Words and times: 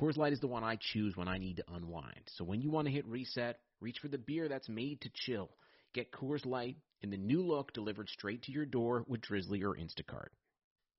Coors 0.00 0.16
Light 0.16 0.32
is 0.32 0.40
the 0.40 0.46
one 0.46 0.64
I 0.64 0.78
choose 0.80 1.14
when 1.14 1.28
I 1.28 1.36
need 1.36 1.56
to 1.56 1.64
unwind. 1.74 2.22
So 2.36 2.42
when 2.42 2.62
you 2.62 2.70
want 2.70 2.86
to 2.86 2.92
hit 2.92 3.06
reset, 3.06 3.58
reach 3.82 3.98
for 4.00 4.08
the 4.08 4.16
beer 4.16 4.48
that's 4.48 4.68
made 4.68 5.02
to 5.02 5.10
chill. 5.12 5.50
Get 5.92 6.10
Coors 6.10 6.46
Light 6.46 6.78
in 7.02 7.10
the 7.10 7.18
new 7.18 7.46
look 7.46 7.74
delivered 7.74 8.08
straight 8.08 8.42
to 8.44 8.52
your 8.52 8.64
door 8.64 9.04
with 9.06 9.20
Drizly 9.20 9.62
or 9.62 9.76
Instacart. 9.76 10.28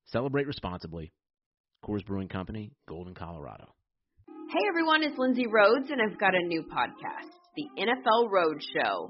Celebrate 0.05 0.45
responsibly. 0.45 1.11
Coors 1.83 2.05
Brewing 2.05 2.27
Company, 2.27 2.73
Golden, 2.87 3.15
Colorado. 3.15 3.73
Hey 4.27 4.67
everyone, 4.69 5.01
it's 5.01 5.17
Lindsay 5.17 5.47
Rhodes, 5.47 5.89
and 5.89 5.99
I've 5.99 6.19
got 6.19 6.35
a 6.35 6.45
new 6.45 6.61
podcast, 6.61 7.31
The 7.55 7.65
NFL 7.79 8.29
Road 8.29 8.61
Show 8.61 9.09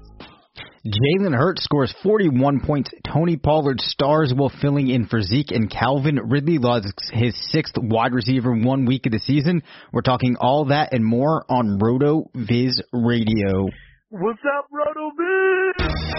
Jalen 0.85 1.37
Hurts 1.37 1.63
scores 1.63 1.93
41 2.01 2.61
points. 2.61 2.89
Tony 3.07 3.37
Pollard 3.37 3.79
stars 3.81 4.33
while 4.35 4.51
filling 4.61 4.87
in 4.87 5.05
for 5.05 5.21
Zeke, 5.21 5.51
and 5.51 5.69
Calvin 5.69 6.15
Ridley 6.15 6.57
logs 6.57 6.91
his 7.11 7.35
sixth 7.51 7.75
wide 7.77 8.13
receiver 8.13 8.51
one 8.51 8.85
week 8.85 9.05
of 9.05 9.11
the 9.11 9.19
season. 9.19 9.61
We're 9.91 10.01
talking 10.01 10.37
all 10.39 10.65
that 10.65 10.91
and 10.91 11.05
more 11.05 11.45
on 11.47 11.77
RotoViz 11.77 12.81
Radio. 12.91 13.69
What's 14.09 14.41
up, 14.57 14.67
RotoViz? 14.73 16.11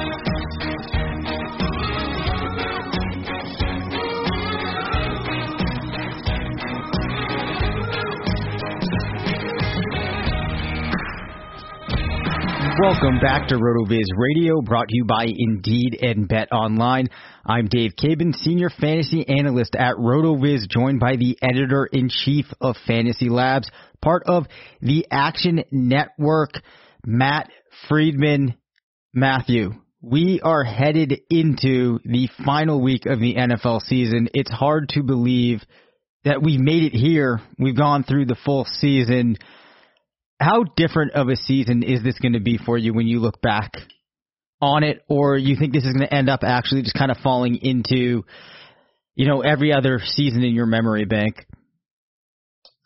Welcome 12.81 13.21
back 13.21 13.49
to 13.49 13.57
RotoViz 13.57 14.07
Radio, 14.17 14.63
brought 14.63 14.89
to 14.89 14.97
you 14.97 15.05
by 15.05 15.27
Indeed 15.27 15.99
and 16.01 16.27
BetOnline. 16.27 17.09
I'm 17.45 17.67
Dave 17.67 17.93
Cabin, 18.01 18.33
Senior 18.33 18.71
Fantasy 18.71 19.29
Analyst 19.29 19.77
at 19.77 19.97
RotoViz, 19.97 20.71
joined 20.71 20.99
by 20.99 21.17
the 21.17 21.37
Editor 21.43 21.87
in 21.93 22.09
Chief 22.09 22.47
of 22.63 22.77
Fantasy 22.87 23.29
Labs, 23.29 23.71
part 24.01 24.23
of 24.25 24.47
the 24.81 25.07
Action 25.11 25.65
Network, 25.71 26.53
Matt 27.05 27.51
Freedman. 27.91 28.55
Matthew, 29.13 29.73
we 30.01 30.41
are 30.43 30.65
headed 30.65 31.21
into 31.29 31.99
the 32.07 32.31
final 32.43 32.81
week 32.81 33.05
of 33.05 33.21
the 33.21 33.35
NFL 33.35 33.83
season. 33.83 34.29
It's 34.33 34.51
hard 34.51 34.89
to 34.91 35.03
believe 35.03 35.61
that 36.25 36.43
we've 36.43 36.61
made 36.61 36.85
it 36.85 36.97
here. 36.97 37.43
We've 37.59 37.77
gone 37.77 38.03
through 38.03 38.27
the 38.27 38.39
full 38.47 38.65
season 38.65 39.37
how 40.43 40.65
different 40.77 41.13
of 41.13 41.29
a 41.29 41.37
season 41.37 41.83
is 41.83 42.03
this 42.03 42.19
going 42.19 42.33
to 42.33 42.41
be 42.41 42.59
for 42.59 42.77
you 42.77 42.93
when 42.93 43.07
you 43.07 43.21
look 43.21 43.41
back 43.41 43.73
on 44.61 44.85
it, 44.85 45.03
or 45.09 45.37
you 45.37 45.57
think 45.57 45.73
this 45.73 45.85
is 45.85 45.93
going 45.93 46.07
to 46.07 46.15
end 46.15 46.29
up 46.29 46.41
actually 46.45 46.83
just 46.83 46.95
kind 46.95 47.11
of 47.11 47.17
falling 47.19 47.57
into, 47.63 48.25
you 49.15 49.27
know, 49.27 49.41
every 49.41 49.73
other 49.73 50.01
season 50.05 50.43
in 50.43 50.55
your 50.55 50.67
memory 50.67 51.05
bank? 51.05 51.47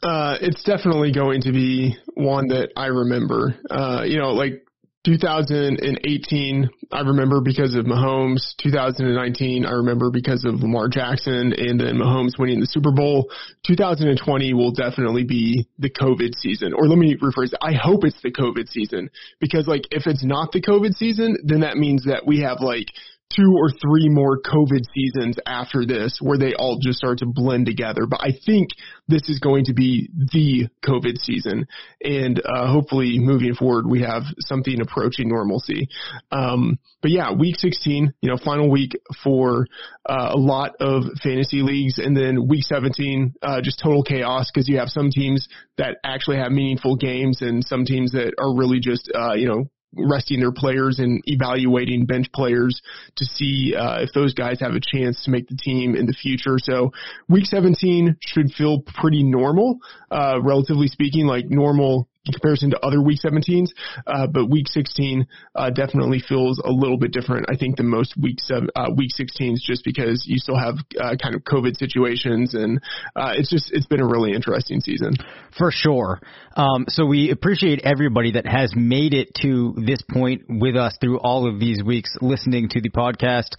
Uh, 0.02 0.36
it's 0.40 0.62
definitely 0.64 1.12
going 1.12 1.42
to 1.42 1.52
be 1.52 1.96
one 2.14 2.48
that 2.48 2.70
I 2.76 2.86
remember. 2.86 3.56
Uh, 3.70 4.02
you 4.04 4.18
know, 4.18 4.32
like 4.32 4.65
2018, 5.06 6.68
I 6.90 7.00
remember 7.00 7.40
because 7.40 7.76
of 7.76 7.84
Mahomes. 7.84 8.56
2019, 8.60 9.64
I 9.64 9.70
remember 9.70 10.10
because 10.10 10.44
of 10.44 10.54
Lamar 10.60 10.88
Jackson 10.88 11.52
and 11.56 11.78
then 11.78 11.94
Mahomes 11.94 12.36
winning 12.40 12.58
the 12.58 12.66
Super 12.66 12.90
Bowl. 12.90 13.30
2020 13.68 14.52
will 14.52 14.72
definitely 14.72 15.22
be 15.22 15.68
the 15.78 15.90
COVID 15.90 16.34
season. 16.34 16.72
Or 16.74 16.88
let 16.88 16.98
me 16.98 17.16
rephrase 17.16 17.52
it. 17.52 17.58
I 17.62 17.74
hope 17.74 18.04
it's 18.04 18.20
the 18.20 18.32
COVID 18.32 18.68
season 18.68 19.08
because 19.38 19.68
like 19.68 19.84
if 19.92 20.08
it's 20.08 20.24
not 20.24 20.50
the 20.50 20.60
COVID 20.60 20.94
season, 20.94 21.36
then 21.44 21.60
that 21.60 21.76
means 21.76 22.04
that 22.06 22.26
we 22.26 22.40
have 22.40 22.58
like 22.60 22.88
two 23.34 23.54
or 23.56 23.70
three 23.70 24.08
more 24.08 24.40
COVID 24.40 24.82
seasons 24.94 25.36
after 25.46 25.84
this 25.84 26.18
where 26.20 26.38
they 26.38 26.54
all 26.54 26.78
just 26.80 26.98
start 26.98 27.18
to 27.18 27.26
blend 27.26 27.66
together. 27.66 28.06
But 28.08 28.20
I 28.22 28.30
think 28.44 28.70
this 29.08 29.28
is 29.28 29.40
going 29.40 29.64
to 29.66 29.74
be 29.74 30.08
the 30.32 30.68
COVID 30.84 31.18
season. 31.18 31.66
And 32.02 32.40
uh, 32.44 32.70
hopefully 32.70 33.18
moving 33.18 33.54
forward, 33.54 33.86
we 33.86 34.02
have 34.02 34.22
something 34.40 34.80
approaching 34.80 35.28
normalcy. 35.28 35.88
Um, 36.30 36.78
but 37.02 37.10
yeah, 37.10 37.32
week 37.32 37.56
16, 37.58 38.14
you 38.20 38.30
know, 38.30 38.38
final 38.42 38.70
week 38.70 38.92
for 39.22 39.66
uh, 40.08 40.30
a 40.32 40.38
lot 40.38 40.76
of 40.80 41.04
fantasy 41.22 41.62
leagues. 41.62 41.98
And 41.98 42.16
then 42.16 42.48
week 42.48 42.64
17, 42.64 43.34
uh, 43.42 43.60
just 43.60 43.80
total 43.82 44.02
chaos 44.02 44.50
because 44.52 44.68
you 44.68 44.78
have 44.78 44.88
some 44.88 45.10
teams 45.10 45.48
that 45.78 45.96
actually 46.04 46.38
have 46.38 46.52
meaningful 46.52 46.96
games 46.96 47.42
and 47.42 47.64
some 47.64 47.84
teams 47.84 48.12
that 48.12 48.34
are 48.38 48.56
really 48.56 48.80
just, 48.80 49.10
uh, 49.14 49.34
you 49.34 49.46
know, 49.48 49.64
resting 49.94 50.40
their 50.40 50.52
players 50.52 50.98
and 50.98 51.22
evaluating 51.26 52.06
bench 52.06 52.26
players 52.32 52.80
to 53.16 53.24
see 53.24 53.74
uh, 53.74 54.00
if 54.00 54.10
those 54.12 54.34
guys 54.34 54.60
have 54.60 54.74
a 54.74 54.80
chance 54.80 55.24
to 55.24 55.30
make 55.30 55.48
the 55.48 55.56
team 55.56 55.94
in 55.94 56.06
the 56.06 56.12
future. 56.12 56.58
So 56.58 56.92
week 57.28 57.46
17 57.46 58.16
should 58.20 58.52
feel 58.52 58.82
pretty 58.82 59.22
normal, 59.22 59.78
uh, 60.10 60.40
relatively 60.42 60.88
speaking, 60.88 61.26
like 61.26 61.46
normal 61.48 62.08
in 62.26 62.32
comparison 62.32 62.70
to 62.70 62.80
other 62.80 63.00
week 63.00 63.20
17s. 63.24 63.68
Uh, 64.06 64.26
but 64.26 64.50
week 64.50 64.68
16 64.68 65.26
uh, 65.54 65.70
definitely 65.70 66.22
feels 66.26 66.60
a 66.64 66.70
little 66.70 66.98
bit 66.98 67.12
different, 67.12 67.46
I 67.48 67.56
think, 67.56 67.76
than 67.76 67.88
most 67.88 68.14
week 68.16 68.40
seven, 68.40 68.68
uh, 68.76 68.90
week 68.96 69.10
16s, 69.18 69.58
just 69.62 69.84
because 69.84 70.24
you 70.26 70.38
still 70.38 70.58
have 70.58 70.76
uh, 71.00 71.16
kind 71.20 71.34
of 71.34 71.42
COVID 71.42 71.76
situations, 71.76 72.54
and 72.54 72.80
uh, 73.14 73.32
it's 73.34 73.50
just 73.50 73.70
it's 73.72 73.86
been 73.86 74.00
a 74.00 74.06
really 74.06 74.32
interesting 74.32 74.80
season 74.80 75.14
for 75.56 75.70
sure. 75.70 76.20
Um, 76.56 76.86
so 76.88 77.06
we 77.06 77.30
appreciate 77.30 77.82
everybody 77.84 78.32
that 78.32 78.46
has 78.46 78.72
made 78.74 79.14
it 79.14 79.34
to 79.42 79.74
this 79.76 80.02
point 80.02 80.42
with 80.48 80.76
us 80.76 80.96
through 81.00 81.18
all 81.18 81.48
of 81.48 81.60
these 81.60 81.82
weeks 81.82 82.16
listening 82.20 82.68
to 82.70 82.80
the 82.80 82.90
podcast. 82.90 83.50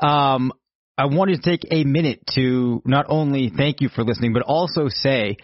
Um, 0.00 0.52
I 0.96 1.06
wanted 1.06 1.42
to 1.42 1.50
take 1.50 1.62
a 1.70 1.84
minute 1.84 2.20
to 2.34 2.82
not 2.84 3.06
only 3.08 3.52
thank 3.56 3.80
you 3.80 3.88
for 3.88 4.02
listening, 4.02 4.32
but 4.32 4.42
also 4.42 4.88
say 4.88 5.36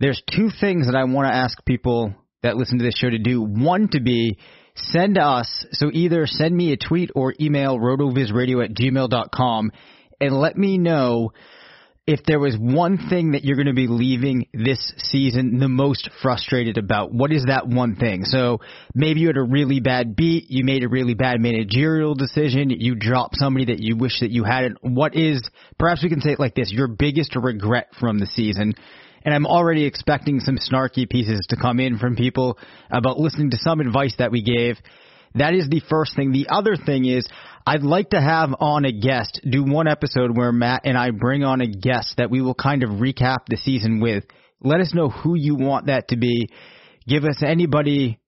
there's 0.00 0.22
two 0.34 0.50
things 0.60 0.86
that 0.86 0.96
I 0.96 1.04
want 1.04 1.28
to 1.28 1.34
ask 1.34 1.64
people 1.64 2.14
that 2.42 2.56
listen 2.56 2.78
to 2.78 2.84
this 2.84 2.96
show 2.96 3.10
to 3.10 3.18
do. 3.18 3.42
One 3.42 3.88
to 3.88 4.00
be 4.00 4.38
send 4.76 5.18
us, 5.18 5.66
so 5.72 5.90
either 5.92 6.26
send 6.26 6.56
me 6.56 6.72
a 6.72 6.76
tweet 6.76 7.10
or 7.14 7.34
email 7.40 7.78
rotovizradio 7.78 8.64
at 8.64 8.74
gmail.com 8.74 9.72
and 10.20 10.38
let 10.38 10.56
me 10.56 10.78
know 10.78 11.32
if 12.06 12.20
there 12.24 12.40
was 12.40 12.56
one 12.58 12.96
thing 13.10 13.32
that 13.32 13.44
you're 13.44 13.56
going 13.56 13.66
to 13.66 13.74
be 13.74 13.86
leaving 13.86 14.46
this 14.54 14.94
season 14.96 15.58
the 15.58 15.68
most 15.68 16.08
frustrated 16.22 16.78
about, 16.78 17.12
what 17.12 17.30
is 17.30 17.44
that 17.48 17.68
one 17.68 17.96
thing? 17.96 18.24
So 18.24 18.60
maybe 18.94 19.20
you 19.20 19.26
had 19.26 19.36
a 19.36 19.42
really 19.42 19.80
bad 19.80 20.16
beat, 20.16 20.46
you 20.48 20.64
made 20.64 20.84
a 20.84 20.88
really 20.88 21.12
bad 21.12 21.38
managerial 21.38 22.14
decision, 22.14 22.70
you 22.70 22.94
dropped 22.94 23.36
somebody 23.36 23.66
that 23.66 23.80
you 23.80 23.94
wish 23.94 24.20
that 24.20 24.30
you 24.30 24.42
hadn't. 24.42 24.78
What 24.80 25.16
is, 25.16 25.42
perhaps 25.78 26.02
we 26.02 26.08
can 26.08 26.22
say 26.22 26.30
it 26.30 26.40
like 26.40 26.54
this, 26.54 26.72
your 26.72 26.88
biggest 26.88 27.36
regret 27.36 27.88
from 28.00 28.18
the 28.18 28.26
season? 28.26 28.72
And 29.24 29.34
I'm 29.34 29.46
already 29.46 29.84
expecting 29.84 30.40
some 30.40 30.58
snarky 30.58 31.08
pieces 31.08 31.46
to 31.50 31.56
come 31.56 31.80
in 31.80 31.98
from 31.98 32.16
people 32.16 32.58
about 32.90 33.18
listening 33.18 33.50
to 33.50 33.58
some 33.58 33.80
advice 33.80 34.14
that 34.18 34.30
we 34.30 34.42
gave. 34.42 34.76
That 35.34 35.54
is 35.54 35.68
the 35.68 35.82
first 35.88 36.16
thing. 36.16 36.32
The 36.32 36.48
other 36.50 36.76
thing 36.76 37.04
is, 37.04 37.28
I'd 37.66 37.82
like 37.82 38.10
to 38.10 38.20
have 38.20 38.54
on 38.60 38.84
a 38.84 38.92
guest, 38.92 39.40
do 39.48 39.62
one 39.62 39.88
episode 39.88 40.36
where 40.36 40.52
Matt 40.52 40.82
and 40.84 40.96
I 40.96 41.10
bring 41.10 41.44
on 41.44 41.60
a 41.60 41.66
guest 41.66 42.14
that 42.16 42.30
we 42.30 42.40
will 42.40 42.54
kind 42.54 42.82
of 42.82 42.90
recap 42.90 43.40
the 43.46 43.58
season 43.58 44.00
with. 44.00 44.24
Let 44.62 44.80
us 44.80 44.94
know 44.94 45.10
who 45.10 45.34
you 45.36 45.54
want 45.54 45.86
that 45.86 46.08
to 46.08 46.16
be. 46.16 46.48
Give 47.06 47.24
us 47.24 47.42
anybody 47.46 48.18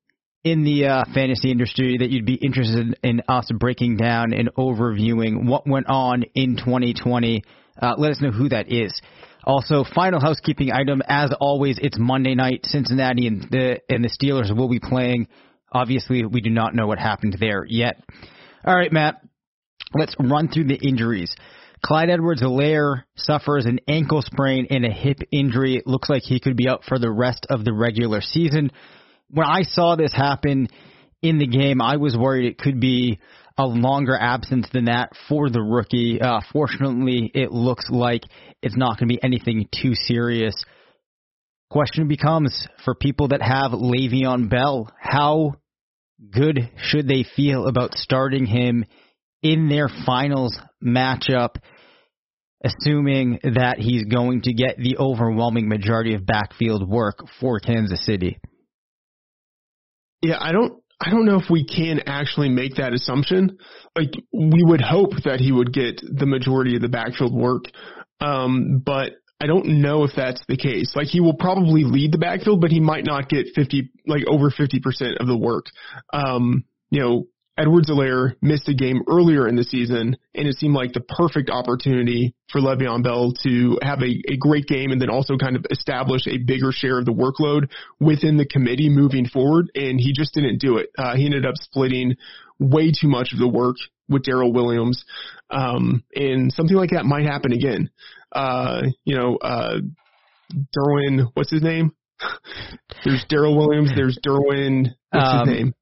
in 0.44 0.64
the 0.64 0.86
uh, 0.86 1.04
fantasy 1.12 1.50
industry 1.50 1.98
that 1.98 2.10
you'd 2.10 2.26
be 2.26 2.34
interested 2.34 2.98
in 3.02 3.22
us 3.28 3.50
breaking 3.58 3.96
down 3.96 4.32
and 4.32 4.50
overviewing 4.54 5.46
what 5.46 5.66
went 5.66 5.86
on 5.88 6.24
in 6.34 6.56
2020. 6.56 7.42
Uh, 7.80 7.94
let 7.98 8.10
us 8.10 8.20
know 8.20 8.30
who 8.30 8.48
that 8.48 8.72
is. 8.72 8.98
Also, 9.44 9.84
final 9.94 10.20
housekeeping 10.20 10.70
item. 10.72 11.02
As 11.06 11.32
always, 11.40 11.78
it's 11.80 11.98
Monday 11.98 12.34
night. 12.34 12.60
Cincinnati 12.64 13.26
and 13.26 13.42
the 13.50 13.80
and 13.88 14.04
the 14.04 14.08
Steelers 14.08 14.54
will 14.54 14.68
be 14.68 14.80
playing. 14.80 15.28
Obviously, 15.72 16.24
we 16.24 16.40
do 16.40 16.50
not 16.50 16.74
know 16.74 16.86
what 16.86 16.98
happened 16.98 17.36
there 17.38 17.64
yet. 17.66 18.02
All 18.64 18.76
right, 18.76 18.92
Matt. 18.92 19.22
Let's 19.94 20.14
run 20.18 20.48
through 20.48 20.64
the 20.64 20.76
injuries. 20.76 21.34
Clyde 21.82 22.10
Edwards 22.10 22.42
Helaire 22.42 23.04
suffers 23.16 23.64
an 23.64 23.80
ankle 23.88 24.22
sprain 24.22 24.66
and 24.70 24.84
a 24.84 24.90
hip 24.90 25.18
injury. 25.32 25.76
It 25.76 25.86
looks 25.86 26.10
like 26.10 26.22
he 26.22 26.38
could 26.38 26.56
be 26.56 26.68
out 26.68 26.84
for 26.84 26.98
the 26.98 27.10
rest 27.10 27.46
of 27.48 27.64
the 27.64 27.72
regular 27.72 28.20
season. 28.20 28.70
When 29.30 29.46
I 29.46 29.62
saw 29.62 29.96
this 29.96 30.12
happen 30.12 30.68
in 31.22 31.38
the 31.38 31.46
game, 31.46 31.80
I 31.80 31.96
was 31.96 32.16
worried 32.16 32.46
it 32.46 32.58
could 32.58 32.80
be 32.80 33.20
a 33.56 33.64
longer 33.64 34.16
absence 34.16 34.68
than 34.72 34.86
that 34.86 35.12
for 35.28 35.50
the 35.50 35.62
rookie. 35.62 36.20
Uh, 36.20 36.40
fortunately, 36.52 37.30
it 37.34 37.50
looks 37.52 37.88
like 37.90 38.22
it's 38.62 38.76
not 38.76 38.98
going 38.98 39.08
to 39.08 39.14
be 39.14 39.22
anything 39.22 39.68
too 39.72 39.94
serious. 39.94 40.54
Question 41.70 42.08
becomes 42.08 42.66
for 42.84 42.94
people 42.94 43.28
that 43.28 43.42
have 43.42 43.72
Le'Veon 43.72 44.50
Bell, 44.50 44.90
how 44.98 45.54
good 46.32 46.70
should 46.76 47.08
they 47.08 47.24
feel 47.36 47.66
about 47.66 47.94
starting 47.94 48.46
him 48.46 48.84
in 49.42 49.68
their 49.68 49.88
finals 50.04 50.58
matchup, 50.84 51.56
assuming 52.62 53.38
that 53.42 53.76
he's 53.78 54.04
going 54.04 54.42
to 54.42 54.52
get 54.52 54.76
the 54.76 54.98
overwhelming 54.98 55.68
majority 55.68 56.14
of 56.14 56.26
backfield 56.26 56.88
work 56.88 57.20
for 57.40 57.60
Kansas 57.60 58.04
City? 58.04 58.38
Yeah, 60.22 60.36
I 60.38 60.52
don't 60.52 60.82
I 61.00 61.10
don't 61.10 61.24
know 61.24 61.38
if 61.38 61.48
we 61.48 61.64
can 61.64 62.00
actually 62.06 62.50
make 62.50 62.74
that 62.74 62.92
assumption. 62.92 63.56
Like 63.96 64.10
we 64.32 64.62
would 64.62 64.82
hope 64.82 65.12
that 65.24 65.40
he 65.40 65.50
would 65.50 65.72
get 65.72 66.02
the 66.02 66.26
majority 66.26 66.76
of 66.76 66.82
the 66.82 66.90
backfield 66.90 67.32
work, 67.32 67.64
um, 68.20 68.82
but 68.84 69.12
I 69.40 69.46
don't 69.46 69.80
know 69.80 70.04
if 70.04 70.10
that's 70.14 70.42
the 70.48 70.56
case. 70.56 70.92
Like 70.94 71.06
he 71.06 71.20
will 71.20 71.34
probably 71.34 71.84
lead 71.84 72.12
the 72.12 72.18
backfield, 72.18 72.60
but 72.60 72.70
he 72.70 72.80
might 72.80 73.04
not 73.04 73.28
get 73.28 73.48
fifty, 73.54 73.90
like 74.06 74.22
over 74.26 74.50
fifty 74.50 74.80
percent 74.80 75.18
of 75.18 75.26
the 75.26 75.36
work. 75.36 75.66
Um, 76.12 76.64
you 76.90 77.00
know, 77.00 77.26
Edwards 77.56 77.90
Helaire 77.90 78.36
missed 78.40 78.68
a 78.68 78.74
game 78.74 79.02
earlier 79.08 79.46
in 79.46 79.56
the 79.56 79.64
season, 79.64 80.16
and 80.34 80.48
it 80.48 80.56
seemed 80.56 80.74
like 80.74 80.92
the 80.92 81.00
perfect 81.00 81.50
opportunity 81.50 82.34
for 82.50 82.60
Le'Veon 82.60 83.02
Bell 83.02 83.32
to 83.42 83.78
have 83.82 84.02
a, 84.02 84.32
a 84.32 84.36
great 84.38 84.66
game 84.66 84.92
and 84.92 85.00
then 85.00 85.10
also 85.10 85.36
kind 85.36 85.56
of 85.56 85.66
establish 85.70 86.26
a 86.26 86.38
bigger 86.38 86.72
share 86.72 86.98
of 86.98 87.04
the 87.04 87.12
workload 87.12 87.70
within 87.98 88.36
the 88.36 88.46
committee 88.46 88.88
moving 88.88 89.26
forward. 89.26 89.70
And 89.74 90.00
he 90.00 90.12
just 90.12 90.32
didn't 90.32 90.58
do 90.58 90.78
it. 90.78 90.90
Uh, 90.96 91.16
he 91.16 91.26
ended 91.26 91.44
up 91.44 91.56
splitting 91.56 92.16
way 92.58 92.92
too 92.92 93.08
much 93.08 93.32
of 93.32 93.38
the 93.38 93.48
work 93.48 93.76
with 94.10 94.24
Darrel 94.24 94.52
Williams. 94.52 95.04
Um, 95.50 96.04
and 96.14 96.52
something 96.52 96.76
like 96.76 96.90
that 96.90 97.04
might 97.04 97.24
happen 97.24 97.52
again. 97.52 97.90
Uh, 98.32 98.82
you 99.04 99.16
know, 99.16 99.36
uh, 99.36 99.78
Derwin, 100.76 101.28
what's 101.34 101.50
his 101.50 101.62
name? 101.62 101.92
there's 103.04 103.24
Darrel 103.28 103.56
Williams. 103.56 103.90
There's 103.94 104.18
Derwin. 104.24 104.88
What's 105.10 105.26
um, 105.26 105.48
his 105.48 105.56
name? 105.56 105.74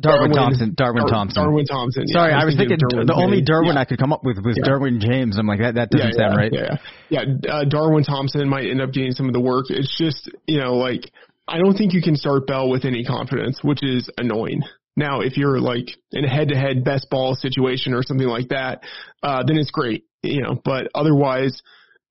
Darwin, 0.00 0.30
Darwin 0.30 0.36
Thompson. 0.36 0.74
Darwin 0.76 1.02
Dar- 1.02 1.10
Thompson. 1.10 1.42
Darwin 1.42 1.64
Thompson. 1.64 2.04
Yeah, 2.06 2.14
Sorry, 2.14 2.32
I 2.32 2.44
was, 2.44 2.56
thinking, 2.56 2.78
the 2.78 3.14
only 3.16 3.42
Darwin 3.42 3.74
yeah. 3.74 3.80
I 3.80 3.84
could 3.84 3.98
come 3.98 4.12
up 4.12 4.22
with 4.22 4.38
was 4.44 4.56
yeah. 4.56 4.68
Derwin 4.68 5.00
James. 5.00 5.38
I'm 5.38 5.46
like 5.46 5.60
that. 5.60 5.74
That 5.74 5.90
doesn't 5.90 6.14
sound 6.14 6.36
right. 6.36 6.52
Yeah, 6.52 6.76
yeah. 7.08 7.24
Uh, 7.48 7.64
Darwin 7.64 8.04
Thompson 8.04 8.48
might 8.48 8.66
end 8.70 8.80
up 8.80 8.92
getting 8.92 9.12
some 9.12 9.26
of 9.26 9.32
the 9.32 9.40
work. 9.40 9.66
It's 9.70 9.96
just 9.98 10.30
you 10.46 10.60
know 10.60 10.74
like 10.74 11.10
I 11.48 11.58
don't 11.58 11.74
think 11.74 11.94
you 11.94 12.02
can 12.02 12.14
start 12.14 12.46
Bell 12.46 12.68
with 12.68 12.84
any 12.84 13.04
confidence, 13.04 13.60
which 13.62 13.82
is 13.82 14.08
annoying. 14.18 14.62
Now, 14.98 15.20
if 15.20 15.36
you're 15.36 15.60
like 15.60 15.90
in 16.10 16.24
a 16.24 16.28
head-to-head 16.28 16.82
best 16.82 17.08
ball 17.08 17.36
situation 17.36 17.94
or 17.94 18.02
something 18.02 18.26
like 18.26 18.48
that, 18.48 18.82
uh, 19.22 19.44
then 19.46 19.56
it's 19.56 19.70
great, 19.70 20.06
you 20.24 20.42
know. 20.42 20.60
But 20.62 20.88
otherwise, 20.92 21.62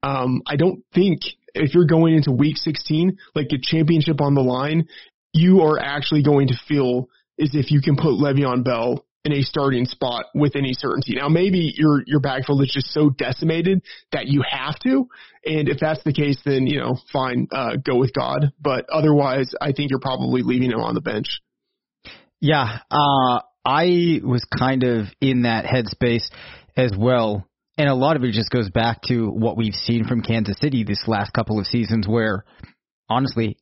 um, 0.03 0.41
I 0.47 0.55
don't 0.55 0.85
think 0.95 1.19
if 1.53 1.73
you're 1.73 1.85
going 1.85 2.15
into 2.15 2.31
Week 2.31 2.55
16, 2.55 3.17
like 3.35 3.47
a 3.51 3.57
championship 3.61 4.21
on 4.21 4.35
the 4.35 4.41
line, 4.41 4.87
you 5.33 5.63
are 5.63 5.77
actually 5.77 6.23
going 6.23 6.47
to 6.47 6.55
feel 6.65 7.09
is 7.37 7.51
if 7.53 7.71
you 7.71 7.81
can 7.81 7.97
put 7.97 8.13
Le'Veon 8.13 8.63
Bell 8.63 9.05
in 9.25 9.33
a 9.33 9.41
starting 9.41 9.83
spot 9.83 10.27
with 10.33 10.55
any 10.55 10.71
certainty. 10.71 11.15
Now, 11.15 11.27
maybe 11.27 11.73
your 11.75 12.03
your 12.07 12.21
backfield 12.21 12.61
is 12.61 12.71
just 12.73 12.93
so 12.93 13.09
decimated 13.09 13.81
that 14.13 14.27
you 14.27 14.43
have 14.49 14.79
to, 14.79 15.09
and 15.45 15.67
if 15.67 15.77
that's 15.81 16.01
the 16.05 16.13
case, 16.13 16.37
then 16.45 16.65
you 16.67 16.79
know, 16.79 16.97
fine, 17.11 17.49
uh, 17.51 17.75
go 17.75 17.97
with 17.97 18.13
God. 18.13 18.53
But 18.61 18.85
otherwise, 18.89 19.53
I 19.59 19.73
think 19.73 19.89
you're 19.89 19.99
probably 19.99 20.41
leaving 20.41 20.71
him 20.71 20.79
on 20.79 20.95
the 20.95 21.01
bench. 21.01 21.41
Yeah, 22.39 22.79
uh, 22.91 23.39
I 23.65 24.21
was 24.23 24.45
kind 24.57 24.83
of 24.83 25.07
in 25.19 25.43
that 25.43 25.65
headspace 25.65 26.29
as 26.75 26.93
well. 26.97 27.47
And 27.77 27.89
a 27.89 27.95
lot 27.95 28.15
of 28.15 28.23
it 28.23 28.31
just 28.31 28.49
goes 28.49 28.69
back 28.69 29.01
to 29.03 29.29
what 29.29 29.57
we've 29.57 29.73
seen 29.73 30.05
from 30.05 30.21
Kansas 30.21 30.57
City 30.59 30.83
this 30.83 31.03
last 31.07 31.31
couple 31.33 31.59
of 31.59 31.67
seasons, 31.67 32.07
where 32.07 32.43
honestly, 33.09 33.57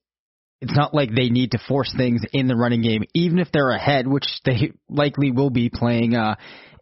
it's 0.62 0.76
not 0.76 0.94
like 0.94 1.14
they 1.14 1.30
need 1.30 1.52
to 1.52 1.60
force 1.68 1.94
things 1.96 2.22
in 2.32 2.48
the 2.48 2.56
running 2.56 2.82
game, 2.82 3.04
even 3.14 3.40
if 3.40 3.52
they're 3.52 3.72
ahead, 3.72 4.08
which 4.08 4.26
they 4.46 4.72
likely 4.90 5.32
will 5.32 5.50
be 5.50 5.70
playing 5.70 6.16
uh, 6.16 6.36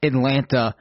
Atlanta. 0.03 0.75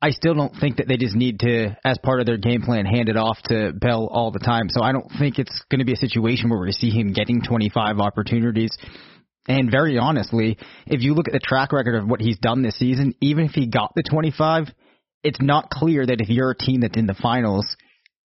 I 0.00 0.10
still 0.10 0.34
don't 0.34 0.54
think 0.58 0.78
that 0.78 0.88
they 0.88 0.96
just 0.96 1.14
need 1.14 1.40
to, 1.40 1.76
as 1.84 1.98
part 2.02 2.20
of 2.20 2.26
their 2.26 2.38
game 2.38 2.62
plan, 2.62 2.86
hand 2.86 3.08
it 3.08 3.16
off 3.16 3.38
to 3.44 3.72
Bell 3.72 4.08
all 4.10 4.32
the 4.32 4.40
time. 4.40 4.68
So 4.68 4.82
I 4.82 4.92
don't 4.92 5.08
think 5.18 5.38
it's 5.38 5.62
going 5.70 5.78
to 5.78 5.84
be 5.84 5.92
a 5.92 5.96
situation 5.96 6.50
where 6.50 6.66
to 6.66 6.72
see 6.72 6.90
him 6.90 7.12
getting 7.12 7.42
25 7.42 7.98
opportunities. 8.00 8.76
And 9.48 9.70
very 9.70 9.98
honestly, 9.98 10.56
if 10.86 11.02
you 11.02 11.14
look 11.14 11.28
at 11.28 11.32
the 11.32 11.40
track 11.40 11.72
record 11.72 11.96
of 11.96 12.08
what 12.08 12.20
he's 12.20 12.38
done 12.38 12.62
this 12.62 12.78
season, 12.78 13.14
even 13.20 13.46
if 13.46 13.52
he 13.52 13.66
got 13.66 13.92
the 13.96 14.04
25, 14.08 14.68
it's 15.24 15.40
not 15.40 15.70
clear 15.70 16.06
that 16.06 16.20
if 16.20 16.28
you're 16.28 16.50
a 16.50 16.56
team 16.56 16.82
that's 16.82 16.96
in 16.96 17.06
the 17.06 17.14
finals, 17.14 17.76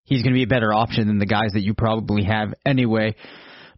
he's 0.03 0.21
going 0.21 0.33
to 0.33 0.37
be 0.37 0.43
a 0.43 0.47
better 0.47 0.73
option 0.73 1.07
than 1.07 1.17
the 1.17 1.25
guys 1.25 1.53
that 1.53 1.61
you 1.61 1.73
probably 1.73 2.23
have 2.23 2.53
anyway 2.65 3.15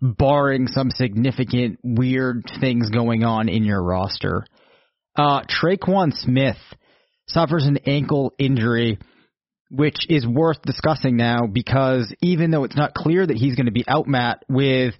barring 0.01 0.67
some 0.67 0.89
significant 0.91 1.79
weird 1.83 2.49
things 2.59 2.89
going 2.89 3.23
on 3.23 3.49
in 3.49 3.63
your 3.63 3.81
roster. 3.81 4.45
Uh, 5.15 5.41
Tre'Quan 5.43 6.13
Smith 6.13 6.57
suffers 7.27 7.65
an 7.65 7.79
ankle 7.85 8.33
injury, 8.39 8.97
which 9.69 9.97
is 10.07 10.25
worth 10.25 10.61
discussing 10.61 11.17
now 11.17 11.47
because 11.51 12.13
even 12.21 12.51
though 12.51 12.63
it's 12.63 12.77
not 12.77 12.93
clear 12.93 13.25
that 13.25 13.35
he's 13.35 13.55
going 13.55 13.65
to 13.65 13.71
be 13.71 13.85
out, 13.87 14.07
Matt, 14.07 14.43
with 14.47 14.95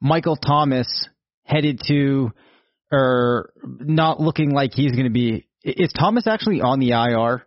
Michael 0.00 0.36
Thomas 0.36 1.08
headed 1.46 1.80
to 1.88 2.30
or 2.92 3.52
not 3.62 4.20
looking 4.20 4.50
like 4.50 4.72
he's 4.74 4.92
going 4.92 5.04
to 5.04 5.10
be. 5.10 5.46
Is 5.62 5.92
Thomas 5.92 6.26
actually 6.26 6.60
on 6.60 6.78
the 6.78 6.90
IR? 6.90 7.46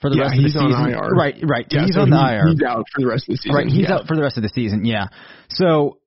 for 0.00 0.10
the 0.10 0.16
yeah, 0.16 0.22
rest 0.24 0.36
of 0.36 0.42
the 0.42 0.50
season. 0.50 1.16
Right, 1.16 1.34
right. 1.42 1.66
Yeah, 1.70 1.86
he's 1.86 1.94
so 1.94 2.02
on 2.02 2.10
the 2.10 2.16
IR. 2.16 2.48
He's 2.48 2.62
out 2.62 2.84
for 2.92 3.00
the 3.00 3.06
rest 3.06 3.26
of 3.26 3.32
the 3.32 3.36
season. 3.38 3.56
Right, 3.56 3.66
he's 3.66 3.88
yeah. 3.88 3.94
out 3.94 4.06
for 4.06 4.16
the 4.16 4.22
rest 4.22 4.36
of 4.36 4.42
the 4.42 4.50
season. 4.50 4.84
Yeah. 4.84 5.06
So 5.48 5.98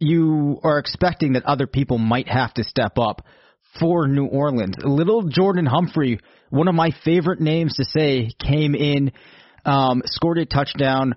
you 0.00 0.58
are 0.64 0.78
expecting 0.78 1.34
that 1.34 1.44
other 1.44 1.68
people 1.68 1.98
might 1.98 2.28
have 2.28 2.52
to 2.54 2.64
step 2.64 2.98
up 2.98 3.24
for 3.78 4.08
New 4.08 4.26
Orleans. 4.26 4.74
Little 4.82 5.22
Jordan 5.22 5.66
Humphrey, 5.66 6.18
one 6.50 6.66
of 6.66 6.74
my 6.74 6.90
favorite 7.04 7.40
names 7.40 7.76
to 7.76 7.84
say, 7.84 8.30
came 8.40 8.74
in, 8.74 9.12
um, 9.64 10.02
scored 10.06 10.38
a 10.38 10.46
touchdown 10.46 11.14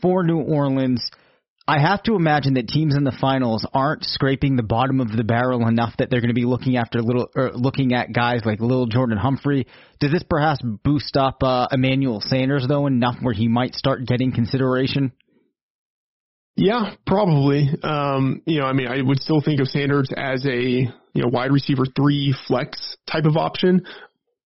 for 0.00 0.22
New 0.22 0.40
Orleans. 0.40 1.10
I 1.66 1.80
have 1.80 2.02
to 2.02 2.14
imagine 2.14 2.54
that 2.54 2.68
teams 2.68 2.94
in 2.94 3.04
the 3.04 3.16
finals 3.18 3.66
aren't 3.72 4.04
scraping 4.04 4.56
the 4.56 4.62
bottom 4.62 5.00
of 5.00 5.10
the 5.10 5.24
barrel 5.24 5.66
enough 5.66 5.94
that 5.98 6.10
they're 6.10 6.20
going 6.20 6.28
to 6.28 6.34
be 6.34 6.44
looking 6.44 6.76
after 6.76 7.00
little, 7.00 7.30
or 7.34 7.52
looking 7.52 7.94
at 7.94 8.12
guys 8.12 8.42
like 8.44 8.60
Little 8.60 8.86
Jordan 8.86 9.16
Humphrey. 9.16 9.66
Does 9.98 10.12
this 10.12 10.22
perhaps 10.28 10.60
boost 10.62 11.16
up 11.16 11.42
uh, 11.42 11.68
Emmanuel 11.72 12.20
Sanders 12.20 12.66
though 12.68 12.86
enough 12.86 13.16
where 13.22 13.32
he 13.32 13.48
might 13.48 13.74
start 13.74 14.04
getting 14.04 14.30
consideration? 14.30 15.12
Yeah, 16.56 16.94
probably. 17.06 17.70
Um, 17.82 18.42
you 18.44 18.60
know, 18.60 18.66
I 18.66 18.74
mean, 18.74 18.88
I 18.88 19.00
would 19.00 19.20
still 19.20 19.40
think 19.40 19.60
of 19.60 19.66
Sanders 19.68 20.10
as 20.14 20.44
a 20.46 20.60
you 20.60 20.92
know 21.14 21.28
wide 21.28 21.50
receiver 21.50 21.84
three 21.96 22.34
flex 22.46 22.96
type 23.10 23.24
of 23.24 23.38
option, 23.38 23.86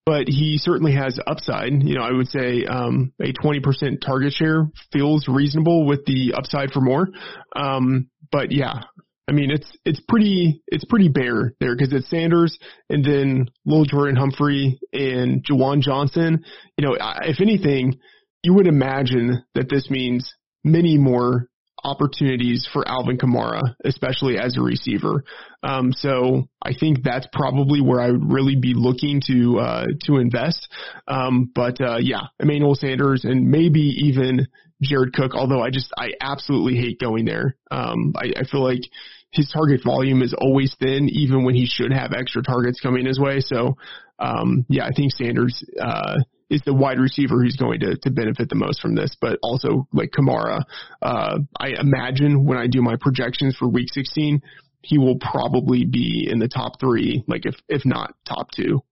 but 0.09 0.27
he 0.27 0.57
certainly 0.57 0.95
has 0.95 1.21
upside. 1.27 1.71
You 1.83 1.97
know, 1.97 2.01
I 2.01 2.13
would 2.13 2.29
say 2.29 2.65
um, 2.65 3.13
a 3.21 3.31
20% 3.31 4.01
target 4.01 4.33
share 4.33 4.67
feels 4.91 5.29
reasonable 5.29 5.85
with 5.85 6.07
the 6.07 6.33
upside 6.35 6.71
for 6.71 6.81
more. 6.81 7.09
Um, 7.55 8.09
but 8.33 8.51
yeah, 8.51 8.85
I 9.29 9.33
mean, 9.33 9.51
it's 9.51 9.71
it's 9.85 10.01
pretty 10.09 10.63
it's 10.67 10.87
pretty 10.87 11.11
bare 11.11 11.53
there 11.61 11.77
because 11.77 11.93
it's 11.93 12.09
Sanders 12.09 12.59
and 12.89 13.05
then 13.05 13.51
Lil 13.67 13.85
Jordan 13.85 14.17
Humphrey 14.17 14.81
and 14.95 15.45
Juwan 15.45 15.83
Johnson. 15.83 16.43
You 16.79 16.87
know, 16.89 16.97
if 17.25 17.43
anything, 17.43 17.99
you 18.43 18.55
would 18.55 18.67
imagine 18.67 19.45
that 19.55 19.69
this 19.69 19.91
means 19.91 20.33
many 20.65 20.97
more 20.97 21.49
opportunities 21.85 22.69
for 22.73 22.87
Alvin 22.89 23.19
Kamara, 23.19 23.75
especially 23.85 24.39
as 24.39 24.57
a 24.57 24.61
receiver. 24.61 25.25
Um, 25.63 25.93
so 25.93 26.49
I 26.63 26.73
think 26.79 27.03
that's 27.03 27.27
probably 27.33 27.81
where 27.81 28.01
I 28.01 28.11
would 28.11 28.33
really 28.33 28.57
be 28.57 28.75
looking 28.75 29.21
to 29.27 29.59
uh, 29.59 29.87
to 30.05 30.17
invest. 30.17 30.69
Um, 31.07 31.51
but 31.55 31.81
uh, 31.81 31.99
yeah, 32.01 32.23
Emmanuel 32.41 32.75
Sanders 32.75 33.25
and 33.25 33.51
maybe 33.51 33.81
even 33.81 34.47
Jared 34.83 35.13
Cook. 35.13 35.35
Although 35.35 35.63
I 35.63 35.71
just 35.71 35.93
I 35.97 36.11
absolutely 36.21 36.77
hate 36.77 37.01
going 37.01 37.25
there. 37.25 37.57
Um, 37.71 38.13
I, 38.17 38.33
I 38.41 38.45
feel 38.45 38.63
like 38.63 38.83
his 39.31 39.51
target 39.53 39.83
volume 39.85 40.23
is 40.23 40.35
always 40.37 40.75
thin, 40.81 41.09
even 41.11 41.45
when 41.45 41.55
he 41.55 41.67
should 41.67 41.93
have 41.93 42.13
extra 42.13 42.43
targets 42.43 42.81
coming 42.81 43.07
his 43.07 43.21
way. 43.21 43.41
So 43.41 43.77
um, 44.19 44.65
yeah, 44.69 44.87
I 44.87 44.91
think 44.95 45.13
Sanders. 45.13 45.65
Uh, 45.81 46.19
is 46.51 46.63
the 46.65 46.75
wide 46.75 46.99
receiver 46.99 47.43
who's 47.43 47.57
going 47.57 47.81
to, 47.81 47.97
to 47.97 48.11
benefit 48.11 48.49
the 48.49 48.55
most 48.55 48.81
from 48.81 48.95
this, 48.95 49.17
but 49.21 49.39
also 49.43 49.87
like 49.93 50.11
Kamara. 50.11 50.63
Uh, 51.03 51.39
I 51.59 51.69
imagine 51.79 52.45
when 52.45 52.59
I 52.59 52.67
do 52.67 52.83
my 52.83 52.97
projections 53.01 53.57
for 53.57 53.69
week 53.69 53.89
16, 53.93 54.41
he 54.83 54.99
will 54.99 55.19
probably 55.19 55.85
be 55.85 56.29
in 56.31 56.39
the 56.39 56.49
top 56.49 56.81
three, 56.81 57.25
like 57.27 57.45
if, 57.45 57.57
if 57.69 57.85
not 57.85 58.15
top 58.27 58.51
two. 58.51 58.83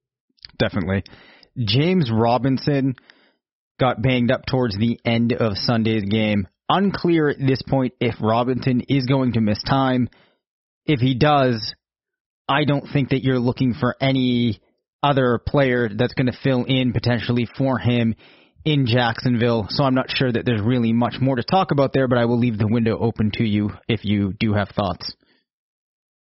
Definitely. 0.59 1.05
James 1.59 2.11
Robinson 2.13 2.97
got 3.79 4.03
banged 4.03 4.31
up 4.31 4.45
towards 4.47 4.77
the 4.77 4.99
end 5.05 5.33
of 5.33 5.57
Sunday's 5.57 6.05
game. 6.05 6.49
Unclear 6.69 7.29
at 7.31 7.39
this 7.39 7.63
point 7.63 7.95
if 8.01 8.15
Robinson 8.21 8.83
is 8.89 9.07
going 9.07 9.35
to 9.35 9.41
miss 9.41 9.63
time. 9.63 10.09
If 10.85 11.01
he 11.01 11.15
does, 11.15 11.75
I 12.49 12.65
don't 12.65 12.87
think 12.93 13.11
that 13.11 13.23
you're 13.23 13.39
looking 13.39 13.75
for 13.75 13.97
any 14.01 14.61
other 15.07 15.39
player 15.39 15.89
that's 15.89 16.15
going 16.15 16.27
to 16.27 16.39
fill 16.43 16.65
in 16.65 16.93
potentially 16.93 17.49
for 17.57 17.79
him 17.79 18.15
in 18.65 18.87
Jacksonville. 18.87 19.67
So 19.71 19.85
I'm 19.85 19.95
not 19.95 20.11
sure 20.11 20.31
that 20.31 20.45
there's 20.45 20.61
really 20.61 20.93
much 20.93 21.15
more 21.21 21.37
to 21.37 21.45
talk 21.45 21.71
about 21.71 21.93
there, 21.93 22.09
but 22.09 22.19
I 22.19 22.25
will 22.25 22.39
leave 22.39 22.59
the 22.59 22.67
window 22.67 22.99
open 22.99 23.31
to 23.35 23.45
you 23.45 23.71
if 23.89 24.05
you 24.05 24.35
do 24.39 24.55
have 24.55 24.69
thoughts. 24.71 25.15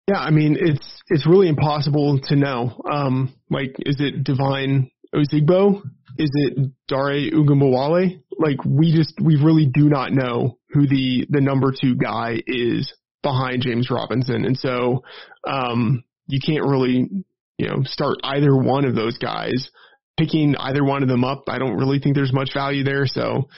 Yeah, 0.08 0.20
I 0.20 0.30
mean 0.30 0.58
it's 0.60 1.02
it's 1.08 1.26
really 1.26 1.48
impossible 1.48 2.20
to 2.26 2.36
know. 2.36 2.80
Um, 2.90 3.34
like, 3.50 3.76
is 3.80 3.96
it 4.00 4.24
Devine 4.24 4.92
Ozigbo? 5.16 5.82
Is 6.18 6.30
it 6.34 6.72
Dare 6.88 7.32
Ogunbowale? 7.32 8.22
Like, 8.38 8.64
we 8.66 8.94
just 8.96 9.14
we 9.20 9.42
really 9.42 9.66
do 9.66 9.90
not 9.90 10.12
know 10.12 10.58
who 10.70 10.88
the 10.88 11.26
the 11.30 11.42
number 11.42 11.72
two 11.72 11.96
guy 11.96 12.38
is 12.46 12.94
behind 13.24 13.64
James 13.64 13.90
Robinson, 13.90 14.46
and 14.46 14.58
so 14.58 15.04
um, 15.48 16.04
you 16.28 16.40
can't 16.46 16.66
really 16.66 17.10
you 17.58 17.68
know, 17.68 17.84
start 17.84 18.18
either 18.24 18.56
one 18.56 18.86
of 18.86 18.96
those 18.96 19.18
guys. 19.18 19.70
Picking 20.18 20.56
either 20.56 20.82
one 20.82 21.04
of 21.04 21.10
them 21.10 21.26
up, 21.26 21.44
I 21.50 21.58
don't 21.58 21.76
really 21.76 22.00
think 22.00 22.16
there's 22.16 22.32
much 22.32 22.52
value 22.54 22.86
there. 22.86 23.06
So, 23.06 23.50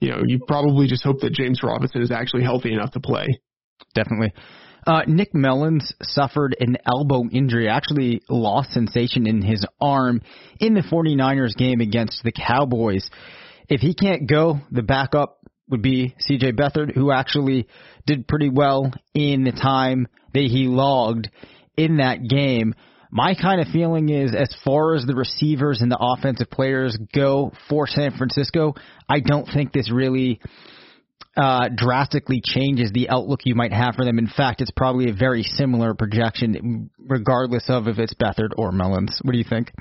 you 0.00 0.08
know, 0.08 0.22
you 0.26 0.40
probably 0.46 0.86
just 0.86 1.04
hope 1.04 1.20
that 1.20 1.34
James 1.34 1.62
Robinson 1.62 2.00
is 2.00 2.10
actually 2.10 2.42
healthy 2.42 2.72
enough 2.72 2.92
to 2.92 3.00
play. 3.00 3.26
Definitely. 3.94 4.32
Uh, 4.86 5.02
Nick 5.06 5.34
Mullens 5.34 5.92
suffered 6.00 6.56
an 6.60 6.78
elbow 6.86 7.24
injury, 7.30 7.68
actually 7.68 8.22
lost 8.30 8.70
sensation 8.70 9.26
in 9.26 9.42
his 9.42 9.66
arm 9.80 10.22
in 10.60 10.74
the 10.74 10.80
49ers 10.80 11.56
game 11.56 11.80
against 11.80 12.22
the 12.22 12.32
Cowboys. 12.32 13.10
If 13.68 13.80
he 13.80 13.94
can't 13.94 14.28
go, 14.28 14.60
the 14.70 14.82
backup 14.82 15.40
would 15.68 15.82
be 15.82 16.14
CJ 16.28 16.52
Beathard, 16.52 16.94
who 16.94 17.10
actually 17.10 17.66
did 18.06 18.28
pretty 18.28 18.48
well 18.48 18.92
in 19.12 19.42
the 19.42 19.50
time 19.52 20.06
that 20.32 20.44
he 20.44 20.68
logged 20.68 21.30
in 21.76 21.96
that 21.96 22.22
game. 22.22 22.74
My 23.16 23.34
kind 23.34 23.62
of 23.62 23.68
feeling 23.68 24.10
is 24.10 24.34
as 24.34 24.54
far 24.62 24.94
as 24.94 25.06
the 25.06 25.14
receivers 25.14 25.80
and 25.80 25.90
the 25.90 25.96
offensive 25.98 26.50
players 26.50 26.98
go 27.14 27.50
for 27.66 27.86
San 27.86 28.14
Francisco, 28.14 28.74
I 29.08 29.20
don't 29.20 29.46
think 29.46 29.72
this 29.72 29.90
really 29.90 30.38
uh, 31.34 31.70
drastically 31.74 32.42
changes 32.44 32.92
the 32.92 33.08
outlook 33.08 33.40
you 33.44 33.54
might 33.54 33.72
have 33.72 33.94
for 33.94 34.04
them. 34.04 34.18
In 34.18 34.26
fact, 34.26 34.60
it's 34.60 34.70
probably 34.70 35.08
a 35.08 35.14
very 35.14 35.44
similar 35.44 35.94
projection, 35.94 36.90
regardless 36.98 37.64
of 37.70 37.88
if 37.88 37.98
it's 37.98 38.12
Beathard 38.12 38.50
or 38.58 38.70
Mullens. 38.70 39.18
What 39.22 39.32
do 39.32 39.38
you 39.38 39.46
think? 39.48 39.72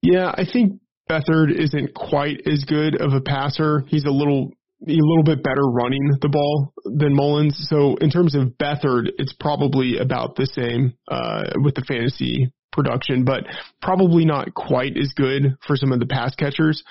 Yeah, 0.00 0.28
I 0.28 0.44
think 0.50 0.80
Beathard 1.10 1.50
isn't 1.50 1.92
quite 1.92 2.40
as 2.46 2.62
good 2.68 3.00
of 3.00 3.14
a 3.14 3.20
passer. 3.20 3.82
He's 3.88 4.04
a 4.04 4.12
little 4.12 4.52
a 4.82 4.90
little 4.90 5.24
bit 5.24 5.42
better 5.42 5.64
running 5.64 6.10
the 6.20 6.28
ball 6.28 6.72
than 6.84 7.14
Mullens. 7.14 7.56
So 7.68 7.96
in 7.96 8.10
terms 8.10 8.34
of 8.34 8.58
Beathard, 8.58 9.10
it's 9.18 9.34
probably 9.38 9.98
about 9.98 10.36
the 10.36 10.46
same 10.46 10.94
uh, 11.08 11.44
with 11.62 11.74
the 11.74 11.84
fantasy 11.86 12.52
production, 12.72 13.24
but 13.24 13.44
probably 13.80 14.24
not 14.24 14.54
quite 14.54 14.96
as 14.96 15.12
good 15.16 15.56
for 15.66 15.76
some 15.76 15.92
of 15.92 16.00
the 16.00 16.06
pass 16.06 16.34
catchers. 16.34 16.84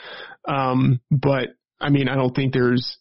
Um, 0.47 0.99
but 1.11 1.49
I 1.79 1.89
mean, 1.89 2.09
I 2.09 2.15
don't 2.15 2.35
think 2.35 2.53
there's 2.53 2.97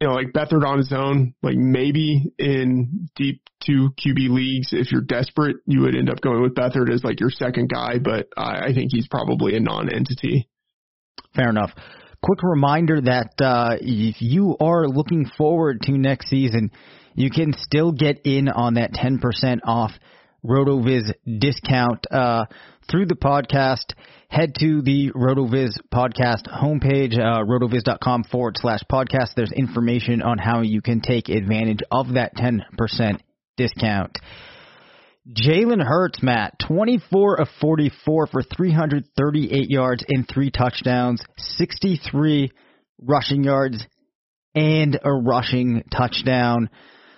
you 0.00 0.06
know, 0.06 0.14
like 0.14 0.32
Beathard 0.32 0.64
on 0.64 0.78
his 0.78 0.92
own, 0.92 1.34
like 1.42 1.56
maybe 1.56 2.32
in 2.38 3.08
deep 3.16 3.42
two 3.64 3.90
QB 3.98 4.30
leagues, 4.30 4.68
if 4.72 4.92
you're 4.92 5.00
desperate, 5.00 5.56
you 5.66 5.80
would 5.80 5.96
end 5.96 6.08
up 6.08 6.20
going 6.20 6.40
with 6.40 6.54
Beathard 6.54 6.92
as 6.92 7.02
like 7.02 7.18
your 7.18 7.30
second 7.30 7.68
guy, 7.68 7.98
but 7.98 8.28
I, 8.36 8.66
I 8.66 8.74
think 8.74 8.92
he's 8.92 9.08
probably 9.08 9.56
a 9.56 9.60
non-entity. 9.60 10.48
Fair 11.34 11.48
enough. 11.48 11.72
Quick 12.22 12.42
reminder 12.42 13.00
that 13.00 13.40
uh, 13.40 13.76
if 13.80 14.16
you 14.20 14.56
are 14.60 14.88
looking 14.88 15.30
forward 15.36 15.82
to 15.82 15.92
next 15.92 16.28
season, 16.28 16.72
you 17.14 17.30
can 17.30 17.52
still 17.56 17.92
get 17.92 18.20
in 18.24 18.48
on 18.48 18.74
that 18.74 18.92
10% 18.92 19.60
off 19.64 19.92
RotoViz 20.44 21.12
discount 21.38 22.06
uh, 22.10 22.46
through 22.90 23.06
the 23.06 23.14
podcast. 23.14 23.94
Head 24.28 24.54
to 24.60 24.82
the 24.82 25.10
RotoViz 25.12 25.78
podcast 25.92 26.46
homepage, 26.46 27.18
uh, 27.18 27.44
rotoviz.com 27.44 28.24
forward 28.24 28.56
slash 28.58 28.80
podcast. 28.90 29.34
There's 29.36 29.52
information 29.52 30.22
on 30.22 30.38
how 30.38 30.62
you 30.62 30.82
can 30.82 31.00
take 31.00 31.28
advantage 31.28 31.80
of 31.90 32.14
that 32.14 32.36
10% 32.36 33.20
discount. 33.56 34.18
Jalen 35.30 35.84
Hurts, 35.84 36.22
Matt, 36.22 36.58
24 36.66 37.40
of 37.42 37.48
44 37.60 38.26
for 38.28 38.42
338 38.42 39.68
yards 39.68 40.04
and 40.08 40.26
three 40.26 40.50
touchdowns, 40.50 41.22
63 41.36 42.50
rushing 43.02 43.44
yards 43.44 43.84
and 44.54 44.98
a 45.02 45.12
rushing 45.12 45.84
touchdown. 45.94 46.70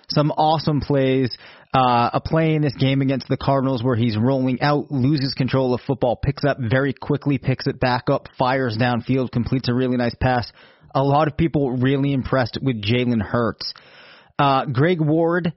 Some 0.09 0.31
awesome 0.31 0.81
plays. 0.81 1.35
Uh, 1.73 2.09
a 2.13 2.19
play 2.19 2.55
in 2.55 2.61
this 2.61 2.75
game 2.75 3.01
against 3.01 3.29
the 3.29 3.37
Cardinals 3.37 3.81
where 3.81 3.95
he's 3.95 4.17
rolling 4.17 4.61
out, 4.61 4.91
loses 4.91 5.33
control 5.33 5.73
of 5.73 5.79
football, 5.87 6.17
picks 6.17 6.43
up 6.43 6.57
very 6.59 6.91
quickly, 6.91 7.37
picks 7.37 7.65
it 7.65 7.79
back 7.79 8.09
up, 8.09 8.27
fires 8.37 8.77
downfield, 8.77 9.31
completes 9.31 9.69
a 9.69 9.73
really 9.73 9.95
nice 9.95 10.15
pass. 10.19 10.51
A 10.93 11.01
lot 11.01 11.29
of 11.29 11.37
people 11.37 11.77
really 11.77 12.11
impressed 12.11 12.57
with 12.61 12.83
Jalen 12.83 13.21
Hurts. 13.21 13.73
Uh, 14.37 14.65
Greg 14.65 14.99
Ward 14.99 15.53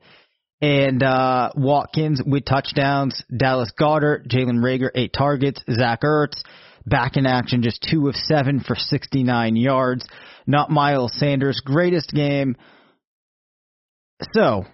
and 0.61 1.03
uh, 1.03 1.51
Watkins 1.57 2.23
with 2.25 2.45
touchdowns. 2.45 3.23
Dallas 3.35 3.73
Goedert, 3.79 4.29
Jalen 4.29 4.61
Reagor, 4.61 4.91
eight 4.95 5.13
targets. 5.17 5.63
Zach 5.73 6.03
Ertz 6.03 6.43
back 6.87 7.17
in 7.17 7.27
action, 7.27 7.63
just 7.63 7.87
two 7.91 8.09
of 8.09 8.15
seven 8.15 8.61
for 8.61 8.77
69 8.77 9.57
yards. 9.57 10.07
Not 10.47 10.71
Miles 10.71 11.13
Sanders' 11.17 11.61
greatest 11.65 12.11
game. 12.11 12.57
So, 14.33 14.65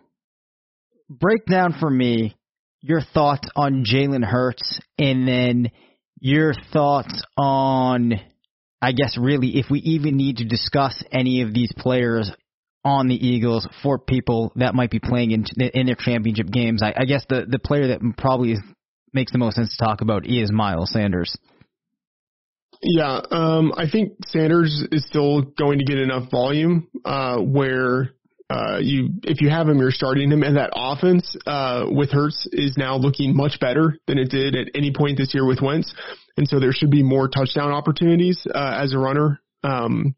break 1.08 1.46
down 1.46 1.74
for 1.78 1.88
me 1.88 2.36
your 2.80 3.00
thoughts 3.00 3.48
on 3.56 3.84
Jalen 3.84 4.24
Hurts 4.24 4.80
and 4.98 5.26
then 5.26 5.70
your 6.18 6.54
thoughts 6.72 7.22
on, 7.36 8.14
I 8.80 8.92
guess, 8.92 9.16
really, 9.18 9.58
if 9.58 9.66
we 9.70 9.80
even 9.80 10.16
need 10.16 10.38
to 10.38 10.44
discuss 10.44 11.02
any 11.12 11.42
of 11.42 11.54
these 11.54 11.72
players 11.76 12.30
on 12.84 13.08
the 13.08 13.14
Eagles 13.14 13.68
for 13.82 13.98
people 13.98 14.52
that 14.56 14.74
might 14.74 14.90
be 14.90 14.98
playing 14.98 15.32
in 15.32 15.44
in 15.74 15.86
their 15.86 15.96
championship 15.96 16.50
games. 16.50 16.82
I, 16.82 16.94
I 16.96 17.04
guess 17.04 17.24
the 17.28 17.46
the 17.48 17.58
player 17.58 17.88
that 17.88 18.00
probably 18.16 18.52
is, 18.52 18.60
makes 19.12 19.32
the 19.32 19.38
most 19.38 19.56
sense 19.56 19.76
to 19.76 19.84
talk 19.84 20.00
about 20.00 20.26
is 20.26 20.50
Miles 20.50 20.90
Sanders. 20.92 21.36
Yeah, 22.82 23.20
um, 23.30 23.74
I 23.76 23.90
think 23.90 24.12
Sanders 24.26 24.86
is 24.90 25.04
still 25.04 25.42
going 25.42 25.80
to 25.80 25.84
get 25.84 25.98
enough 25.98 26.30
volume 26.30 26.88
uh, 27.04 27.36
where 27.38 28.12
uh, 28.48 28.78
you 28.80 29.10
if 29.22 29.42
you 29.42 29.50
have 29.50 29.68
him, 29.68 29.78
you're 29.78 29.90
starting 29.90 30.30
him, 30.30 30.42
and 30.42 30.56
that 30.56 30.70
offense 30.74 31.36
uh, 31.46 31.84
with 31.90 32.10
Hurts 32.10 32.48
is 32.50 32.76
now 32.78 32.96
looking 32.96 33.36
much 33.36 33.60
better 33.60 33.98
than 34.06 34.18
it 34.18 34.30
did 34.30 34.56
at 34.56 34.68
any 34.74 34.92
point 34.92 35.18
this 35.18 35.34
year 35.34 35.46
with 35.46 35.60
Wentz, 35.60 35.94
and 36.38 36.48
so 36.48 36.58
there 36.58 36.72
should 36.72 36.90
be 36.90 37.02
more 37.02 37.28
touchdown 37.28 37.70
opportunities 37.70 38.46
uh, 38.52 38.78
as 38.82 38.94
a 38.94 38.98
runner 38.98 39.40
um, 39.62 40.14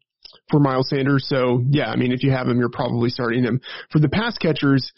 for 0.49 0.59
Miles 0.59 0.89
Sanders. 0.89 1.25
So 1.27 1.63
yeah, 1.69 1.89
I 1.89 1.95
mean, 1.95 2.11
if 2.11 2.23
you 2.23 2.31
have 2.31 2.47
him, 2.47 2.59
you're 2.59 2.69
probably 2.69 3.09
starting 3.09 3.43
him. 3.43 3.61
For 3.91 3.99
the 3.99 4.09
pass 4.09 4.37
catchers, 4.37 4.91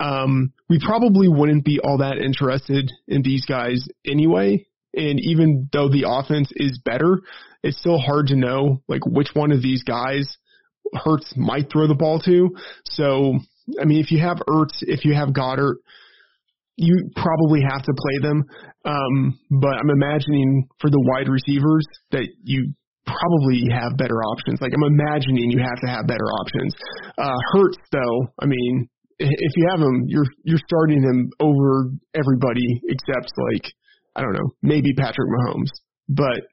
um, 0.00 0.52
we 0.68 0.80
probably 0.84 1.28
wouldn't 1.28 1.64
be 1.64 1.80
all 1.82 1.98
that 1.98 2.18
interested 2.18 2.90
in 3.06 3.22
these 3.22 3.44
guys 3.44 3.84
anyway. 4.06 4.66
And 4.94 5.20
even 5.20 5.68
though 5.72 5.88
the 5.88 6.04
offense 6.08 6.50
is 6.56 6.80
better, 6.84 7.20
it's 7.62 7.78
still 7.78 7.98
hard 7.98 8.28
to 8.28 8.36
know 8.36 8.82
like 8.88 9.04
which 9.06 9.28
one 9.34 9.52
of 9.52 9.62
these 9.62 9.82
guys 9.82 10.36
Hurts 10.94 11.34
might 11.36 11.70
throw 11.70 11.86
the 11.86 11.94
ball 11.94 12.20
to. 12.20 12.56
So, 12.86 13.38
I 13.80 13.84
mean, 13.84 14.00
if 14.00 14.10
you 14.10 14.20
have 14.20 14.38
Ertz, 14.48 14.78
if 14.80 15.04
you 15.04 15.14
have 15.14 15.30
Goedert, 15.30 15.76
you 16.76 17.10
probably 17.16 17.60
have 17.60 17.82
to 17.82 17.92
play 17.92 18.18
them. 18.22 18.44
Um, 18.84 19.38
but 19.50 19.74
I'm 19.74 19.90
imagining 19.90 20.68
for 20.80 20.90
the 20.90 21.00
wide 21.00 21.28
receivers 21.28 21.84
that 22.12 22.28
you 22.42 22.74
probably 23.08 23.64
have 23.72 23.96
better 23.96 24.20
options. 24.20 24.60
Like 24.60 24.72
I'm 24.76 24.84
imagining 24.84 25.50
you 25.50 25.60
have 25.64 25.80
to 25.80 25.88
have 25.88 26.06
better 26.06 26.28
options. 26.44 26.74
Uh, 27.16 27.38
Hurts 27.52 27.78
though, 27.92 28.28
I 28.40 28.46
mean, 28.46 28.88
if 29.18 29.52
you 29.56 29.66
have 29.70 29.80
him, 29.80 30.04
you're 30.06 30.28
you're 30.44 30.62
starting 30.66 31.02
him 31.02 31.30
over 31.40 31.90
everybody 32.14 32.80
except 32.84 33.32
like 33.50 33.66
I 34.16 34.22
don't 34.22 34.32
know, 34.32 34.50
maybe 34.62 34.92
Patrick 34.94 35.28
Mahomes. 35.28 35.70
But 36.08 36.46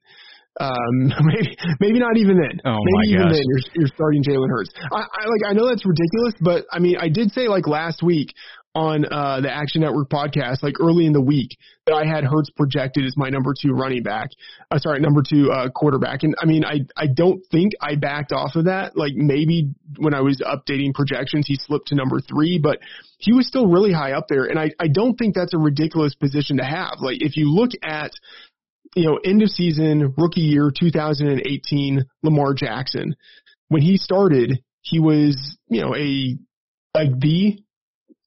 um, 0.60 1.12
maybe 1.22 1.58
maybe 1.80 2.00
not 2.00 2.18
even 2.18 2.38
then. 2.38 2.62
Oh 2.66 2.78
maybe 2.80 2.94
my 2.94 3.04
even 3.08 3.28
gosh. 3.28 3.36
then 3.36 3.44
you're 3.46 3.64
you're 3.76 3.94
starting 3.96 4.24
Jalen 4.24 4.50
Hurts. 4.50 4.72
I, 4.92 5.02
I 5.02 5.26
like 5.28 5.44
I 5.48 5.54
know 5.54 5.68
that's 5.68 5.86
ridiculous, 5.86 6.34
but 6.42 6.66
I 6.72 6.80
mean 6.80 6.98
I 7.00 7.10
did 7.10 7.32
say 7.32 7.48
like 7.48 7.68
last 7.68 8.02
week 8.02 8.34
on 8.76 9.06
uh 9.06 9.42
the 9.42 9.52
Action 9.52 9.82
Network 9.82 10.10
podcast, 10.10 10.62
like 10.62 10.76
early 10.80 11.06
in 11.06 11.14
the 11.14 11.22
week, 11.22 11.58
that 11.86 11.94
I 11.94 12.06
had 12.06 12.24
Hurts 12.24 12.50
projected 12.50 13.06
as 13.06 13.16
my 13.18 13.30
number 13.30 13.54
two 13.60 13.72
running 13.72 14.04
back. 14.04 14.30
Uh, 14.70 14.78
sorry, 14.78 15.00
number 15.00 15.24
two 15.28 15.52
uh 15.52 15.70
quarterback. 15.70 16.24
And 16.24 16.36
I 16.40 16.46
mean 16.46 16.64
I 16.66 16.82
I 16.96 17.08
don't 17.08 17.42
think 17.52 17.72
I 17.82 17.96
backed 17.96 18.32
off 18.32 18.56
of 18.56 18.66
that. 18.66 18.96
Like 18.96 19.14
maybe 19.16 19.74
when 19.98 20.14
I 20.14 20.22
was 20.22 20.42
updating 20.42 20.94
projections 20.94 21.48
he 21.48 21.56
slipped 21.56 21.88
to 21.88 21.96
number 21.96 22.20
three, 22.20 22.60
but 22.62 22.80
he 23.18 23.34
was 23.34 23.48
still 23.48 23.68
really 23.68 23.94
high 23.94 24.12
up 24.12 24.28
there. 24.28 24.46
And 24.46 24.60
I, 24.60 24.72
I 24.80 24.88
don't 24.88 25.16
think 25.16 25.34
that's 25.34 25.54
a 25.54 25.58
ridiculous 25.58 26.14
position 26.14 26.58
to 26.58 26.66
have. 26.66 26.98
Like 27.00 27.24
if 27.24 27.38
you 27.38 27.50
look 27.50 27.72
at 27.82 28.12
you 28.96 29.06
know, 29.06 29.20
end 29.24 29.42
of 29.42 29.50
season, 29.50 30.14
rookie 30.18 30.42
year, 30.42 30.72
2018, 30.78 32.06
Lamar 32.24 32.54
Jackson. 32.54 33.16
When 33.68 33.82
he 33.82 33.98
started, 33.98 34.64
he 34.82 35.00
was, 35.00 35.58
you 35.68 35.82
know, 35.82 35.96
a, 35.96 36.38
like 36.98 37.20
the, 37.20 37.60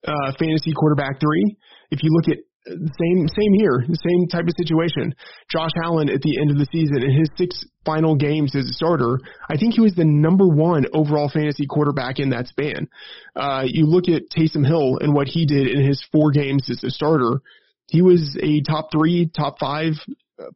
uh, 0.06 0.32
fantasy 0.38 0.72
quarterback 0.72 1.20
three. 1.20 1.56
If 1.90 2.02
you 2.02 2.10
look 2.12 2.28
at 2.28 2.38
same, 2.66 3.28
same 3.28 3.54
here, 3.54 3.84
same 3.86 4.28
type 4.28 4.44
of 4.44 4.54
situation. 4.56 5.14
Josh 5.50 5.70
Allen 5.82 6.10
at 6.10 6.20
the 6.20 6.38
end 6.38 6.50
of 6.50 6.58
the 6.58 6.66
season 6.70 7.02
in 7.02 7.10
his 7.10 7.30
six 7.36 7.64
final 7.84 8.14
games 8.14 8.54
as 8.54 8.66
a 8.66 8.72
starter, 8.72 9.18
I 9.48 9.56
think 9.56 9.74
he 9.74 9.80
was 9.80 9.94
the 9.94 10.04
number 10.04 10.46
one 10.46 10.84
overall 10.92 11.30
fantasy 11.32 11.66
quarterback 11.66 12.18
in 12.18 12.30
that 12.30 12.48
span. 12.48 12.88
Uh, 13.34 13.64
you 13.64 13.86
look 13.86 14.08
at 14.08 14.28
Taysom 14.30 14.66
Hill 14.66 14.98
and 15.00 15.14
what 15.14 15.28
he 15.28 15.46
did 15.46 15.68
in 15.68 15.84
his 15.86 16.04
four 16.12 16.30
games 16.30 16.68
as 16.70 16.84
a 16.84 16.90
starter. 16.90 17.40
He 17.86 18.02
was 18.02 18.36
a 18.42 18.60
top 18.62 18.90
three, 18.92 19.30
top 19.34 19.58
five 19.58 19.94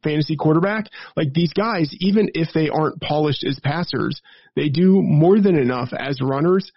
fantasy 0.03 0.37
quarterback. 0.37 0.87
Like 1.17 1.33
these 1.33 1.53
guys, 1.53 1.95
even 2.01 2.29
if 2.35 2.49
they 2.55 2.69
aren't 2.69 3.01
polished 3.01 3.45
as 3.45 3.59
passers, 3.63 4.21
they 4.55 4.69
do 4.69 5.01
more 5.03 5.41
than 5.41 5.57
enough 5.57 5.91
as 5.97 6.21
runners 6.21 6.71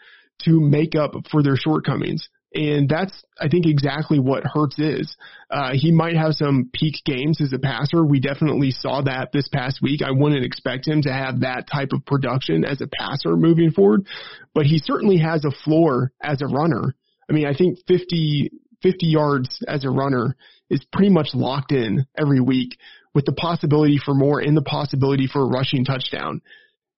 to 0.44 0.60
make 0.60 0.96
up 0.96 1.12
for 1.30 1.44
their 1.44 1.56
shortcomings. 1.56 2.28
And 2.56 2.88
that's, 2.88 3.12
I 3.38 3.50
think, 3.50 3.66
exactly 3.66 4.18
what 4.18 4.46
Hurts 4.46 4.80
is. 4.80 5.14
Uh, 5.52 5.72
he 5.74 5.92
might 5.92 6.16
have 6.16 6.36
some 6.36 6.70
peak 6.74 6.96
games 7.04 7.42
as 7.42 7.52
a 7.52 7.60
passer. 7.60 8.06
We 8.06 8.22
definitely 8.22 8.72
saw 8.72 9.02
that 9.02 9.34
this 9.34 9.50
past 9.50 9.82
week. 9.82 10.02
I 10.02 10.12
wouldn't 10.12 10.46
expect 10.46 10.88
him 10.88 11.02
to 11.02 11.12
have 11.12 11.42
that 11.42 11.68
type 11.70 11.90
of 11.92 12.06
production 12.06 12.64
as 12.64 12.80
a 12.80 12.88
passer 12.88 13.36
moving 13.36 13.72
forward, 13.72 14.08
but 14.54 14.66
he 14.66 14.80
certainly 14.80 15.18
has 15.18 15.44
a 15.44 15.52
floor 15.66 16.14
as 16.24 16.42
a 16.42 16.48
runner. 16.48 16.96
I 17.30 17.34
mean, 17.34 17.46
I 17.46 17.54
think 17.54 17.80
50, 17.90 18.52
50 18.82 19.06
yards 19.06 19.62
as 19.68 19.84
a 19.84 19.90
runner 19.90 20.38
is 20.70 20.86
pretty 20.94 21.10
much 21.10 21.32
locked 21.34 21.74
in 21.74 22.06
every 22.18 22.40
week 22.40 22.78
with 23.14 23.26
the 23.26 23.34
possibility 23.34 24.00
for 24.04 24.14
more 24.14 24.40
and 24.40 24.56
the 24.56 24.62
possibility 24.62 25.28
for 25.28 25.42
a 25.42 25.50
rushing 25.50 25.84
touchdown. 25.84 26.42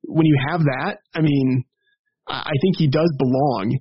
When 0.03 0.27
you 0.27 0.37
have 0.51 0.61
that, 0.61 0.99
I 1.15 1.21
mean, 1.21 1.65
I 2.27 2.51
think 2.61 2.75
he 2.77 2.87
does 2.87 3.11
belong 3.17 3.79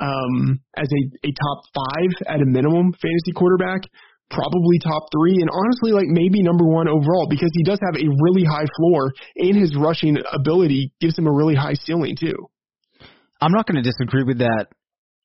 um, 0.00 0.60
as 0.76 0.88
a, 0.88 1.28
a 1.28 1.30
top 1.30 1.62
five 1.74 2.10
at 2.26 2.40
a 2.40 2.46
minimum 2.46 2.92
fantasy 3.00 3.32
quarterback, 3.34 3.82
probably 4.30 4.78
top 4.78 5.04
three, 5.12 5.40
and 5.40 5.50
honestly, 5.52 5.92
like 5.92 6.06
maybe 6.08 6.42
number 6.42 6.64
one 6.64 6.88
overall 6.88 7.26
because 7.28 7.50
he 7.54 7.62
does 7.62 7.78
have 7.84 7.94
a 8.00 8.08
really 8.22 8.44
high 8.44 8.66
floor 8.76 9.12
and 9.36 9.56
his 9.56 9.76
rushing 9.76 10.16
ability 10.32 10.92
gives 11.00 11.18
him 11.18 11.26
a 11.26 11.32
really 11.32 11.54
high 11.54 11.74
ceiling 11.74 12.16
too. 12.18 12.48
I'm 13.40 13.52
not 13.52 13.66
going 13.66 13.82
to 13.82 13.88
disagree 13.88 14.24
with 14.24 14.38
that. 14.38 14.66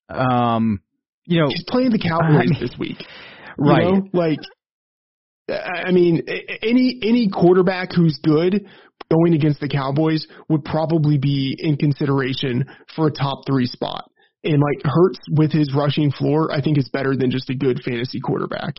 Um, 0.08 0.80
you 1.24 1.40
know, 1.40 1.48
He's 1.48 1.64
playing 1.68 1.90
the 1.90 1.98
Cowboys 1.98 2.48
I 2.48 2.50
mean- 2.50 2.60
this 2.60 2.78
week. 2.78 2.98
right. 3.58 3.82
You 3.84 3.92
know, 3.92 4.02
like, 4.12 4.38
I 5.48 5.92
mean, 5.92 6.22
any 6.62 6.98
any 7.02 7.28
quarterback 7.28 7.90
who's 7.94 8.18
good 8.22 8.66
going 9.10 9.34
against 9.34 9.60
the 9.60 9.68
Cowboys 9.68 10.26
would 10.48 10.64
probably 10.64 11.18
be 11.18 11.56
in 11.56 11.76
consideration 11.76 12.64
for 12.96 13.06
a 13.06 13.12
top 13.12 13.46
three 13.46 13.66
spot. 13.66 14.10
And 14.46 14.60
like 14.60 14.80
Hurts 14.84 15.20
with 15.30 15.52
his 15.52 15.74
rushing 15.74 16.10
floor, 16.10 16.52
I 16.52 16.60
think 16.60 16.78
is 16.78 16.88
better 16.88 17.16
than 17.16 17.30
just 17.30 17.50
a 17.50 17.54
good 17.54 17.82
fantasy 17.82 18.20
quarterback. 18.20 18.76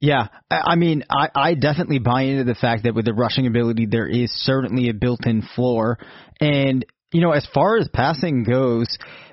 Yeah, 0.00 0.28
I 0.48 0.76
mean, 0.76 1.02
I, 1.10 1.28
I 1.34 1.54
definitely 1.54 1.98
buy 1.98 2.22
into 2.22 2.44
the 2.44 2.54
fact 2.54 2.84
that 2.84 2.94
with 2.94 3.04
the 3.04 3.12
rushing 3.12 3.48
ability, 3.48 3.86
there 3.86 4.06
is 4.06 4.30
certainly 4.30 4.88
a 4.90 4.94
built-in 4.94 5.42
floor. 5.56 5.98
And 6.40 6.84
you 7.12 7.20
know, 7.20 7.32
as 7.32 7.46
far 7.54 7.78
as 7.78 7.88
passing 7.88 8.44
goes, 8.44 8.86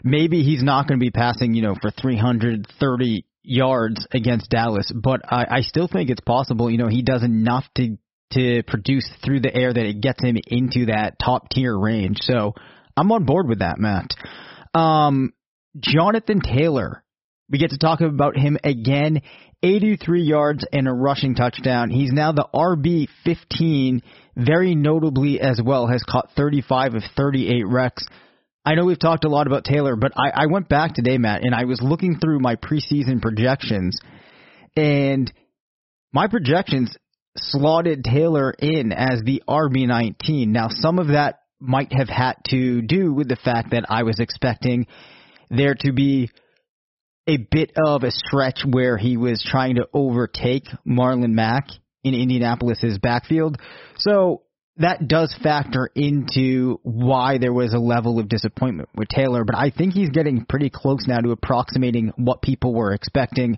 maybe 0.03 0.43
he's 0.43 0.63
not 0.63 0.87
going 0.87 0.99
to 0.99 1.03
be 1.03 1.11
passing, 1.11 1.53
you 1.53 1.61
know, 1.61 1.75
for 1.79 1.91
330 1.91 3.25
yards 3.43 4.07
against 4.11 4.49
Dallas, 4.49 4.91
but 4.95 5.21
I, 5.29 5.45
I 5.49 5.61
still 5.61 5.87
think 5.87 6.09
it's 6.09 6.21
possible. 6.21 6.69
You 6.71 6.77
know, 6.77 6.87
he 6.87 7.03
does 7.03 7.23
enough 7.23 7.65
to 7.75 7.97
to 8.31 8.63
produce 8.63 9.07
through 9.23 9.39
the 9.41 9.55
air 9.55 9.71
that 9.71 9.85
it 9.85 10.01
gets 10.01 10.21
him 10.21 10.35
into 10.47 10.87
that 10.87 11.19
top 11.23 11.47
tier 11.49 11.77
range. 11.77 12.17
So 12.21 12.53
I'm 12.97 13.11
on 13.11 13.23
board 13.23 13.47
with 13.47 13.59
that, 13.59 13.77
Matt. 13.77 14.15
Um, 14.75 15.33
Jonathan 15.79 16.41
Taylor. 16.41 17.03
We 17.49 17.59
get 17.59 17.71
to 17.71 17.77
talk 17.77 18.01
about 18.01 18.37
him 18.37 18.57
again. 18.63 19.21
83 19.63 20.23
yards 20.23 20.65
and 20.71 20.87
a 20.87 20.91
rushing 20.91 21.35
touchdown. 21.35 21.89
He's 21.89 22.11
now 22.11 22.31
the 22.31 22.47
RB 22.53 23.07
15, 23.23 24.01
very 24.35 24.75
notably 24.75 25.39
as 25.39 25.59
well, 25.63 25.87
has 25.87 26.03
caught 26.03 26.29
35 26.35 26.95
of 26.95 27.03
38 27.15 27.65
recs. 27.65 28.03
I 28.65 28.75
know 28.75 28.85
we've 28.85 28.99
talked 28.99 29.25
a 29.25 29.29
lot 29.29 29.47
about 29.47 29.63
Taylor, 29.63 29.95
but 29.95 30.11
I, 30.17 30.43
I 30.43 30.45
went 30.47 30.69
back 30.69 30.95
today, 30.95 31.17
Matt, 31.17 31.43
and 31.43 31.53
I 31.53 31.65
was 31.65 31.81
looking 31.81 32.19
through 32.19 32.39
my 32.39 32.55
preseason 32.55 33.21
projections, 33.21 33.99
and 34.75 35.31
my 36.11 36.27
projections 36.27 36.95
slotted 37.37 38.03
Taylor 38.03 38.51
in 38.51 38.91
as 38.91 39.21
the 39.23 39.43
RB19. 39.47 40.47
Now, 40.47 40.69
some 40.69 40.99
of 40.99 41.07
that 41.07 41.39
might 41.59 41.93
have 41.93 42.09
had 42.09 42.35
to 42.49 42.81
do 42.81 43.13
with 43.13 43.29
the 43.29 43.35
fact 43.37 43.71
that 43.71 43.85
I 43.89 44.03
was 44.03 44.19
expecting 44.19 44.87
there 45.49 45.75
to 45.79 45.91
be 45.91 46.29
a 47.27 47.37
bit 47.37 47.71
of 47.75 48.03
a 48.03 48.11
stretch 48.11 48.61
where 48.69 48.97
he 48.97 49.17
was 49.17 49.43
trying 49.47 49.75
to 49.75 49.87
overtake 49.93 50.65
Marlon 50.87 51.31
Mack 51.31 51.67
in 52.03 52.13
Indianapolis's 52.13 52.99
backfield. 52.99 53.57
So 53.97 54.43
that 54.77 55.07
does 55.07 55.35
factor 55.41 55.89
into 55.95 56.79
why 56.83 57.37
there 57.37 57.53
was 57.53 57.73
a 57.73 57.79
level 57.79 58.19
of 58.19 58.27
disappointment 58.27 58.89
with 58.95 59.07
Taylor, 59.07 59.43
but 59.45 59.55
I 59.55 59.71
think 59.71 59.93
he's 59.93 60.09
getting 60.09 60.45
pretty 60.45 60.69
close 60.69 61.07
now 61.07 61.19
to 61.19 61.31
approximating 61.31 62.11
what 62.17 62.41
people 62.41 62.73
were 62.73 62.93
expecting. 62.93 63.57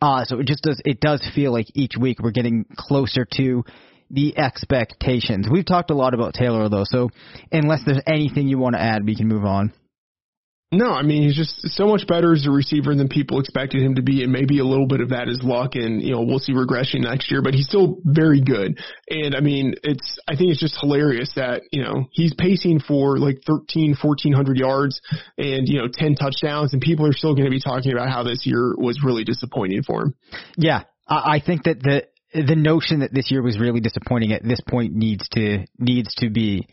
Uh, 0.00 0.24
so 0.24 0.38
it 0.38 0.46
just 0.46 0.62
does, 0.62 0.80
it 0.84 1.00
does 1.00 1.26
feel 1.34 1.52
like 1.52 1.66
each 1.74 1.94
week 1.98 2.18
we're 2.22 2.30
getting 2.30 2.66
closer 2.76 3.26
to 3.36 3.64
the 4.10 4.36
expectations. 4.38 5.48
We've 5.50 5.66
talked 5.66 5.90
a 5.90 5.94
lot 5.94 6.14
about 6.14 6.34
Taylor 6.34 6.68
though, 6.68 6.84
so 6.84 7.10
unless 7.52 7.80
there's 7.84 8.02
anything 8.06 8.48
you 8.48 8.58
want 8.58 8.74
to 8.74 8.80
add, 8.80 9.04
we 9.04 9.16
can 9.16 9.28
move 9.28 9.44
on. 9.44 9.72
No, 10.70 10.90
I 10.90 11.00
mean 11.00 11.22
he's 11.22 11.34
just 11.34 11.66
so 11.70 11.86
much 11.86 12.06
better 12.06 12.34
as 12.34 12.46
a 12.46 12.50
receiver 12.50 12.94
than 12.94 13.08
people 13.08 13.40
expected 13.40 13.80
him 13.80 13.94
to 13.94 14.02
be, 14.02 14.22
and 14.22 14.30
maybe 14.30 14.58
a 14.58 14.64
little 14.64 14.86
bit 14.86 15.00
of 15.00 15.08
that 15.10 15.26
is 15.26 15.40
luck, 15.42 15.76
and 15.76 16.02
you 16.02 16.12
know 16.12 16.20
we'll 16.20 16.40
see 16.40 16.52
regression 16.52 17.00
next 17.02 17.30
year. 17.30 17.40
But 17.40 17.54
he's 17.54 17.64
still 17.64 17.96
very 18.04 18.42
good, 18.42 18.78
and 19.08 19.34
I 19.34 19.40
mean 19.40 19.76
it's 19.82 20.18
I 20.28 20.36
think 20.36 20.50
it's 20.50 20.60
just 20.60 20.78
hilarious 20.78 21.32
that 21.36 21.62
you 21.72 21.82
know 21.82 22.08
he's 22.12 22.34
pacing 22.34 22.80
for 22.80 23.16
like 23.16 23.38
13, 23.46 23.96
1400 23.98 24.58
yards, 24.58 25.00
and 25.38 25.66
you 25.66 25.80
know 25.80 25.88
10 25.90 26.16
touchdowns, 26.16 26.74
and 26.74 26.82
people 26.82 27.06
are 27.06 27.14
still 27.14 27.34
going 27.34 27.46
to 27.46 27.50
be 27.50 27.62
talking 27.62 27.92
about 27.92 28.10
how 28.10 28.22
this 28.22 28.44
year 28.44 28.74
was 28.76 29.02
really 29.02 29.24
disappointing 29.24 29.82
for 29.84 30.02
him. 30.02 30.14
Yeah, 30.58 30.82
I, 31.08 31.36
I 31.36 31.42
think 31.44 31.62
that 31.62 31.82
the 31.82 32.08
the 32.32 32.56
notion 32.56 33.00
that 33.00 33.12
this 33.12 33.30
year 33.30 33.42
was 33.42 33.58
really 33.58 33.80
disappointing 33.80 34.32
at 34.32 34.42
this 34.42 34.60
point 34.68 34.94
needs 34.94 35.28
to 35.30 35.64
needs 35.78 36.14
to 36.16 36.30
be 36.30 36.68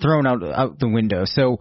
thrown 0.00 0.26
out 0.26 0.42
out 0.42 0.78
the 0.78 0.88
window. 0.88 1.24
So 1.24 1.58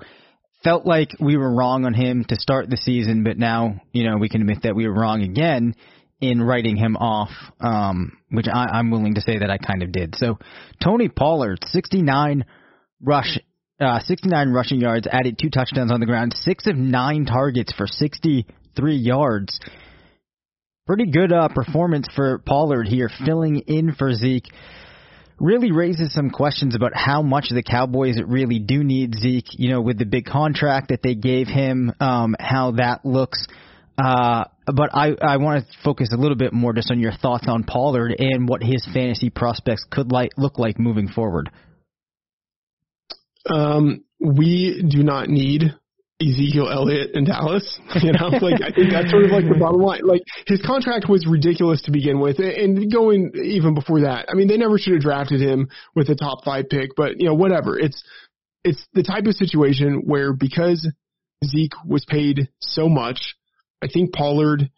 felt 0.63 0.85
like 0.85 1.09
we 1.19 1.37
were 1.37 1.53
wrong 1.53 1.85
on 1.85 1.93
him 1.93 2.23
to 2.29 2.35
start 2.35 2.69
the 2.69 2.77
season, 2.77 3.23
but 3.23 3.37
now 3.37 3.81
you 3.91 4.03
know 4.03 4.17
we 4.17 4.29
can 4.29 4.41
admit 4.41 4.63
that 4.63 4.75
we 4.75 4.87
were 4.87 4.93
wrong 4.93 5.23
again 5.23 5.75
in 6.19 6.41
writing 6.41 6.77
him 6.77 6.95
off, 6.97 7.31
um, 7.59 8.17
which 8.29 8.47
I, 8.47 8.65
I'm 8.73 8.91
willing 8.91 9.15
to 9.15 9.21
say 9.21 9.39
that 9.39 9.49
I 9.49 9.57
kind 9.57 9.81
of 9.81 9.91
did. 9.91 10.15
So 10.15 10.37
Tony 10.83 11.09
Pollard, 11.09 11.59
69 11.65 12.45
rush 13.01 13.39
uh, 13.81 13.99
69 13.99 14.51
rushing 14.51 14.79
yards, 14.79 15.07
added 15.11 15.39
two 15.39 15.49
touchdowns 15.49 15.91
on 15.91 15.99
the 15.99 16.05
ground, 16.05 16.35
six 16.37 16.67
of 16.67 16.75
nine 16.75 17.25
targets 17.25 17.73
for 17.73 17.87
63 17.87 18.95
yards. 18.95 19.59
Pretty 20.87 21.11
good 21.11 21.31
uh, 21.31 21.47
performance 21.47 22.07
for 22.15 22.39
Pollard 22.39 22.87
here, 22.87 23.09
filling 23.23 23.59
in 23.67 23.93
for 23.93 24.13
Zeke. 24.13 24.47
Really 25.39 25.71
raises 25.71 26.13
some 26.13 26.31
questions 26.31 26.75
about 26.75 26.91
how 26.95 27.21
much 27.21 27.49
the 27.49 27.63
Cowboys 27.63 28.19
really 28.25 28.59
do 28.59 28.83
need 28.83 29.15
Zeke. 29.15 29.45
You 29.51 29.69
know, 29.69 29.81
with 29.81 29.99
the 29.99 30.05
big 30.05 30.25
contract 30.25 30.89
that 30.89 31.03
they 31.03 31.13
gave 31.13 31.47
him, 31.47 31.93
um, 31.99 32.35
how 32.39 32.71
that 32.71 33.05
looks. 33.05 33.47
Uh, 33.97 34.45
but 34.65 34.89
I, 34.93 35.11
I 35.21 35.37
want 35.37 35.65
to 35.65 35.73
focus 35.83 36.09
a 36.11 36.17
little 36.17 36.37
bit 36.37 36.53
more 36.53 36.73
just 36.73 36.89
on 36.89 36.99
your 36.99 37.11
thoughts 37.11 37.45
on 37.47 37.63
Pollard 37.63 38.15
and 38.17 38.49
what 38.49 38.63
his 38.63 38.87
fantasy 38.91 39.29
prospects 39.29 39.85
could 39.89 40.11
like 40.11 40.31
look 40.37 40.57
like 40.57 40.79
moving 40.79 41.07
forward. 41.07 41.51
Um, 43.47 44.03
we 44.19 44.83
do 44.87 45.03
not 45.03 45.29
need 45.29 45.75
Ezekiel 46.21 46.69
Elliott 46.69 47.11
in 47.15 47.25
Dallas. 47.25 47.79
You 48.01 48.13
know, 48.13 48.29
like 48.29 48.61
I 48.61 48.71
think 48.71 48.91
that's 48.91 49.11
sort 49.11 49.25
of 49.25 49.31
like 49.31 49.45
the 49.45 49.57
bottom 49.59 49.81
line. 49.81 50.01
Like 50.03 50.21
his 50.47 50.61
contract 50.65 51.09
was 51.09 51.27
ridiculous 51.27 51.81
to 51.83 51.91
begin 51.91 52.19
with, 52.19 52.39
and 52.39 52.91
going 52.91 53.31
even 53.35 53.75
before 53.75 54.01
that. 54.01 54.27
I 54.29 54.33
mean, 54.33 54.47
they 54.47 54.57
never 54.57 54.77
should 54.77 54.93
have 54.93 55.01
drafted 55.01 55.41
him 55.41 55.69
with 55.93 56.09
a 56.09 56.15
top 56.15 56.43
five 56.43 56.69
pick, 56.69 56.91
but 56.95 57.19
you 57.19 57.27
know, 57.27 57.33
whatever. 57.35 57.77
It's 57.77 58.03
it's 58.63 58.85
the 58.93 59.03
type 59.03 59.25
of 59.25 59.35
situation 59.35 60.03
where 60.05 60.33
because 60.33 60.89
Zeke 61.45 61.73
was 61.85 62.05
paid 62.05 62.49
so 62.59 62.87
much, 62.89 63.35
I 63.83 63.87
think 63.87 64.13
Pollard 64.13 64.69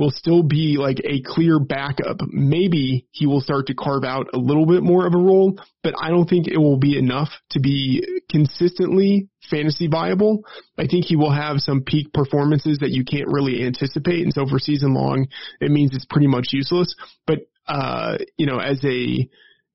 will 0.00 0.10
still 0.10 0.42
be 0.42 0.76
like 0.78 1.00
a 1.04 1.20
clear 1.22 1.60
backup. 1.60 2.20
Maybe 2.28 3.06
he 3.12 3.26
will 3.26 3.42
start 3.42 3.66
to 3.66 3.74
carve 3.74 4.02
out 4.02 4.28
a 4.32 4.38
little 4.38 4.66
bit 4.66 4.82
more 4.82 5.06
of 5.06 5.14
a 5.14 5.18
role, 5.18 5.60
but 5.82 5.94
I 6.00 6.08
don't 6.08 6.28
think 6.28 6.48
it 6.48 6.58
will 6.58 6.78
be 6.78 6.98
enough 6.98 7.28
to 7.50 7.60
be 7.60 8.04
consistently 8.30 9.28
fantasy 9.50 9.88
viable. 9.88 10.44
I 10.78 10.86
think 10.86 11.04
he 11.04 11.16
will 11.16 11.32
have 11.32 11.58
some 11.58 11.82
peak 11.82 12.12
performances 12.12 12.78
that 12.78 12.90
you 12.90 13.04
can't 13.04 13.28
really 13.28 13.64
anticipate. 13.64 14.22
And 14.22 14.32
so 14.32 14.46
for 14.46 14.58
season 14.58 14.94
long, 14.94 15.26
it 15.60 15.70
means 15.70 15.90
it's 15.94 16.06
pretty 16.06 16.28
much 16.28 16.48
useless. 16.52 16.94
But, 17.26 17.40
uh, 17.68 18.18
you 18.38 18.46
know, 18.46 18.58
as 18.58 18.82
a, 18.84 19.28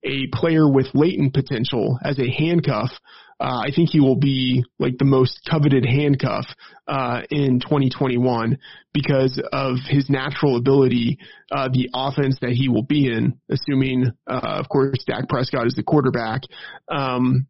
a 0.04 0.26
player 0.32 0.68
with 0.68 0.86
latent 0.94 1.34
potential 1.34 1.98
as 2.02 2.18
a 2.18 2.30
handcuff, 2.30 2.90
uh, 3.38 3.60
I 3.66 3.70
think 3.74 3.90
he 3.90 4.00
will 4.00 4.16
be 4.16 4.64
like 4.78 4.96
the 4.98 5.04
most 5.04 5.40
coveted 5.50 5.84
handcuff 5.84 6.46
uh, 6.88 7.22
in 7.30 7.60
2021 7.60 8.56
because 8.94 9.40
of 9.52 9.76
his 9.88 10.08
natural 10.08 10.56
ability, 10.56 11.18
uh, 11.52 11.68
the 11.72 11.90
offense 11.92 12.38
that 12.40 12.52
he 12.52 12.68
will 12.68 12.84
be 12.84 13.08
in, 13.08 13.38
assuming, 13.50 14.10
uh, 14.26 14.40
of 14.42 14.68
course, 14.70 14.98
Dak 15.06 15.28
Prescott 15.28 15.66
is 15.66 15.74
the 15.74 15.82
quarterback. 15.82 16.42
Um, 16.90 17.46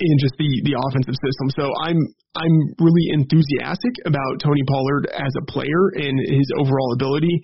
in 0.00 0.18
just 0.18 0.34
the 0.36 0.50
the 0.64 0.74
offensive 0.74 1.14
system. 1.14 1.46
So 1.54 1.70
I'm 1.78 1.98
I'm 2.34 2.74
really 2.80 3.06
enthusiastic 3.14 3.94
about 4.04 4.42
Tony 4.42 4.62
Pollard 4.66 5.06
as 5.06 5.32
a 5.38 5.46
player 5.46 5.94
and 5.94 6.18
his 6.26 6.50
overall 6.58 6.92
ability. 6.92 7.40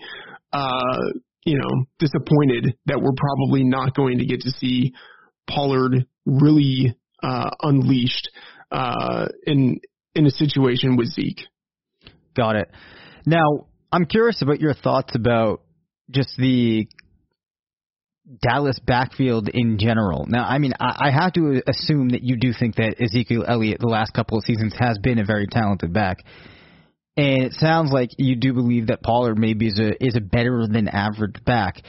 Uh, 0.52 1.22
you 1.44 1.58
know, 1.58 1.84
disappointed 1.98 2.74
that 2.86 3.00
we're 3.00 3.16
probably 3.16 3.64
not 3.64 3.94
going 3.94 4.18
to 4.18 4.26
get 4.26 4.40
to 4.42 4.50
see 4.50 4.92
Pollard 5.48 6.06
really 6.26 6.94
uh, 7.22 7.50
unleashed 7.62 8.30
uh, 8.70 9.28
in 9.46 9.80
in 10.14 10.26
a 10.26 10.30
situation 10.30 10.96
with 10.96 11.08
Zeke. 11.08 11.40
Got 12.36 12.56
it. 12.56 12.70
Now, 13.26 13.66
I'm 13.90 14.06
curious 14.06 14.42
about 14.42 14.60
your 14.60 14.74
thoughts 14.74 15.14
about 15.14 15.62
just 16.10 16.36
the 16.36 16.86
Dallas 18.40 18.78
backfield 18.84 19.48
in 19.48 19.78
general. 19.78 20.26
Now, 20.28 20.44
I 20.44 20.58
mean, 20.58 20.72
I, 20.78 21.08
I 21.08 21.10
have 21.10 21.32
to 21.34 21.62
assume 21.66 22.10
that 22.10 22.22
you 22.22 22.36
do 22.36 22.52
think 22.52 22.76
that 22.76 22.96
Ezekiel 23.00 23.44
Elliott 23.46 23.80
the 23.80 23.88
last 23.88 24.12
couple 24.12 24.38
of 24.38 24.44
seasons 24.44 24.74
has 24.78 24.98
been 24.98 25.18
a 25.18 25.24
very 25.24 25.46
talented 25.46 25.92
back. 25.92 26.18
And 27.16 27.42
it 27.42 27.52
sounds 27.54 27.92
like 27.92 28.10
you 28.16 28.36
do 28.36 28.54
believe 28.54 28.86
that 28.86 29.02
Pollard 29.02 29.38
maybe 29.38 29.66
is 29.66 29.78
a 29.78 30.02
is 30.02 30.16
a 30.16 30.20
better 30.20 30.66
than 30.66 30.88
average 30.88 31.44
back. 31.44 31.82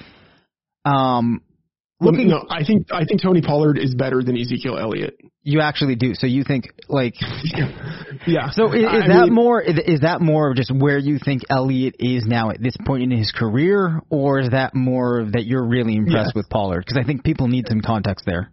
Um, 0.84 1.42
Looking, 2.04 2.28
no, 2.28 2.46
I 2.50 2.64
think 2.64 2.88
I 2.92 3.06
think 3.06 3.22
Tony 3.22 3.42
Pollard 3.42 3.78
is 3.78 3.96
better 3.96 4.22
than 4.24 4.38
Ezekiel 4.38 4.78
Elliott. 4.78 5.18
You 5.42 5.62
actually 5.62 5.96
do. 5.96 6.14
So 6.16 6.28
you 6.28 6.44
think 6.44 6.66
like 6.88 7.16
yeah. 8.28 8.52
So 8.52 8.72
is, 8.72 8.84
is 8.84 9.08
that 9.08 9.26
mean, 9.26 9.34
more 9.34 9.62
is 9.62 10.02
that 10.02 10.22
more 10.22 10.52
of 10.52 10.56
just 10.56 10.74
where 10.74 10.98
you 10.98 11.20
think 11.24 11.44
Elliott 11.50 11.96
is 12.00 12.26
now 12.26 12.50
at 12.50 12.62
this 12.62 12.76
point 12.86 13.04
in 13.04 13.12
his 13.12 13.32
career, 13.32 14.02
or 14.10 14.40
is 14.40 14.50
that 14.52 14.76
more 14.76 15.26
that 15.34 15.46
you're 15.46 15.66
really 15.66 15.96
impressed 15.96 16.32
yes. 16.34 16.36
with 16.36 16.50
Pollard? 16.50 16.84
Because 16.86 16.98
I 17.02 17.06
think 17.06 17.24
people 17.24 17.48
need 17.48 17.68
some 17.68 17.82
context 17.82 18.26
there. 18.26 18.52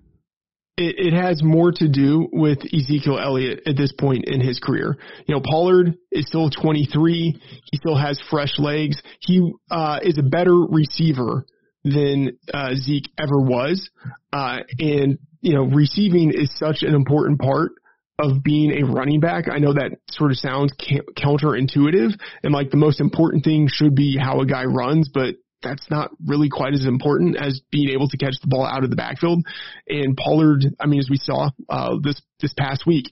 It, 0.76 1.12
it 1.12 1.12
has 1.12 1.42
more 1.42 1.72
to 1.72 1.88
do 1.88 2.28
with 2.32 2.58
Ezekiel 2.72 3.18
Elliott 3.18 3.62
at 3.66 3.76
this 3.76 3.92
point 3.92 4.24
in 4.26 4.40
his 4.40 4.58
career. 4.58 4.96
You 5.26 5.34
know, 5.34 5.42
Pollard 5.44 5.94
is 6.10 6.26
still 6.26 6.48
23. 6.48 7.40
He 7.70 7.76
still 7.76 7.96
has 7.96 8.18
fresh 8.30 8.58
legs. 8.58 9.02
He 9.20 9.52
uh, 9.70 10.00
is 10.02 10.16
a 10.16 10.22
better 10.22 10.54
receiver 10.54 11.44
than 11.84 12.38
uh, 12.52 12.74
Zeke 12.74 13.10
ever 13.18 13.40
was. 13.40 13.90
Uh, 14.32 14.58
and, 14.78 15.18
you 15.40 15.54
know, 15.54 15.64
receiving 15.64 16.32
is 16.34 16.50
such 16.56 16.82
an 16.82 16.94
important 16.94 17.40
part 17.40 17.72
of 18.18 18.42
being 18.42 18.82
a 18.82 18.86
running 18.86 19.20
back. 19.20 19.46
I 19.50 19.58
know 19.58 19.72
that 19.72 19.96
sort 20.10 20.30
of 20.30 20.36
sounds 20.36 20.72
counterintuitive 20.78 22.10
and 22.42 22.52
like 22.52 22.70
the 22.70 22.76
most 22.76 23.00
important 23.00 23.44
thing 23.44 23.68
should 23.70 23.94
be 23.94 24.18
how 24.20 24.40
a 24.40 24.46
guy 24.46 24.64
runs, 24.64 25.08
but 25.12 25.36
that's 25.62 25.90
not 25.90 26.10
really 26.26 26.48
quite 26.48 26.74
as 26.74 26.86
important 26.86 27.36
as 27.36 27.60
being 27.70 27.90
able 27.90 28.08
to 28.08 28.16
catch 28.16 28.34
the 28.40 28.48
ball 28.48 28.64
out 28.64 28.84
of 28.84 28.90
the 28.90 28.96
backfield. 28.96 29.44
And 29.88 30.16
Pollard, 30.16 30.64
I 30.78 30.86
mean, 30.86 31.00
as 31.00 31.08
we 31.10 31.16
saw 31.16 31.50
uh, 31.68 31.96
this 32.02 32.20
this 32.40 32.54
past 32.58 32.86
week, 32.86 33.06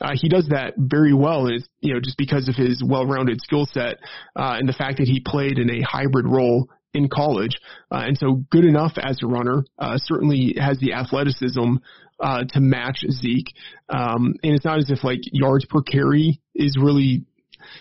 uh, 0.00 0.10
he 0.14 0.28
does 0.28 0.48
that 0.48 0.74
very 0.76 1.14
well, 1.14 1.46
and 1.46 1.56
it's 1.56 1.68
you 1.80 1.94
know 1.94 2.00
just 2.00 2.18
because 2.18 2.48
of 2.48 2.56
his 2.56 2.82
well-rounded 2.84 3.40
skill 3.40 3.66
set 3.66 3.96
uh, 4.36 4.56
and 4.58 4.68
the 4.68 4.74
fact 4.74 4.98
that 4.98 5.08
he 5.08 5.20
played 5.20 5.58
in 5.58 5.70
a 5.70 5.80
hybrid 5.80 6.26
role 6.26 6.68
in 6.94 7.08
college, 7.08 7.58
uh, 7.90 8.02
and 8.06 8.16
so 8.16 8.44
good 8.50 8.64
enough 8.64 8.92
as 8.96 9.18
a 9.22 9.26
runner. 9.26 9.64
Uh, 9.78 9.98
certainly 9.98 10.54
has 10.58 10.78
the 10.78 10.92
athleticism 10.92 11.76
uh, 12.20 12.44
to 12.48 12.60
match 12.60 13.04
Zeke, 13.10 13.52
um, 13.88 14.34
and 14.42 14.54
it's 14.54 14.64
not 14.64 14.78
as 14.78 14.90
if 14.90 15.04
like 15.04 15.20
yards 15.24 15.64
per 15.66 15.82
carry 15.82 16.40
is 16.54 16.78
really 16.80 17.24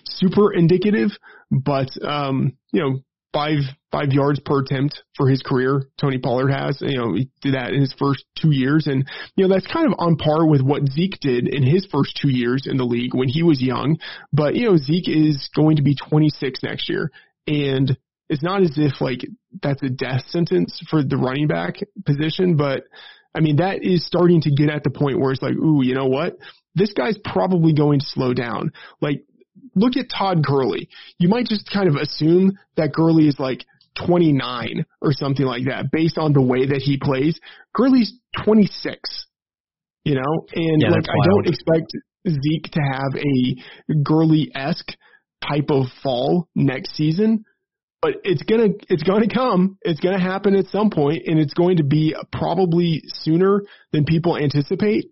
super 0.05 0.51
indicative, 0.51 1.11
but 1.51 1.89
um, 2.03 2.57
you 2.71 2.81
know 2.81 2.99
five 3.33 3.59
five 3.91 4.11
yards 4.11 4.39
per 4.39 4.59
attempt 4.61 5.03
for 5.17 5.27
his 5.27 5.41
career. 5.41 5.83
Tony 5.99 6.17
Pollard 6.19 6.51
has, 6.51 6.77
you 6.81 6.97
know, 6.97 7.13
he 7.13 7.29
did 7.41 7.55
that 7.55 7.73
in 7.73 7.81
his 7.81 7.93
first 7.99 8.23
two 8.39 8.51
years, 8.51 8.87
and 8.87 9.07
you 9.35 9.45
know 9.45 9.53
that's 9.53 9.67
kind 9.67 9.87
of 9.87 9.93
on 9.97 10.15
par 10.15 10.47
with 10.47 10.61
what 10.61 10.87
Zeke 10.87 11.19
did 11.19 11.47
in 11.47 11.63
his 11.63 11.85
first 11.91 12.17
two 12.21 12.29
years 12.29 12.67
in 12.67 12.77
the 12.77 12.85
league 12.85 13.13
when 13.13 13.27
he 13.27 13.43
was 13.43 13.61
young. 13.61 13.97
But 14.31 14.55
you 14.55 14.69
know, 14.69 14.77
Zeke 14.77 15.09
is 15.09 15.49
going 15.55 15.77
to 15.77 15.83
be 15.83 15.95
26 15.95 16.63
next 16.63 16.89
year, 16.89 17.11
and 17.47 17.97
it's 18.33 18.43
not 18.43 18.63
as 18.63 18.73
if 18.77 18.99
like 18.99 19.21
that's 19.61 19.83
a 19.83 19.89
death 19.89 20.23
sentence 20.27 20.81
for 20.89 21.03
the 21.03 21.17
running 21.17 21.47
back 21.47 21.75
position, 22.03 22.57
but 22.57 22.83
I 23.35 23.41
mean 23.41 23.57
that 23.57 23.83
is 23.83 24.05
starting 24.05 24.41
to 24.41 24.51
get 24.51 24.69
at 24.69 24.83
the 24.83 24.89
point 24.89 25.19
where 25.19 25.31
it's 25.31 25.41
like, 25.41 25.53
ooh, 25.53 25.83
you 25.83 25.93
know 25.93 26.07
what? 26.07 26.35
This 26.73 26.93
guy's 26.93 27.17
probably 27.23 27.73
going 27.73 27.99
to 27.99 28.05
slow 28.07 28.33
down. 28.33 28.71
Like, 28.99 29.23
look 29.75 29.95
at 29.97 30.09
Todd 30.09 30.43
Gurley. 30.43 30.89
You 31.19 31.29
might 31.29 31.45
just 31.45 31.69
kind 31.71 31.87
of 31.87 31.95
assume 31.95 32.57
that 32.75 32.91
Gurley 32.91 33.27
is 33.27 33.37
like 33.37 33.63
29 34.07 34.83
or 34.99 35.13
something 35.13 35.45
like 35.45 35.65
that 35.65 35.91
based 35.91 36.17
on 36.17 36.33
the 36.33 36.41
way 36.41 36.65
that 36.65 36.81
he 36.81 36.97
plays. 36.97 37.39
Gurley's 37.75 38.13
26, 38.43 39.27
you 40.03 40.15
know, 40.15 40.47
and 40.55 40.81
yeah, 40.81 40.89
like 40.89 41.05
I 41.07 41.27
don't 41.29 41.47
expect 41.47 41.93
Zeke 42.27 42.71
to 42.71 42.81
have 42.81 43.13
a 43.15 43.93
Gurley 44.01 44.51
esque 44.55 44.93
type 45.47 45.69
of 45.69 45.85
fall 46.01 46.47
next 46.55 46.95
season 46.95 47.45
but 48.03 48.15
it's 48.25 48.43
gonna 48.43 48.67
it's 48.89 49.03
gonna 49.03 49.29
come. 49.33 49.77
It's 49.81 50.01
gonna 50.01 50.19
happen 50.19 50.55
at 50.55 50.67
some 50.67 50.89
point, 50.89 51.23
and 51.25 51.39
it's 51.39 51.53
going 51.53 51.77
to 51.77 51.83
be 51.83 52.13
probably 52.33 53.01
sooner 53.05 53.63
than 53.93 54.03
people 54.03 54.37
anticipate. 54.37 55.05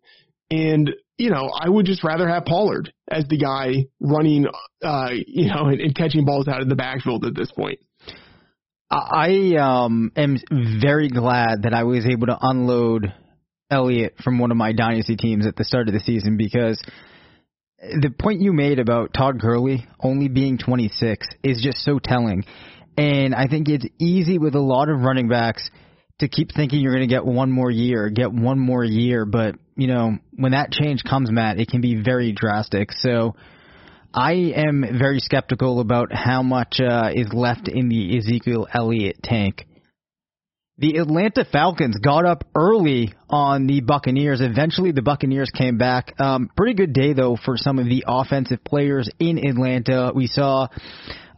And 0.51 0.91
you 1.17 1.29
know, 1.29 1.49
I 1.57 1.69
would 1.69 1.85
just 1.85 2.03
rather 2.03 2.27
have 2.27 2.43
Pollard 2.43 2.91
as 3.09 3.25
the 3.29 3.37
guy 3.37 3.85
running, 4.01 4.45
uh, 4.83 5.09
you 5.25 5.47
know, 5.47 5.67
and, 5.67 5.79
and 5.79 5.95
catching 5.95 6.25
balls 6.25 6.49
out 6.49 6.61
of 6.61 6.67
the 6.67 6.75
backfield 6.75 7.25
at 7.25 7.33
this 7.33 7.49
point. 7.51 7.79
I 8.89 9.55
um, 9.55 10.11
am 10.17 10.37
very 10.81 11.07
glad 11.07 11.63
that 11.63 11.73
I 11.73 11.83
was 11.83 12.05
able 12.05 12.27
to 12.27 12.37
unload 12.41 13.13
Elliott 13.69 14.15
from 14.21 14.37
one 14.37 14.51
of 14.51 14.57
my 14.57 14.73
dynasty 14.73 15.15
teams 15.15 15.47
at 15.47 15.55
the 15.55 15.63
start 15.63 15.87
of 15.87 15.93
the 15.93 16.01
season 16.01 16.35
because 16.35 16.83
the 17.79 18.09
point 18.09 18.41
you 18.41 18.51
made 18.51 18.79
about 18.79 19.13
Todd 19.13 19.39
Gurley 19.39 19.87
only 20.01 20.27
being 20.27 20.57
26 20.57 21.25
is 21.43 21.61
just 21.61 21.77
so 21.79 21.99
telling. 21.99 22.43
And 22.97 23.33
I 23.33 23.47
think 23.47 23.69
it's 23.69 23.85
easy 23.99 24.37
with 24.37 24.55
a 24.55 24.59
lot 24.59 24.89
of 24.89 24.99
running 24.99 25.29
backs 25.29 25.69
to 26.19 26.27
keep 26.27 26.51
thinking 26.53 26.81
you're 26.81 26.93
going 26.93 27.07
to 27.07 27.13
get 27.13 27.25
one 27.25 27.51
more 27.51 27.71
year, 27.71 28.09
get 28.09 28.31
one 28.31 28.59
more 28.59 28.83
year. 28.83 29.25
But, 29.25 29.55
you 29.75 29.87
know, 29.87 30.17
when 30.35 30.51
that 30.51 30.71
change 30.71 31.03
comes, 31.03 31.31
Matt, 31.31 31.59
it 31.59 31.67
can 31.67 31.81
be 31.81 32.01
very 32.01 32.31
drastic. 32.31 32.91
So 32.91 33.35
I 34.13 34.33
am 34.55 34.83
very 34.99 35.19
skeptical 35.19 35.79
about 35.79 36.13
how 36.13 36.43
much 36.43 36.79
uh, 36.79 37.11
is 37.13 37.33
left 37.33 37.67
in 37.67 37.89
the 37.89 38.17
Ezekiel 38.17 38.67
Elliott 38.73 39.23
tank. 39.23 39.65
The 40.77 40.97
Atlanta 40.97 41.45
Falcons 41.45 41.97
got 41.97 42.25
up 42.25 42.43
early 42.55 43.13
on 43.29 43.67
the 43.67 43.81
Buccaneers. 43.81 44.41
Eventually, 44.41 44.91
the 44.91 45.03
Buccaneers 45.03 45.51
came 45.55 45.77
back. 45.77 46.19
Um, 46.19 46.49
pretty 46.57 46.73
good 46.73 46.91
day, 46.91 47.13
though, 47.13 47.37
for 47.43 47.55
some 47.55 47.77
of 47.77 47.85
the 47.85 48.03
offensive 48.07 48.63
players 48.63 49.07
in 49.19 49.37
Atlanta. 49.37 50.11
We 50.13 50.27
saw 50.27 50.67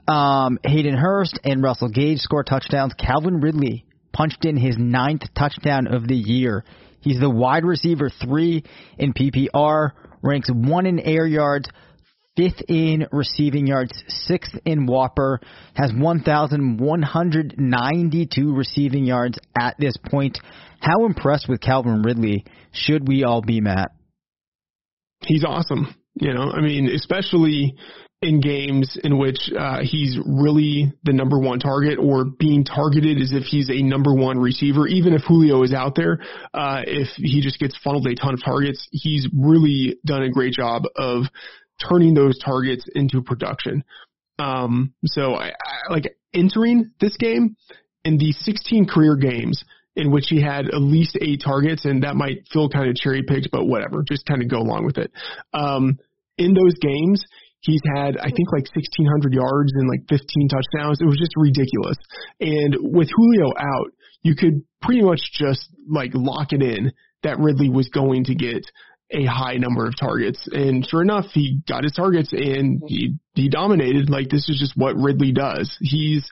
um, 0.07 0.59
Hayden 0.63 0.95
Hurst 0.95 1.39
and 1.43 1.63
Russell 1.63 1.89
Gage 1.89 2.19
score 2.19 2.43
touchdowns. 2.43 2.93
Calvin 2.93 3.39
Ridley 3.39 3.85
punched 4.11 4.45
in 4.45 4.57
his 4.57 4.77
ninth 4.77 5.23
touchdown 5.37 5.87
of 5.87 6.07
the 6.07 6.15
year. 6.15 6.63
He's 7.01 7.19
the 7.19 7.29
wide 7.29 7.65
receiver 7.65 8.09
three 8.09 8.63
in 8.97 9.13
PPR, 9.13 9.91
ranks 10.21 10.49
one 10.53 10.85
in 10.85 10.99
air 10.99 11.25
yards, 11.25 11.67
fifth 12.35 12.61
in 12.67 13.07
receiving 13.11 13.65
yards, 13.67 13.91
sixth 14.07 14.55
in 14.65 14.87
WOPR, 14.87 15.37
has 15.73 15.93
1,192 15.93 18.55
receiving 18.55 19.05
yards 19.05 19.37
at 19.59 19.75
this 19.77 19.95
point. 20.09 20.39
How 20.79 21.05
impressed 21.05 21.49
with 21.49 21.61
Calvin 21.61 22.01
Ridley 22.01 22.45
should 22.71 23.07
we 23.07 23.23
all 23.23 23.41
be, 23.41 23.61
Matt? 23.61 23.91
He's 25.21 25.45
awesome. 25.45 25.93
You 26.15 26.33
know, 26.33 26.51
I 26.51 26.61
mean, 26.61 26.89
especially 26.89 27.75
in 28.23 28.39
games 28.39 28.97
in 29.03 29.17
which 29.17 29.51
uh, 29.57 29.79
he's 29.81 30.17
really 30.25 30.93
the 31.03 31.11
number 31.11 31.37
one 31.37 31.59
target 31.59 31.99
or 31.99 32.25
being 32.25 32.63
targeted 32.63 33.21
as 33.21 33.33
if 33.33 33.43
he's 33.43 33.69
a 33.69 33.81
number 33.83 34.13
one 34.13 34.39
receiver, 34.39 34.87
even 34.87 35.13
if 35.13 35.21
Julio 35.27 35.63
is 35.63 35.73
out 35.73 35.95
there, 35.95 36.19
uh, 36.53 36.81
if 36.87 37.09
he 37.17 37.41
just 37.41 37.59
gets 37.59 37.77
funneled 37.83 38.07
a 38.07 38.15
ton 38.15 38.33
of 38.33 38.43
targets, 38.43 38.87
he's 38.91 39.27
really 39.37 39.97
done 40.05 40.23
a 40.23 40.31
great 40.31 40.53
job 40.53 40.83
of 40.95 41.23
turning 41.87 42.13
those 42.13 42.39
targets 42.39 42.85
into 42.95 43.21
production. 43.21 43.83
Um, 44.39 44.93
so 45.05 45.35
I, 45.35 45.49
I 45.49 45.93
like 45.93 46.15
entering 46.33 46.91
this 47.01 47.17
game 47.17 47.57
in 48.05 48.17
the 48.17 48.31
16 48.31 48.87
career 48.87 49.17
games 49.17 49.63
in 49.95 50.11
which 50.11 50.25
he 50.29 50.41
had 50.41 50.67
at 50.67 50.81
least 50.81 51.17
eight 51.21 51.41
targets, 51.43 51.85
and 51.85 52.03
that 52.03 52.15
might 52.15 52.47
feel 52.51 52.69
kind 52.69 52.89
of 52.89 52.95
cherry 52.95 53.21
picked, 53.21 53.49
but 53.51 53.65
whatever, 53.65 54.03
just 54.07 54.25
kind 54.25 54.41
of 54.41 54.49
go 54.49 54.57
along 54.57 54.85
with 54.85 54.97
it. 54.97 55.11
Um, 55.53 55.99
in 56.37 56.53
those 56.53 56.73
games, 56.81 57.23
he's 57.63 57.81
had 57.95 58.17
I 58.17 58.29
think 58.29 58.51
like 58.51 58.67
1600 58.75 59.33
yards 59.33 59.71
and 59.73 59.89
like 59.89 60.07
15 60.09 60.49
touchdowns. 60.49 61.01
It 61.01 61.05
was 61.05 61.17
just 61.17 61.33
ridiculous. 61.35 61.97
And 62.39 62.77
with 62.93 63.09
Julio 63.09 63.51
out, 63.57 63.91
you 64.21 64.35
could 64.35 64.63
pretty 64.81 65.01
much 65.01 65.21
just 65.33 65.67
like 65.89 66.11
lock 66.13 66.53
it 66.53 66.61
in 66.61 66.91
that 67.23 67.39
Ridley 67.39 67.69
was 67.69 67.89
going 67.89 68.25
to 68.25 68.35
get 68.35 68.63
a 69.11 69.25
high 69.25 69.55
number 69.57 69.85
of 69.85 69.93
targets. 69.99 70.47
And 70.51 70.85
sure 70.87 71.01
enough, 71.01 71.25
he 71.33 71.61
got 71.67 71.83
his 71.83 71.93
targets 71.93 72.33
and 72.33 72.81
he, 72.87 73.15
he 73.35 73.49
dominated. 73.49 74.09
Like 74.09 74.29
this 74.29 74.49
is 74.49 74.59
just 74.59 74.73
what 74.75 74.95
Ridley 74.95 75.31
does. 75.31 75.75
He's, 75.81 76.25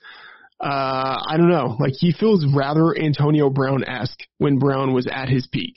uh, 0.60 1.24
I 1.28 1.36
don't 1.38 1.50
know, 1.50 1.78
like 1.80 1.94
he 1.98 2.12
feels 2.12 2.46
rather 2.54 2.98
Antonio 2.98 3.50
Brown-esque 3.50 4.20
when 4.38 4.60
Brown 4.60 4.94
was 4.94 5.08
at 5.12 5.30
his 5.30 5.48
peak. 5.48 5.76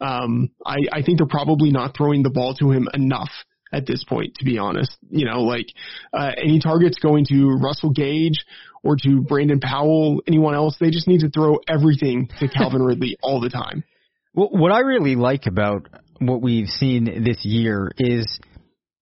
Um, 0.00 0.50
I, 0.64 0.76
I 0.92 1.02
think 1.02 1.18
they're 1.18 1.26
probably 1.26 1.70
not 1.70 1.96
throwing 1.96 2.22
the 2.22 2.30
ball 2.30 2.54
to 2.54 2.70
him 2.70 2.88
enough 2.92 3.30
at 3.76 3.86
this 3.86 4.04
point, 4.04 4.34
to 4.36 4.44
be 4.44 4.58
honest. 4.58 4.96
You 5.10 5.26
know, 5.26 5.42
like, 5.42 5.66
uh, 6.12 6.32
any 6.36 6.60
targets 6.60 6.98
going 6.98 7.26
to 7.26 7.50
Russell 7.62 7.90
Gage 7.90 8.44
or 8.82 8.96
to 8.96 9.20
Brandon 9.20 9.60
Powell, 9.60 10.22
anyone 10.26 10.54
else, 10.54 10.76
they 10.80 10.90
just 10.90 11.08
need 11.08 11.20
to 11.20 11.30
throw 11.30 11.58
everything 11.68 12.28
to 12.40 12.48
Calvin 12.56 12.82
Ridley 12.82 13.16
all 13.22 13.40
the 13.40 13.50
time. 13.50 13.84
Well, 14.34 14.48
what 14.50 14.72
I 14.72 14.80
really 14.80 15.16
like 15.16 15.46
about 15.46 15.88
what 16.18 16.40
we've 16.40 16.68
seen 16.68 17.24
this 17.24 17.44
year 17.44 17.90
is 17.98 18.38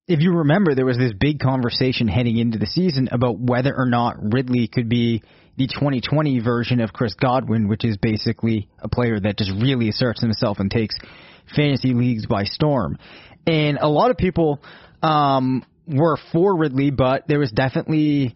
if 0.06 0.20
you 0.20 0.32
remember, 0.32 0.74
there 0.74 0.84
was 0.84 0.98
this 0.98 1.12
big 1.18 1.38
conversation 1.38 2.08
heading 2.08 2.37
into 2.37 2.58
the 2.58 2.66
season 2.66 3.08
about 3.10 3.38
whether 3.38 3.74
or 3.74 3.87
not 3.87 4.16
Ridley 4.20 4.68
could 4.68 4.88
be 4.88 5.22
the 5.56 5.66
2020 5.66 6.40
version 6.40 6.80
of 6.80 6.92
Chris 6.92 7.14
Godwin, 7.14 7.68
which 7.68 7.84
is 7.84 7.96
basically 7.96 8.68
a 8.80 8.88
player 8.88 9.18
that 9.18 9.38
just 9.38 9.52
really 9.52 9.88
asserts 9.88 10.20
himself 10.20 10.58
and 10.58 10.70
takes 10.70 10.94
fantasy 11.54 11.94
leagues 11.94 12.26
by 12.26 12.44
storm. 12.44 12.98
And 13.46 13.78
a 13.78 13.88
lot 13.88 14.11
of 14.11 14.16
people 14.16 14.61
um, 15.02 15.64
were 15.87 16.18
for 16.33 16.57
Ridley, 16.57 16.90
but 16.90 17.24
there 17.28 17.38
was 17.38 17.50
definitely 17.52 18.35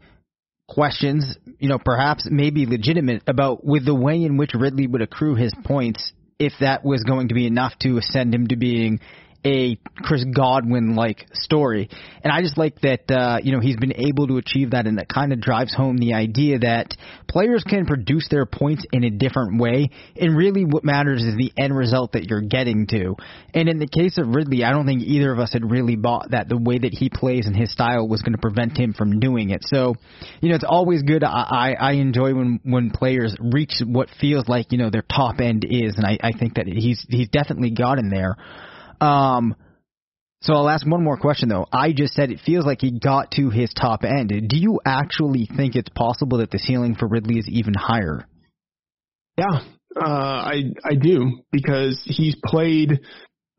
questions, 0.68 1.37
you 1.59 1.68
know, 1.68 1.79
perhaps 1.83 2.29
maybe 2.31 2.66
legitimate 2.66 3.23
about 3.27 3.64
with 3.64 3.85
the 3.87 3.94
way 3.94 4.23
in 4.23 4.37
which 4.37 4.53
Ridley 4.55 4.87
would 4.87 5.03
accrue 5.03 5.35
his 5.35 5.53
points 5.64 6.12
if 6.38 6.53
that 6.61 6.85
was 6.85 7.03
going 7.05 7.29
to 7.29 7.35
be 7.35 7.47
enough 7.47 7.73
to 7.81 7.97
ascend 7.99 8.35
him 8.35 8.47
to 8.49 8.57
being 8.57 9.01
a 9.44 9.79
Chris 9.96 10.24
Godwin 10.24 10.94
like 10.94 11.27
story. 11.33 11.88
And 12.22 12.33
I 12.33 12.42
just 12.42 12.59
like 12.59 12.81
that 12.81 13.11
uh, 13.11 13.38
you 13.42 13.53
know 13.53 13.61
he's 13.61 13.77
been 13.77 13.94
able 13.94 14.27
to 14.29 14.37
achieve 14.37 14.72
that, 14.72 14.87
and 14.87 14.98
that 14.98 15.09
kind 15.09 15.33
of 15.33 15.40
drives 15.40 15.74
home 15.74 15.96
the 15.98 16.14
idea 16.14 16.59
that 16.61 16.94
players 17.29 17.64
can 17.64 17.87
produce 17.87 18.29
their 18.31 18.46
points 18.46 18.85
in 18.92 19.05
a 19.05 19.11
different 19.11 19.61
way, 19.61 19.90
and 20.16 20.37
really 20.37 20.64
what 20.64 20.85
matters 20.85 21.22
is 21.22 21.37
the 21.37 21.53
end 21.57 21.77
result 21.77 22.12
that 22.12 22.24
you're 22.24 22.40
getting 22.40 22.87
to. 22.88 23.14
And 23.55 23.68
in 23.68 23.79
the 23.79 23.88
case 23.88 24.18
of 24.18 24.29
Ridley, 24.29 24.64
I 24.64 24.70
don't 24.70 24.87
think 24.87 25.03
either 25.03 25.33
of 25.33 25.38
us 25.38 25.53
had 25.53 25.70
really 25.70 25.96
bought 25.96 26.31
that 26.31 26.48
the 26.48 26.59
way 26.59 26.79
that 26.79 26.92
he 26.92 27.09
plays 27.09 27.46
and 27.46 27.57
his 27.57 27.72
style 27.72 28.09
was 28.09 28.22
going 28.22 28.33
to 28.33 28.40
prevent 28.40 28.77
him 28.77 28.92
from 28.92 29.20
doing 29.20 29.51
it. 29.51 29.64
So, 29.64 29.94
you 30.40 30.51
know, 30.51 30.55
it's 30.55 30.64
always 30.68 31.03
good. 31.03 31.24
I 31.24 31.46
I, 31.48 31.72
I 31.72 31.92
enjoy 31.92 32.35
when 32.35 32.61
when 32.64 32.90
players 32.90 33.35
reach 33.40 33.81
what 33.85 34.09
feels 34.20 34.48
like 34.48 34.72
you 34.72 34.79
know 34.79 34.90
their 34.90 35.03
top 35.03 35.40
end 35.40 35.64
is, 35.68 35.96
and 35.96 36.05
I, 36.05 36.18
I 36.22 36.33
think 36.38 36.55
that 36.55 36.66
he's 36.66 37.05
he's 37.09 37.29
definitely 37.29 37.70
gotten 37.70 38.11
there. 38.11 38.37
Um, 39.00 39.54
so 40.40 40.54
I'll 40.54 40.68
ask 40.68 40.87
one 40.87 41.02
more 41.02 41.16
question 41.16 41.48
though. 41.48 41.66
I 41.72 41.92
just 41.92 42.14
said 42.14 42.30
it 42.30 42.40
feels 42.44 42.64
like 42.64 42.80
he 42.80 42.98
got 42.98 43.32
to 43.32 43.50
his 43.50 43.72
top 43.74 44.04
end. 44.04 44.28
Do 44.28 44.56
you 44.56 44.80
actually 44.84 45.48
think 45.56 45.74
it's 45.74 45.88
possible 45.88 46.38
that 46.38 46.50
the 46.50 46.58
ceiling 46.58 46.94
for 46.94 47.08
Ridley 47.08 47.38
is 47.38 47.48
even 47.48 47.74
higher? 47.74 48.26
Yeah, 49.37 49.61
uh, 49.96 50.04
I 50.04 50.72
I 50.84 50.94
do 50.94 51.42
because 51.50 52.00
he's 52.04 52.37
played 52.44 53.00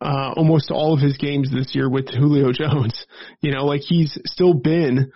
uh, 0.02 0.34
almost 0.36 0.72
all 0.72 0.94
of 0.94 1.02
his 1.02 1.18
games 1.18 1.52
this 1.52 1.76
year 1.76 1.90
with 1.90 2.08
Julio 2.10 2.52
Jones. 2.54 3.06
You 3.42 3.54
know, 3.54 3.66
like 3.66 3.82
he's 3.82 4.18
still 4.26 4.54
been, 4.54 5.12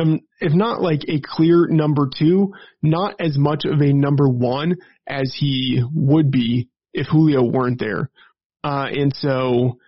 um, 0.00 0.20
if 0.40 0.54
not 0.54 0.80
like 0.80 1.02
a 1.08 1.20
clear 1.22 1.66
number 1.68 2.08
two, 2.18 2.54
not 2.82 3.16
as 3.20 3.36
much 3.36 3.64
of 3.66 3.80
a 3.80 3.92
number 3.92 4.28
one 4.28 4.76
as 5.06 5.34
he 5.38 5.82
would 5.94 6.30
be 6.30 6.68
if 6.94 7.06
Julio 7.06 7.42
weren't 7.42 7.78
there. 7.78 8.10
Uh, 8.64 8.86
and 8.90 9.14
so 9.14 9.78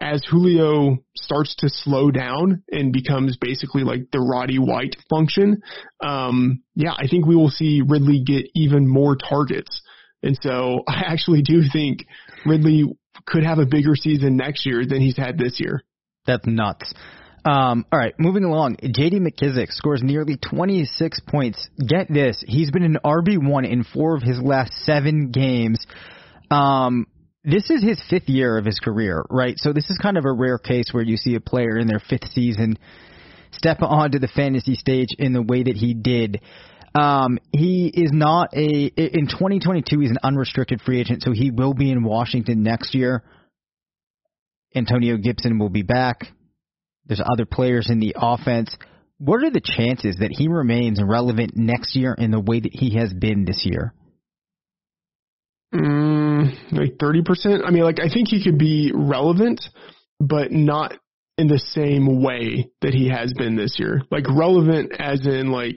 as 0.00 0.24
Julio 0.28 0.98
starts 1.14 1.54
to 1.56 1.68
slow 1.68 2.10
down 2.10 2.62
and 2.70 2.92
becomes 2.92 3.36
basically 3.36 3.84
like 3.84 4.10
the 4.12 4.20
Roddy 4.20 4.58
White 4.58 4.96
function, 5.10 5.62
um, 6.02 6.62
yeah, 6.74 6.92
I 6.96 7.06
think 7.06 7.26
we 7.26 7.36
will 7.36 7.50
see 7.50 7.82
Ridley 7.86 8.22
get 8.24 8.46
even 8.54 8.88
more 8.88 9.16
targets. 9.16 9.82
And 10.22 10.38
so 10.40 10.82
I 10.88 11.02
actually 11.06 11.42
do 11.42 11.62
think 11.70 12.06
Ridley 12.46 12.84
could 13.26 13.44
have 13.44 13.58
a 13.58 13.66
bigger 13.66 13.94
season 13.94 14.36
next 14.36 14.64
year 14.64 14.84
than 14.86 15.00
he's 15.00 15.16
had 15.16 15.36
this 15.36 15.60
year. 15.60 15.82
That's 16.26 16.46
nuts. 16.46 16.94
Um, 17.44 17.86
all 17.90 17.98
right, 17.98 18.14
moving 18.18 18.44
along. 18.44 18.76
J.D. 18.82 19.18
McKissic 19.18 19.72
scores 19.72 20.02
nearly 20.02 20.36
26 20.36 21.20
points. 21.26 21.68
Get 21.78 22.12
this, 22.12 22.42
he's 22.46 22.70
been 22.70 22.82
an 22.82 22.98
RB1 23.02 23.70
in 23.70 23.84
four 23.84 24.14
of 24.14 24.22
his 24.22 24.38
last 24.40 24.72
seven 24.84 25.30
games. 25.30 25.86
Um, 26.50 27.06
this 27.44 27.70
is 27.70 27.82
his 27.82 28.00
fifth 28.10 28.28
year 28.28 28.58
of 28.58 28.64
his 28.64 28.78
career, 28.78 29.24
right? 29.30 29.54
So 29.56 29.72
this 29.72 29.88
is 29.88 29.98
kind 29.98 30.18
of 30.18 30.24
a 30.24 30.32
rare 30.32 30.58
case 30.58 30.86
where 30.92 31.02
you 31.02 31.16
see 31.16 31.34
a 31.34 31.40
player 31.40 31.78
in 31.78 31.86
their 31.86 32.00
fifth 32.00 32.32
season 32.32 32.78
step 33.52 33.78
onto 33.82 34.18
the 34.18 34.28
fantasy 34.28 34.74
stage 34.74 35.08
in 35.18 35.32
the 35.32 35.42
way 35.42 35.62
that 35.62 35.76
he 35.76 35.94
did. 35.94 36.40
Um, 36.94 37.38
he 37.52 37.86
is 37.92 38.10
not 38.12 38.54
a 38.54 38.86
in 38.86 39.26
2022. 39.26 40.00
He's 40.00 40.10
an 40.10 40.18
unrestricted 40.22 40.80
free 40.82 41.00
agent, 41.00 41.22
so 41.22 41.32
he 41.32 41.50
will 41.50 41.74
be 41.74 41.90
in 41.90 42.02
Washington 42.02 42.62
next 42.62 42.94
year. 42.94 43.22
Antonio 44.74 45.16
Gibson 45.16 45.58
will 45.58 45.68
be 45.68 45.82
back. 45.82 46.26
There's 47.06 47.22
other 47.24 47.46
players 47.46 47.88
in 47.90 48.00
the 48.00 48.14
offense. 48.16 48.74
What 49.18 49.42
are 49.44 49.50
the 49.50 49.60
chances 49.62 50.16
that 50.20 50.30
he 50.30 50.48
remains 50.48 51.00
relevant 51.02 51.52
next 51.56 51.96
year 51.96 52.14
in 52.16 52.30
the 52.30 52.40
way 52.40 52.60
that 52.60 52.72
he 52.72 52.96
has 52.96 53.12
been 53.12 53.44
this 53.44 53.62
year? 53.64 53.92
Mm, 55.74 56.72
like 56.72 56.96
30%. 56.98 57.64
I 57.64 57.70
mean, 57.70 57.84
like, 57.84 58.00
I 58.00 58.08
think 58.12 58.28
he 58.28 58.42
could 58.42 58.58
be 58.58 58.92
relevant, 58.94 59.60
but 60.18 60.50
not 60.50 60.94
in 61.38 61.46
the 61.46 61.58
same 61.58 62.22
way 62.22 62.68
that 62.82 62.92
he 62.92 63.08
has 63.08 63.32
been 63.36 63.56
this 63.56 63.76
year. 63.78 64.02
Like, 64.10 64.24
relevant 64.28 64.92
as 64.98 65.24
in, 65.24 65.52
like, 65.52 65.76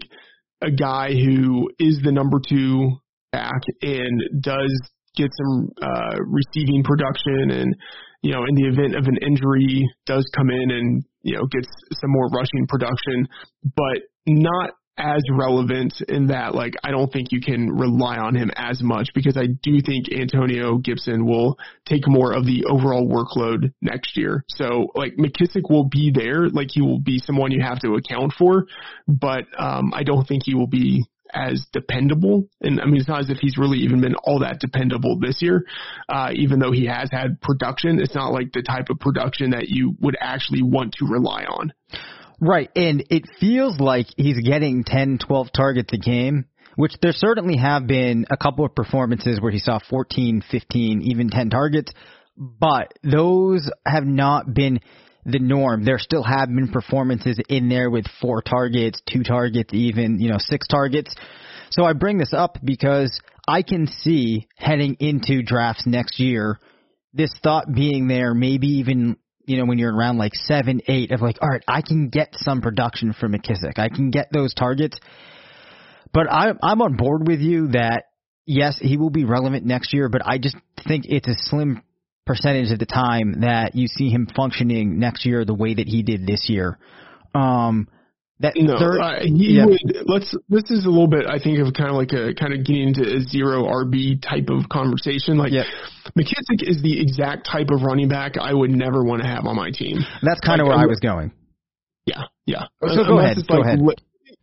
a 0.61 0.71
guy 0.71 1.11
who 1.13 1.69
is 1.77 1.99
the 2.03 2.11
number 2.11 2.39
two 2.47 2.97
back 3.31 3.61
and 3.81 4.41
does 4.41 4.71
get 5.15 5.29
some 5.37 5.69
uh, 5.81 6.17
receiving 6.25 6.83
production 6.83 7.51
and, 7.51 7.75
you 8.23 8.31
know, 8.31 8.45
in 8.47 8.55
the 8.55 8.67
event 8.67 8.95
of 8.95 9.05
an 9.05 9.17
injury, 9.21 9.87
does 10.05 10.25
come 10.35 10.49
in 10.49 10.71
and, 10.71 11.03
you 11.21 11.35
know, 11.35 11.45
gets 11.51 11.67
some 11.91 12.09
more 12.09 12.27
rushing 12.29 12.65
production, 12.67 13.27
but 13.75 14.01
not 14.25 14.71
as 14.97 15.23
relevant 15.31 15.93
in 16.07 16.27
that 16.27 16.53
like 16.53 16.73
I 16.83 16.91
don't 16.91 17.11
think 17.11 17.31
you 17.31 17.41
can 17.41 17.71
rely 17.71 18.17
on 18.17 18.35
him 18.35 18.51
as 18.55 18.81
much 18.83 19.09
because 19.15 19.35
I 19.35 19.47
do 19.47 19.81
think 19.81 20.11
Antonio 20.11 20.77
Gibson 20.77 21.25
will 21.25 21.57
take 21.85 22.07
more 22.07 22.31
of 22.33 22.45
the 22.45 22.65
overall 22.65 23.07
workload 23.07 23.73
next 23.81 24.15
year. 24.17 24.45
So 24.49 24.87
like 24.93 25.15
McKissic 25.15 25.69
will 25.69 25.89
be 25.89 26.11
there, 26.13 26.47
like 26.47 26.69
he 26.71 26.81
will 26.81 26.99
be 26.99 27.17
someone 27.17 27.51
you 27.51 27.63
have 27.63 27.79
to 27.79 27.95
account 27.95 28.33
for, 28.37 28.67
but 29.07 29.45
um 29.57 29.93
I 29.95 30.03
don't 30.03 30.27
think 30.27 30.43
he 30.45 30.53
will 30.53 30.67
be 30.67 31.05
as 31.33 31.65
dependable. 31.73 32.47
And 32.61 32.79
I 32.79 32.85
mean, 32.85 32.97
it's 32.97 33.07
not 33.07 33.21
as 33.21 33.29
if 33.29 33.39
he's 33.39 33.57
really 33.57 33.79
even 33.79 34.01
been 34.01 34.15
all 34.23 34.39
that 34.39 34.59
dependable 34.59 35.17
this 35.19 35.41
year, 35.41 35.65
uh, 36.07 36.29
even 36.35 36.59
though 36.59 36.71
he 36.71 36.85
has 36.85 37.09
had 37.11 37.41
production. 37.41 37.99
It's 37.99 38.15
not 38.15 38.31
like 38.31 38.51
the 38.53 38.61
type 38.61 38.89
of 38.89 38.99
production 38.99 39.51
that 39.51 39.69
you 39.69 39.95
would 39.99 40.15
actually 40.19 40.61
want 40.61 40.93
to 40.99 41.05
rely 41.07 41.45
on. 41.45 41.73
Right. 42.39 42.69
And 42.75 43.03
it 43.09 43.23
feels 43.39 43.79
like 43.79 44.07
he's 44.17 44.39
getting 44.39 44.83
10, 44.83 45.19
12 45.25 45.47
targets 45.55 45.93
a 45.93 45.97
game, 45.97 46.45
which 46.75 46.95
there 47.01 47.13
certainly 47.13 47.57
have 47.57 47.87
been 47.87 48.25
a 48.31 48.37
couple 48.37 48.65
of 48.65 48.75
performances 48.75 49.39
where 49.39 49.51
he 49.51 49.59
saw 49.59 49.79
14, 49.89 50.43
15, 50.49 51.01
even 51.03 51.29
10 51.29 51.49
targets, 51.49 51.93
but 52.35 52.93
those 53.03 53.69
have 53.85 54.05
not 54.05 54.53
been 54.53 54.79
the 55.25 55.39
norm. 55.39 55.85
There 55.85 55.99
still 55.99 56.23
have 56.23 56.49
been 56.49 56.69
performances 56.69 57.39
in 57.47 57.69
there 57.69 57.89
with 57.89 58.05
four 58.19 58.41
targets, 58.41 59.01
two 59.07 59.23
targets, 59.23 59.73
even, 59.73 60.19
you 60.19 60.29
know, 60.29 60.37
six 60.39 60.67
targets. 60.67 61.15
So 61.69 61.85
I 61.85 61.93
bring 61.93 62.17
this 62.17 62.33
up 62.33 62.57
because 62.63 63.19
I 63.47 63.61
can 63.61 63.87
see 63.87 64.47
heading 64.57 64.97
into 64.99 65.43
drafts 65.43 65.85
next 65.85 66.19
year, 66.19 66.59
this 67.13 67.31
thought 67.43 67.71
being 67.73 68.07
there, 68.07 68.33
maybe 68.33 68.67
even, 68.79 69.17
you 69.45 69.57
know, 69.57 69.65
when 69.65 69.77
you're 69.77 69.95
around 69.95 70.17
like 70.17 70.33
seven, 70.35 70.81
eight 70.87 71.11
of 71.11 71.21
like, 71.21 71.37
all 71.41 71.49
right, 71.49 71.63
I 71.67 71.81
can 71.81 72.09
get 72.09 72.29
some 72.35 72.61
production 72.61 73.13
from 73.13 73.33
McKissic. 73.33 73.77
I 73.77 73.89
can 73.89 74.09
get 74.09 74.29
those 74.31 74.53
targets. 74.53 74.99
But 76.13 76.31
I, 76.31 76.51
I'm 76.61 76.81
on 76.81 76.95
board 76.95 77.27
with 77.27 77.39
you 77.39 77.69
that 77.69 78.05
yes, 78.45 78.77
he 78.79 78.97
will 78.97 79.09
be 79.09 79.25
relevant 79.25 79.65
next 79.65 79.93
year, 79.93 80.09
but 80.09 80.21
I 80.25 80.37
just 80.37 80.55
think 80.87 81.05
it's 81.07 81.27
a 81.27 81.35
slim 81.35 81.81
percentage 82.25 82.71
of 82.71 82.79
the 82.79 82.85
time 82.85 83.41
that 83.41 83.75
you 83.75 83.87
see 83.87 84.09
him 84.09 84.27
functioning 84.35 84.99
next 84.99 85.25
year 85.25 85.43
the 85.43 85.53
way 85.53 85.73
that 85.73 85.87
he 85.87 86.03
did 86.03 86.25
this 86.25 86.47
year. 86.49 86.77
Um, 87.35 87.87
that 88.43 88.53
no, 88.57 88.77
third, 88.77 88.99
uh, 88.99 89.23
he 89.23 89.55
yeah. 89.55 89.65
would. 89.65 89.79
Let's. 90.05 90.35
This 90.49 90.69
is 90.69 90.83
a 90.85 90.89
little 90.89 91.07
bit, 91.07 91.25
I 91.25 91.39
think, 91.39 91.59
of 91.59 91.73
kind 91.73 91.89
of 91.89 91.95
like 91.95 92.11
a 92.11 92.35
kind 92.35 92.51
of 92.51 92.65
getting 92.65 92.89
into 92.89 93.07
a 93.07 93.21
zero 93.23 93.63
RB 93.63 94.21
type 94.21 94.49
of 94.51 94.67
conversation. 94.67 95.37
Like 95.37 95.53
Yeah. 95.53 95.63
McKissic 96.19 96.59
is 96.59 96.83
the 96.83 96.99
exact 96.99 97.47
type 97.47 97.71
of 97.71 97.81
running 97.83 98.09
back 98.09 98.33
I 98.37 98.53
would 98.53 98.69
never 98.69 99.03
want 99.03 99.21
to 99.21 99.27
have 99.27 99.45
on 99.45 99.55
my 99.55 99.71
team. 99.71 99.99
that's 100.21 100.41
kind 100.41 100.59
of 100.59 100.67
where 100.67 100.75
I 100.75 100.83
um, 100.83 100.89
was 100.89 100.99
going. 100.99 101.31
Yeah, 102.05 102.23
yeah. 102.45 102.67
So 102.85 103.03
go 103.05 103.19
ahead, 103.19 103.37
go 103.47 103.55
like 103.55 103.65
ahead. 103.65 103.79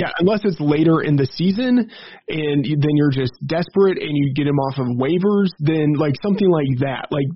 yeah, 0.00 0.12
unless 0.18 0.40
it's 0.44 0.58
later 0.60 1.02
in 1.02 1.16
the 1.16 1.26
season 1.26 1.90
and 2.26 2.64
you, 2.64 2.76
then 2.80 2.96
you're 2.96 3.12
just 3.12 3.34
desperate 3.44 3.98
and 4.00 4.16
you 4.16 4.32
get 4.32 4.46
him 4.46 4.58
off 4.58 4.78
of 4.78 4.86
waivers, 4.96 5.50
then 5.58 5.92
like 5.92 6.14
something 6.22 6.48
like 6.48 6.78
that. 6.78 7.08
Like, 7.10 7.26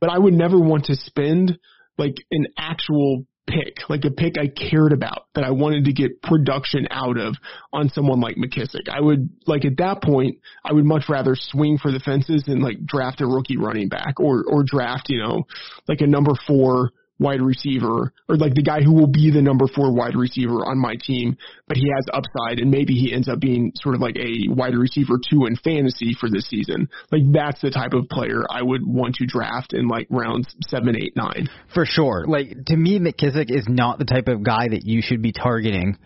but 0.00 0.08
I 0.08 0.16
would 0.16 0.32
never 0.32 0.58
want 0.58 0.86
to 0.86 0.96
spend 0.96 1.58
like 1.98 2.14
an 2.30 2.46
actual 2.56 3.24
pick, 3.48 3.88
like 3.88 4.04
a 4.04 4.10
pick 4.10 4.36
I 4.38 4.48
cared 4.48 4.92
about 4.92 5.26
that 5.34 5.42
I 5.42 5.50
wanted 5.50 5.86
to 5.86 5.92
get 5.92 6.22
production 6.22 6.86
out 6.90 7.18
of 7.18 7.36
on 7.72 7.88
someone 7.88 8.20
like 8.20 8.36
McKissic. 8.36 8.88
I 8.88 9.00
would 9.00 9.30
like 9.46 9.64
at 9.64 9.78
that 9.78 10.02
point, 10.02 10.38
I 10.64 10.72
would 10.72 10.84
much 10.84 11.04
rather 11.08 11.34
swing 11.34 11.78
for 11.78 11.90
the 11.90 12.00
fences 12.00 12.44
and 12.46 12.62
like 12.62 12.84
draft 12.84 13.20
a 13.20 13.26
rookie 13.26 13.56
running 13.56 13.88
back 13.88 14.20
or 14.20 14.44
or 14.46 14.62
draft, 14.64 15.06
you 15.08 15.18
know, 15.18 15.44
like 15.88 16.00
a 16.00 16.06
number 16.06 16.32
four 16.46 16.90
wide 17.18 17.42
receiver 17.42 18.12
or 18.28 18.36
like 18.36 18.54
the 18.54 18.62
guy 18.62 18.80
who 18.80 18.92
will 18.92 19.08
be 19.08 19.30
the 19.30 19.42
number 19.42 19.66
four 19.66 19.92
wide 19.92 20.14
receiver 20.14 20.64
on 20.64 20.78
my 20.78 20.94
team, 21.00 21.36
but 21.66 21.76
he 21.76 21.90
has 21.94 22.06
upside 22.12 22.60
and 22.60 22.70
maybe 22.70 22.94
he 22.94 23.12
ends 23.12 23.28
up 23.28 23.40
being 23.40 23.72
sort 23.76 23.94
of 23.94 24.00
like 24.00 24.16
a 24.16 24.48
wide 24.48 24.74
receiver 24.74 25.14
two 25.30 25.46
in 25.46 25.56
fantasy 25.56 26.14
for 26.18 26.30
this 26.30 26.48
season. 26.48 26.88
Like 27.10 27.22
that's 27.32 27.60
the 27.60 27.70
type 27.70 27.92
of 27.92 28.08
player 28.08 28.44
I 28.48 28.62
would 28.62 28.86
want 28.86 29.16
to 29.16 29.26
draft 29.26 29.72
in 29.72 29.88
like 29.88 30.06
rounds 30.10 30.54
seven, 30.68 30.96
eight, 30.96 31.16
nine. 31.16 31.48
For 31.74 31.84
sure. 31.84 32.24
Like 32.26 32.64
to 32.66 32.76
me, 32.76 32.98
McKissic 32.98 33.50
is 33.50 33.66
not 33.68 33.98
the 33.98 34.04
type 34.04 34.28
of 34.28 34.42
guy 34.42 34.68
that 34.68 34.84
you 34.84 35.02
should 35.02 35.22
be 35.22 35.32
targeting, 35.32 35.98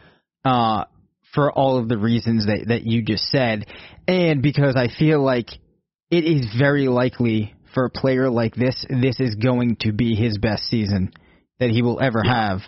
uh, 0.45 0.85
for 1.35 1.51
all 1.51 1.79
of 1.79 1.89
the 1.89 1.97
reasons 1.97 2.47
that 2.47 2.67
that 2.69 2.85
you 2.85 3.03
just 3.03 3.25
said, 3.31 3.67
and 4.07 4.43
because 4.43 4.77
I 4.77 4.89
feel 4.89 5.23
like 5.23 5.49
it 6.11 6.25
is 6.25 6.47
very 6.59 6.89
likely 6.89 7.55
for 7.75 7.85
a 7.85 7.91
player 7.91 8.31
like 8.31 8.55
this, 8.55 8.85
this 8.89 9.21
is 9.21 9.35
going 9.35 9.77
to 9.81 9.93
be 9.93 10.15
his 10.15 10.39
best 10.39 10.65
season 10.65 11.13
that 11.59 11.71
he 11.71 11.83
will 11.83 12.01
ever 12.01 12.23
have. 12.23 12.61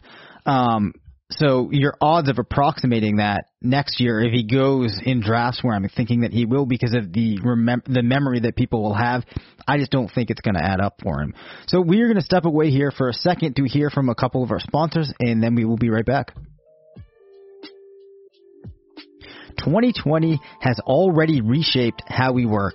Um, 0.46 0.94
so 1.30 1.70
your 1.72 1.94
odds 2.00 2.28
of 2.28 2.38
approximating 2.38 3.16
that 3.16 3.46
next 3.62 3.98
year, 3.98 4.20
if 4.20 4.32
he 4.32 4.44
goes 4.44 5.00
in 5.04 5.20
drafts 5.20 5.64
where 5.64 5.74
I'm 5.74 5.88
thinking 5.88 6.20
that 6.20 6.32
he 6.32 6.44
will 6.44 6.66
because 6.66 6.94
of 6.94 7.12
the 7.12 7.38
remem- 7.38 7.84
the 7.86 8.02
memory 8.02 8.40
that 8.40 8.56
people 8.56 8.82
will 8.82 8.94
have, 8.94 9.24
I 9.66 9.78
just 9.78 9.90
don't 9.90 10.08
think 10.08 10.30
it's 10.30 10.42
going 10.42 10.54
to 10.54 10.64
add 10.64 10.80
up 10.80 11.00
for 11.02 11.20
him. 11.22 11.34
So 11.66 11.80
we're 11.80 12.06
going 12.06 12.18
to 12.18 12.22
step 12.22 12.44
away 12.44 12.70
here 12.70 12.90
for 12.90 13.08
a 13.08 13.14
second 13.14 13.56
to 13.56 13.64
hear 13.64 13.90
from 13.90 14.10
a 14.10 14.14
couple 14.14 14.44
of 14.44 14.50
our 14.50 14.60
sponsors, 14.60 15.12
and 15.18 15.42
then 15.42 15.54
we 15.54 15.64
will 15.64 15.78
be 15.78 15.90
right 15.90 16.04
back. 16.04 16.34
2020 19.58 20.40
has 20.60 20.78
already 20.80 21.40
reshaped 21.40 22.02
how 22.06 22.32
we 22.32 22.44
work, 22.44 22.74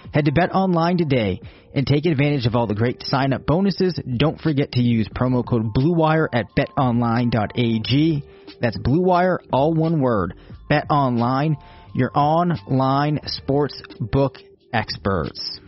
Head 0.13 0.25
to 0.25 0.31
BetOnline 0.31 0.97
today 0.97 1.39
and 1.73 1.87
take 1.87 2.05
advantage 2.05 2.45
of 2.45 2.55
all 2.55 2.67
the 2.67 2.75
great 2.75 3.01
sign 3.03 3.31
up 3.31 3.45
bonuses. 3.45 3.97
Don't 4.17 4.39
forget 4.39 4.73
to 4.73 4.81
use 4.81 5.07
promo 5.07 5.45
code 5.47 5.73
BLUEWIRE 5.73 6.27
at 6.33 6.47
betonline.ag. 6.57 8.23
That's 8.59 8.77
BLUEWIRE, 8.77 9.39
all 9.53 9.73
one 9.73 10.01
word. 10.01 10.33
BetOnline, 10.69 11.55
your 11.93 12.11
online 12.13 13.19
sports 13.25 13.81
book 13.99 14.35
experts. 14.73 15.59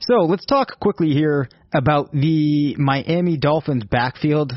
So 0.00 0.20
let's 0.22 0.44
talk 0.46 0.80
quickly 0.80 1.10
here 1.10 1.48
about 1.74 2.12
the 2.12 2.76
Miami 2.76 3.36
Dolphins 3.36 3.84
backfield. 3.84 4.52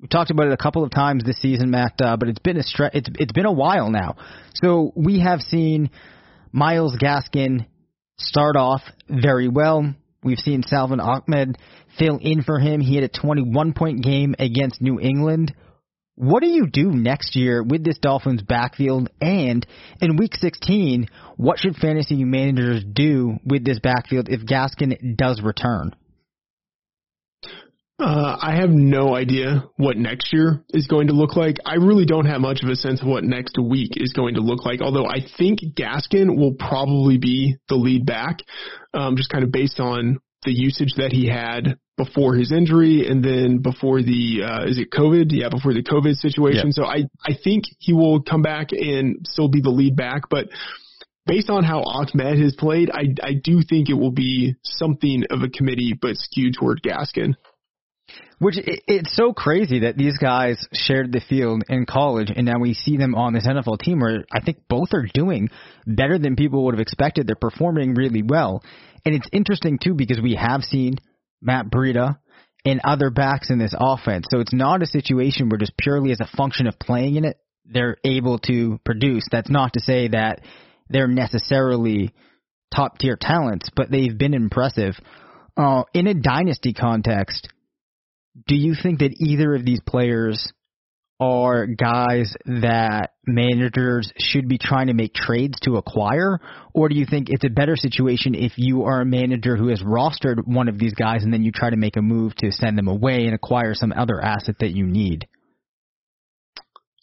We 0.00 0.08
talked 0.08 0.30
about 0.30 0.46
it 0.46 0.52
a 0.52 0.56
couple 0.56 0.82
of 0.82 0.90
times 0.90 1.24
this 1.24 1.40
season, 1.40 1.70
Matt, 1.70 2.00
uh, 2.00 2.16
but 2.16 2.28
it's 2.28 2.38
been 2.38 2.56
a 2.56 2.62
stre- 2.62 2.94
it's 2.94 3.08
it's 3.18 3.32
been 3.32 3.44
a 3.44 3.52
while 3.52 3.90
now. 3.90 4.16
So 4.54 4.92
we 4.96 5.20
have 5.20 5.40
seen 5.42 5.90
Myles 6.52 6.96
Gaskin 6.96 7.66
start 8.18 8.56
off 8.56 8.80
very 9.08 9.48
well. 9.48 9.94
We've 10.22 10.38
seen 10.38 10.62
Salvon 10.62 11.00
Ahmed 11.00 11.58
fill 11.98 12.18
in 12.20 12.42
for 12.42 12.58
him. 12.58 12.80
He 12.80 12.94
had 12.94 13.04
a 13.04 13.08
21 13.08 13.74
point 13.74 14.02
game 14.02 14.34
against 14.38 14.80
New 14.80 14.98
England. 15.00 15.54
What 16.14 16.42
do 16.42 16.48
you 16.48 16.66
do 16.66 16.90
next 16.90 17.36
year 17.36 17.62
with 17.62 17.84
this 17.84 17.98
Dolphins 17.98 18.42
backfield? 18.42 19.10
And 19.20 19.66
in 20.00 20.16
week 20.16 20.34
16, 20.34 21.08
what 21.36 21.58
should 21.58 21.76
fantasy 21.76 22.24
managers 22.24 22.84
do 22.90 23.38
with 23.44 23.64
this 23.64 23.80
backfield 23.80 24.28
if 24.28 24.42
Gaskin 24.42 25.16
does 25.16 25.40
return? 25.42 25.94
Uh, 28.00 28.36
I 28.40 28.56
have 28.56 28.70
no 28.70 29.14
idea 29.14 29.64
what 29.76 29.98
next 29.98 30.32
year 30.32 30.64
is 30.70 30.86
going 30.86 31.08
to 31.08 31.12
look 31.12 31.36
like. 31.36 31.56
I 31.66 31.74
really 31.74 32.06
don't 32.06 32.24
have 32.24 32.40
much 32.40 32.62
of 32.62 32.70
a 32.70 32.76
sense 32.76 33.02
of 33.02 33.06
what 33.06 33.24
next 33.24 33.58
week 33.60 33.92
is 33.96 34.14
going 34.14 34.34
to 34.36 34.40
look 34.40 34.64
like, 34.64 34.80
although 34.80 35.06
I 35.06 35.18
think 35.36 35.60
Gaskin 35.74 36.36
will 36.36 36.54
probably 36.54 37.18
be 37.18 37.56
the 37.68 37.74
lead 37.74 38.06
back, 38.06 38.38
um, 38.94 39.16
just 39.16 39.28
kind 39.28 39.44
of 39.44 39.52
based 39.52 39.80
on 39.80 40.18
the 40.44 40.52
usage 40.52 40.94
that 40.96 41.12
he 41.12 41.28
had 41.28 41.76
before 41.98 42.34
his 42.34 42.50
injury 42.50 43.06
and 43.06 43.22
then 43.22 43.58
before 43.58 44.00
the 44.00 44.42
uh, 44.44 44.64
is 44.64 44.78
it 44.78 44.90
COVID? 44.90 45.26
Yeah, 45.28 45.50
before 45.50 45.74
the 45.74 45.82
COVID 45.82 46.14
situation. 46.14 46.68
Yeah. 46.68 46.72
So 46.72 46.84
I 46.84 47.02
I 47.22 47.36
think 47.44 47.64
he 47.78 47.92
will 47.92 48.22
come 48.22 48.40
back 48.40 48.72
and 48.72 49.26
still 49.26 49.48
be 49.48 49.60
the 49.60 49.68
lead 49.68 49.96
back, 49.96 50.22
but 50.30 50.48
based 51.26 51.50
on 51.50 51.64
how 51.64 51.82
Ahmed 51.82 52.38
has 52.38 52.56
played, 52.56 52.90
I 52.90 53.14
I 53.22 53.34
do 53.34 53.60
think 53.68 53.90
it 53.90 53.94
will 53.94 54.12
be 54.12 54.54
something 54.64 55.24
of 55.28 55.42
a 55.42 55.50
committee, 55.50 55.92
but 56.00 56.16
skewed 56.16 56.54
toward 56.58 56.80
Gaskin. 56.82 57.34
Which 58.38 58.54
it's 58.56 59.14
so 59.14 59.34
crazy 59.34 59.80
that 59.80 59.98
these 59.98 60.16
guys 60.16 60.66
shared 60.72 61.12
the 61.12 61.20
field 61.20 61.64
in 61.68 61.84
college, 61.84 62.32
and 62.34 62.46
now 62.46 62.58
we 62.58 62.72
see 62.72 62.96
them 62.96 63.14
on 63.14 63.34
this 63.34 63.46
NFL 63.46 63.80
team 63.80 64.00
where 64.00 64.24
I 64.32 64.40
think 64.40 64.66
both 64.66 64.94
are 64.94 65.06
doing 65.12 65.50
better 65.86 66.18
than 66.18 66.36
people 66.36 66.64
would 66.64 66.74
have 66.74 66.80
expected. 66.80 67.26
They're 67.26 67.36
performing 67.36 67.94
really 67.94 68.22
well, 68.22 68.64
and 69.04 69.14
it's 69.14 69.28
interesting 69.32 69.78
too 69.78 69.94
because 69.94 70.20
we 70.20 70.36
have 70.36 70.62
seen 70.62 70.96
Matt 71.42 71.66
Breida 71.66 72.18
and 72.64 72.80
other 72.84 73.10
backs 73.10 73.50
in 73.50 73.58
this 73.58 73.74
offense. 73.78 74.26
So 74.30 74.40
it's 74.40 74.52
not 74.52 74.82
a 74.82 74.86
situation 74.86 75.48
where 75.48 75.58
just 75.58 75.76
purely 75.76 76.12
as 76.12 76.20
a 76.20 76.36
function 76.36 76.66
of 76.66 76.78
playing 76.78 77.16
in 77.16 77.24
it, 77.24 77.38
they're 77.64 77.96
able 78.04 78.38
to 78.40 78.78
produce. 78.84 79.24
That's 79.30 79.50
not 79.50 79.74
to 79.74 79.80
say 79.80 80.08
that 80.08 80.40
they're 80.88 81.08
necessarily 81.08 82.12
top 82.74 82.98
tier 82.98 83.16
talents, 83.20 83.70
but 83.74 83.90
they've 83.90 84.16
been 84.16 84.34
impressive. 84.34 84.94
Uh, 85.56 85.84
in 85.94 86.06
a 86.06 86.14
dynasty 86.14 86.72
context, 86.72 87.48
do 88.46 88.56
you 88.56 88.74
think 88.80 89.00
that 89.00 89.14
either 89.18 89.54
of 89.54 89.64
these 89.64 89.80
players 89.86 90.52
are 91.20 91.66
guys 91.66 92.34
that 92.46 93.10
managers 93.26 94.10
should 94.18 94.48
be 94.48 94.56
trying 94.56 94.86
to 94.86 94.94
make 94.94 95.12
trades 95.12 95.58
to 95.60 95.76
acquire? 95.76 96.40
Or 96.72 96.88
do 96.88 96.94
you 96.94 97.04
think 97.04 97.28
it's 97.28 97.44
a 97.44 97.50
better 97.50 97.76
situation 97.76 98.34
if 98.34 98.52
you 98.56 98.84
are 98.84 99.02
a 99.02 99.06
manager 99.06 99.56
who 99.56 99.68
has 99.68 99.82
rostered 99.82 100.46
one 100.46 100.68
of 100.68 100.78
these 100.78 100.94
guys 100.94 101.22
and 101.22 101.32
then 101.32 101.42
you 101.42 101.52
try 101.52 101.70
to 101.70 101.76
make 101.76 101.96
a 101.96 102.02
move 102.02 102.34
to 102.36 102.50
send 102.50 102.78
them 102.78 102.88
away 102.88 103.26
and 103.26 103.34
acquire 103.34 103.74
some 103.74 103.92
other 103.92 104.20
asset 104.20 104.56
that 104.60 104.70
you 104.70 104.86
need? 104.86 105.28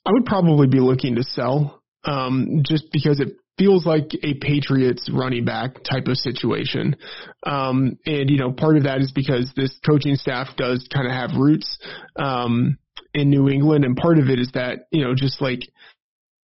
I 0.04 0.12
would 0.12 0.26
probably 0.26 0.68
be 0.68 0.80
looking 0.80 1.16
to 1.16 1.24
sell 1.24 1.84
um, 2.04 2.64
just 2.66 2.86
because 2.92 3.20
it 3.20 3.34
feels 3.58 3.86
like 3.86 4.12
a 4.24 4.36
Patriots 4.36 5.10
running 5.12 5.46
back 5.46 5.84
type 5.84 6.08
of 6.08 6.18
situation. 6.18 6.96
Um, 7.44 7.98
and, 8.06 8.30
you 8.30 8.38
know, 8.38 8.52
part 8.52 8.78
of 8.78 8.84
that 8.84 9.00
is 9.00 9.12
because 9.12 9.52
this 9.56 9.78
coaching 9.86 10.16
staff 10.16 10.50
does 10.58 10.88
kind 10.94 11.08
of 11.08 11.14
have 11.14 11.40
roots. 11.40 11.78
Um, 12.16 12.78
in 13.18 13.30
New 13.30 13.50
England, 13.50 13.84
and 13.84 13.98
part 13.98 14.20
of 14.20 14.30
it 14.30 14.40
is 14.40 14.52
that 14.54 14.88
you 14.92 15.04
know 15.04 15.14
just 15.16 15.42
like 15.42 15.62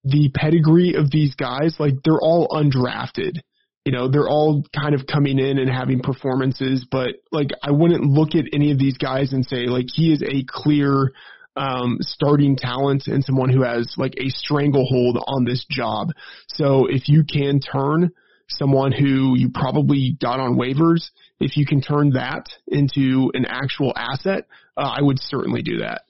the 0.05 0.31
pedigree 0.35 0.95
of 0.95 1.11
these 1.11 1.35
guys, 1.35 1.77
like 1.79 1.95
they're 2.05 2.21
all 2.21 2.49
undrafted. 2.49 3.41
You 3.85 3.93
know, 3.93 4.09
they're 4.09 4.29
all 4.29 4.63
kind 4.75 4.95
of 4.95 5.07
coming 5.07 5.39
in 5.39 5.59
and 5.59 5.71
having 5.71 6.01
performances, 6.01 6.87
but 6.91 7.09
like 7.33 7.49
I 7.63 7.71
wouldn't 7.71 8.05
look 8.05 8.35
at 8.35 8.45
any 8.53 8.73
of 8.73 8.79
these 8.79 8.99
guys 8.99 9.33
and 9.33 9.45
say 9.45 9.67
like 9.67 9.87
he 9.93 10.13
is 10.13 10.23
a 10.23 10.45
clear 10.47 11.13
um, 11.57 11.99
starting 12.01 12.57
talent 12.57 13.07
and 13.07 13.25
someone 13.25 13.51
who 13.51 13.63
has 13.63 13.95
like 13.97 14.15
a 14.19 14.29
stranglehold 14.29 15.19
on 15.27 15.45
this 15.45 15.65
job. 15.71 16.09
So 16.49 16.87
if 16.87 17.09
you 17.09 17.25
can 17.25 17.61
turn 17.61 18.11
someone 18.49 18.93
who 18.93 19.37
you 19.37 19.51
probably 19.53 20.17
got 20.21 20.41
on 20.41 20.57
waivers, 20.57 21.11
if 21.39 21.57
you 21.57 21.67
can 21.67 21.81
turn 21.81 22.11
that 22.11 22.47
into 22.67 23.31
an 23.35 23.47
actual 23.47 23.93
asset, 23.97 24.47
uh, 24.77 24.95
I 24.97 25.03
would 25.03 25.19
certainly 25.21 25.63
do 25.63 25.79
that. 25.79 26.03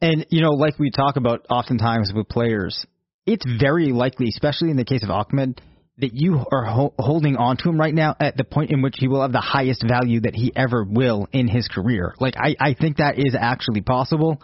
And, 0.00 0.26
you 0.30 0.42
know, 0.42 0.50
like 0.50 0.78
we 0.78 0.90
talk 0.90 1.16
about 1.16 1.46
oftentimes 1.48 2.12
with 2.14 2.28
players, 2.28 2.86
it's 3.24 3.46
very 3.60 3.92
likely, 3.92 4.28
especially 4.28 4.70
in 4.70 4.76
the 4.76 4.84
case 4.84 5.04
of 5.04 5.10
Ahmed, 5.10 5.60
that 6.02 6.12
you 6.12 6.44
are 6.52 6.64
ho- 6.64 6.94
holding 6.98 7.36
on 7.36 7.56
to 7.56 7.68
him 7.68 7.80
right 7.80 7.94
now 7.94 8.14
at 8.20 8.36
the 8.36 8.44
point 8.44 8.70
in 8.70 8.82
which 8.82 8.96
he 8.98 9.08
will 9.08 9.22
have 9.22 9.32
the 9.32 9.40
highest 9.40 9.84
value 9.86 10.20
that 10.20 10.34
he 10.34 10.52
ever 10.54 10.84
will 10.84 11.28
in 11.32 11.48
his 11.48 11.68
career. 11.68 12.14
Like, 12.20 12.34
I, 12.36 12.56
I 12.60 12.74
think 12.74 12.98
that 12.98 13.18
is 13.18 13.36
actually 13.38 13.80
possible. 13.82 14.42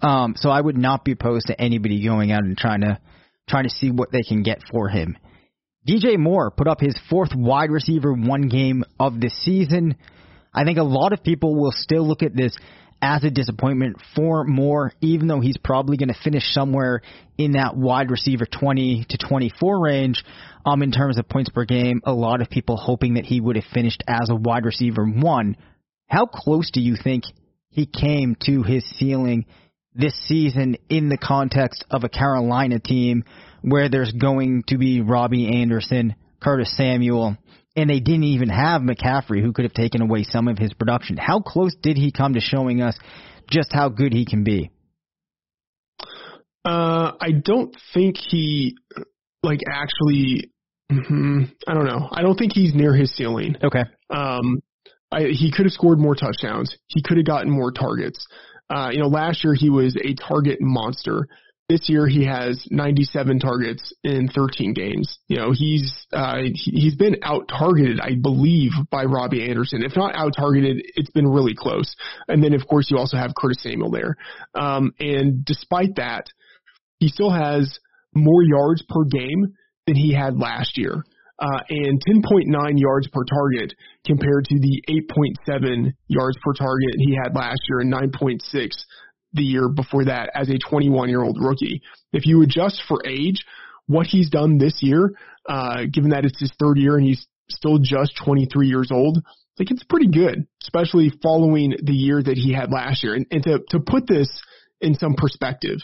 Um, 0.00 0.34
so 0.36 0.50
I 0.50 0.60
would 0.60 0.78
not 0.78 1.04
be 1.04 1.12
opposed 1.12 1.48
to 1.48 1.60
anybody 1.60 2.02
going 2.04 2.32
out 2.32 2.44
and 2.44 2.56
trying 2.56 2.80
to 2.80 2.98
trying 3.48 3.64
to 3.64 3.70
see 3.70 3.90
what 3.90 4.12
they 4.12 4.22
can 4.22 4.44
get 4.44 4.60
for 4.70 4.88
him. 4.88 5.18
DJ 5.88 6.16
Moore 6.16 6.52
put 6.52 6.68
up 6.68 6.80
his 6.80 6.98
fourth 7.10 7.34
wide 7.34 7.70
receiver 7.70 8.12
one 8.12 8.48
game 8.48 8.84
of 8.98 9.20
the 9.20 9.28
season. 9.28 9.96
I 10.54 10.64
think 10.64 10.78
a 10.78 10.84
lot 10.84 11.12
of 11.12 11.24
people 11.24 11.60
will 11.60 11.72
still 11.72 12.06
look 12.06 12.22
at 12.22 12.36
this 12.36 12.56
as 13.02 13.24
a 13.24 13.30
disappointment 13.30 13.96
for 14.14 14.44
Moore, 14.44 14.92
even 15.00 15.28
though 15.28 15.40
he's 15.40 15.56
probably 15.56 15.96
going 15.96 16.08
to 16.08 16.22
finish 16.22 16.52
somewhere 16.52 17.02
in 17.38 17.52
that 17.52 17.76
wide 17.76 18.10
receiver 18.10 18.46
20 18.46 19.06
to 19.08 19.18
24 19.18 19.82
range 19.82 20.24
um, 20.66 20.82
in 20.82 20.92
terms 20.92 21.18
of 21.18 21.28
points 21.28 21.50
per 21.50 21.64
game. 21.64 22.00
A 22.04 22.12
lot 22.12 22.42
of 22.42 22.50
people 22.50 22.76
hoping 22.76 23.14
that 23.14 23.24
he 23.24 23.40
would 23.40 23.56
have 23.56 23.64
finished 23.72 24.02
as 24.06 24.28
a 24.30 24.34
wide 24.34 24.64
receiver 24.64 25.04
one. 25.04 25.56
How 26.06 26.26
close 26.26 26.70
do 26.70 26.80
you 26.80 26.96
think 27.02 27.24
he 27.70 27.86
came 27.86 28.36
to 28.46 28.62
his 28.62 28.84
ceiling 28.98 29.46
this 29.94 30.14
season 30.26 30.76
in 30.88 31.08
the 31.08 31.18
context 31.18 31.84
of 31.90 32.04
a 32.04 32.08
Carolina 32.08 32.78
team 32.78 33.24
where 33.62 33.88
there's 33.88 34.12
going 34.12 34.64
to 34.68 34.78
be 34.78 35.00
Robbie 35.00 35.60
Anderson, 35.60 36.14
Curtis 36.40 36.76
Samuel, 36.76 37.36
and 37.76 37.88
they 37.88 38.00
didn't 38.00 38.24
even 38.24 38.48
have 38.48 38.82
McCaffrey, 38.82 39.42
who 39.42 39.52
could 39.52 39.64
have 39.64 39.74
taken 39.74 40.02
away 40.02 40.24
some 40.24 40.48
of 40.48 40.58
his 40.58 40.72
production. 40.72 41.16
How 41.16 41.40
close 41.40 41.74
did 41.80 41.96
he 41.96 42.12
come 42.12 42.34
to 42.34 42.40
showing 42.40 42.82
us 42.82 42.96
just 43.48 43.72
how 43.72 43.88
good 43.88 44.12
he 44.12 44.24
can 44.24 44.44
be? 44.44 44.70
Uh, 46.64 47.12
I 47.20 47.30
don't 47.42 47.74
think 47.94 48.16
he 48.16 48.76
like 49.42 49.60
actually. 49.68 50.50
Mm-hmm, 50.92 51.44
I 51.68 51.74
don't 51.74 51.86
know. 51.86 52.08
I 52.10 52.22
don't 52.22 52.36
think 52.36 52.52
he's 52.52 52.74
near 52.74 52.94
his 52.94 53.14
ceiling. 53.14 53.54
Okay. 53.62 53.84
Um, 54.10 54.60
I, 55.12 55.22
he 55.30 55.52
could 55.52 55.66
have 55.66 55.72
scored 55.72 56.00
more 56.00 56.16
touchdowns. 56.16 56.76
He 56.88 57.02
could 57.02 57.16
have 57.16 57.26
gotten 57.26 57.50
more 57.50 57.70
targets. 57.70 58.26
Uh, 58.68 58.90
you 58.92 58.98
know, 58.98 59.08
last 59.08 59.44
year 59.44 59.54
he 59.54 59.70
was 59.70 59.96
a 59.96 60.14
target 60.14 60.58
monster. 60.60 61.28
This 61.70 61.88
year 61.88 62.08
he 62.08 62.24
has 62.24 62.66
97 62.68 63.38
targets 63.38 63.92
in 64.02 64.28
13 64.34 64.74
games. 64.74 65.20
You 65.28 65.36
know, 65.36 65.52
he's 65.52 65.92
uh, 66.12 66.38
he's 66.52 66.96
been 66.96 67.18
out 67.22 67.46
targeted, 67.46 68.00
I 68.00 68.16
believe, 68.20 68.72
by 68.90 69.04
Robbie 69.04 69.48
Anderson. 69.48 69.84
If 69.84 69.94
not 69.94 70.16
out 70.16 70.32
targeted, 70.36 70.82
it's 70.96 71.10
been 71.10 71.28
really 71.28 71.54
close. 71.56 71.94
And 72.26 72.42
then 72.42 72.54
of 72.54 72.66
course 72.66 72.90
you 72.90 72.98
also 72.98 73.16
have 73.18 73.36
Curtis 73.38 73.62
Samuel 73.62 73.92
there. 73.92 74.16
Um, 74.52 74.92
and 74.98 75.44
despite 75.44 75.94
that, 75.94 76.26
he 76.98 77.06
still 77.06 77.30
has 77.30 77.78
more 78.16 78.42
yards 78.42 78.82
per 78.88 79.04
game 79.04 79.54
than 79.86 79.94
he 79.94 80.12
had 80.12 80.36
last 80.36 80.76
year. 80.76 81.04
Uh, 81.38 81.60
and 81.70 82.02
10.9 82.04 82.46
yards 82.74 83.06
per 83.12 83.22
target 83.24 83.74
compared 84.04 84.44
to 84.46 84.58
the 84.58 84.82
8.7 85.48 85.92
yards 86.08 86.36
per 86.42 86.52
target 86.52 86.96
he 86.96 87.16
had 87.16 87.34
last 87.36 87.60
year 87.68 87.78
and 87.78 87.92
9.6 87.92 88.40
the 89.32 89.42
year 89.42 89.68
before 89.68 90.04
that 90.06 90.30
as 90.34 90.48
a 90.50 90.58
21 90.58 91.08
year 91.08 91.22
old 91.22 91.38
rookie. 91.40 91.82
If 92.12 92.26
you 92.26 92.42
adjust 92.42 92.82
for 92.88 93.06
age, 93.06 93.44
what 93.86 94.06
he's 94.06 94.30
done 94.30 94.58
this 94.58 94.78
year, 94.82 95.14
uh, 95.48 95.84
given 95.92 96.10
that 96.10 96.24
it's 96.24 96.40
his 96.40 96.52
third 96.58 96.78
year 96.78 96.96
and 96.96 97.06
he's 97.06 97.26
still 97.48 97.78
just 97.78 98.12
23 98.24 98.68
years 98.68 98.90
old, 98.92 99.18
like 99.58 99.70
it's 99.70 99.84
pretty 99.84 100.08
good, 100.08 100.46
especially 100.62 101.12
following 101.22 101.74
the 101.82 101.92
year 101.92 102.22
that 102.22 102.36
he 102.36 102.52
had 102.52 102.70
last 102.72 103.02
year. 103.02 103.14
And, 103.14 103.26
and 103.30 103.42
to, 103.44 103.60
to 103.70 103.80
put 103.80 104.06
this 104.06 104.28
in 104.80 104.94
some 104.94 105.14
perspective, 105.14 105.78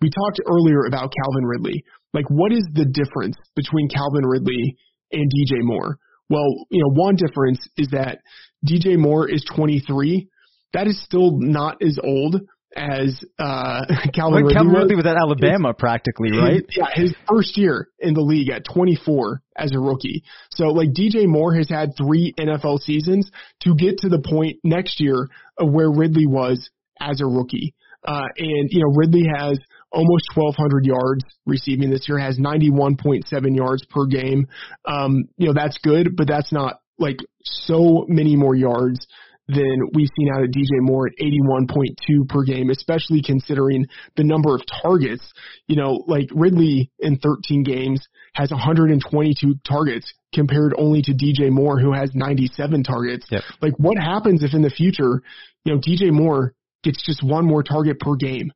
we 0.00 0.10
talked 0.10 0.40
earlier 0.46 0.86
about 0.86 1.12
Calvin 1.12 1.44
Ridley. 1.44 1.84
Like, 2.12 2.26
what 2.28 2.52
is 2.52 2.66
the 2.74 2.84
difference 2.84 3.36
between 3.54 3.88
Calvin 3.88 4.26
Ridley 4.26 4.76
and 5.12 5.30
DJ 5.30 5.62
Moore? 5.62 5.98
Well, 6.28 6.66
you 6.70 6.82
know, 6.82 6.90
one 6.90 7.16
difference 7.16 7.66
is 7.76 7.88
that 7.92 8.18
DJ 8.66 8.98
Moore 8.98 9.28
is 9.28 9.44
23. 9.54 10.28
That 10.72 10.86
is 10.86 11.00
still 11.02 11.38
not 11.38 11.82
as 11.82 11.98
old 12.02 12.40
as 12.76 13.24
uh, 13.38 13.84
Calvin 14.14 14.44
Ridley. 14.44 14.54
Calvin 14.54 14.72
Ridley 14.72 14.96
was 14.96 15.06
at 15.06 15.16
Alabama 15.16 15.68
his, 15.68 15.76
practically, 15.78 16.32
right? 16.32 16.64
His, 16.68 16.76
yeah, 16.76 16.86
his 16.94 17.14
first 17.28 17.56
year 17.56 17.88
in 17.98 18.14
the 18.14 18.20
league 18.20 18.50
at 18.50 18.64
24 18.64 19.42
as 19.56 19.72
a 19.72 19.78
rookie. 19.78 20.24
So 20.50 20.68
like 20.68 20.90
DJ 20.90 21.26
Moore 21.26 21.54
has 21.54 21.68
had 21.68 21.90
three 21.96 22.34
NFL 22.38 22.80
seasons 22.80 23.30
to 23.60 23.74
get 23.74 23.98
to 23.98 24.08
the 24.08 24.20
point 24.20 24.58
next 24.64 25.00
year 25.00 25.28
of 25.58 25.70
where 25.70 25.90
Ridley 25.90 26.26
was 26.26 26.70
as 27.00 27.20
a 27.20 27.26
rookie. 27.26 27.74
Uh, 28.04 28.26
and 28.36 28.68
you 28.70 28.80
know 28.80 28.92
Ridley 28.94 29.28
has 29.32 29.58
almost 29.92 30.24
1,200 30.34 30.86
yards 30.86 31.24
receiving 31.46 31.90
this 31.90 32.08
year, 32.08 32.18
has 32.18 32.38
91.7 32.38 33.56
yards 33.56 33.84
per 33.86 34.06
game. 34.06 34.48
Um, 34.84 35.28
you 35.36 35.46
know 35.46 35.54
that's 35.54 35.78
good, 35.78 36.16
but 36.16 36.26
that's 36.26 36.52
not 36.52 36.80
like 36.98 37.18
so 37.42 38.04
many 38.08 38.36
more 38.36 38.54
yards 38.54 39.06
than 39.48 39.90
we've 39.92 40.08
seen 40.16 40.28
out 40.32 40.42
of 40.42 40.50
DJ 40.50 40.80
Moore 40.80 41.08
at 41.08 41.14
81.2 41.18 42.28
per 42.28 42.44
game, 42.44 42.70
especially 42.70 43.22
considering 43.22 43.86
the 44.16 44.24
number 44.24 44.54
of 44.54 44.62
targets. 44.82 45.32
You 45.66 45.76
know, 45.76 46.04
like 46.06 46.28
Ridley 46.32 46.90
in 46.98 47.18
13 47.18 47.64
games 47.64 48.06
has 48.34 48.50
122 48.50 49.54
targets 49.68 50.12
compared 50.34 50.74
only 50.78 51.02
to 51.02 51.12
DJ 51.12 51.50
Moore 51.50 51.78
who 51.78 51.92
has 51.92 52.10
97 52.14 52.84
targets. 52.84 53.26
Yep. 53.30 53.42
Like 53.60 53.74
what 53.78 53.98
happens 53.98 54.42
if 54.42 54.54
in 54.54 54.62
the 54.62 54.70
future, 54.70 55.22
you 55.64 55.74
know, 55.74 55.80
DJ 55.80 56.12
Moore 56.12 56.54
gets 56.82 57.04
just 57.04 57.22
one 57.22 57.44
more 57.44 57.62
target 57.62 58.00
per 58.00 58.14
game? 58.14 58.52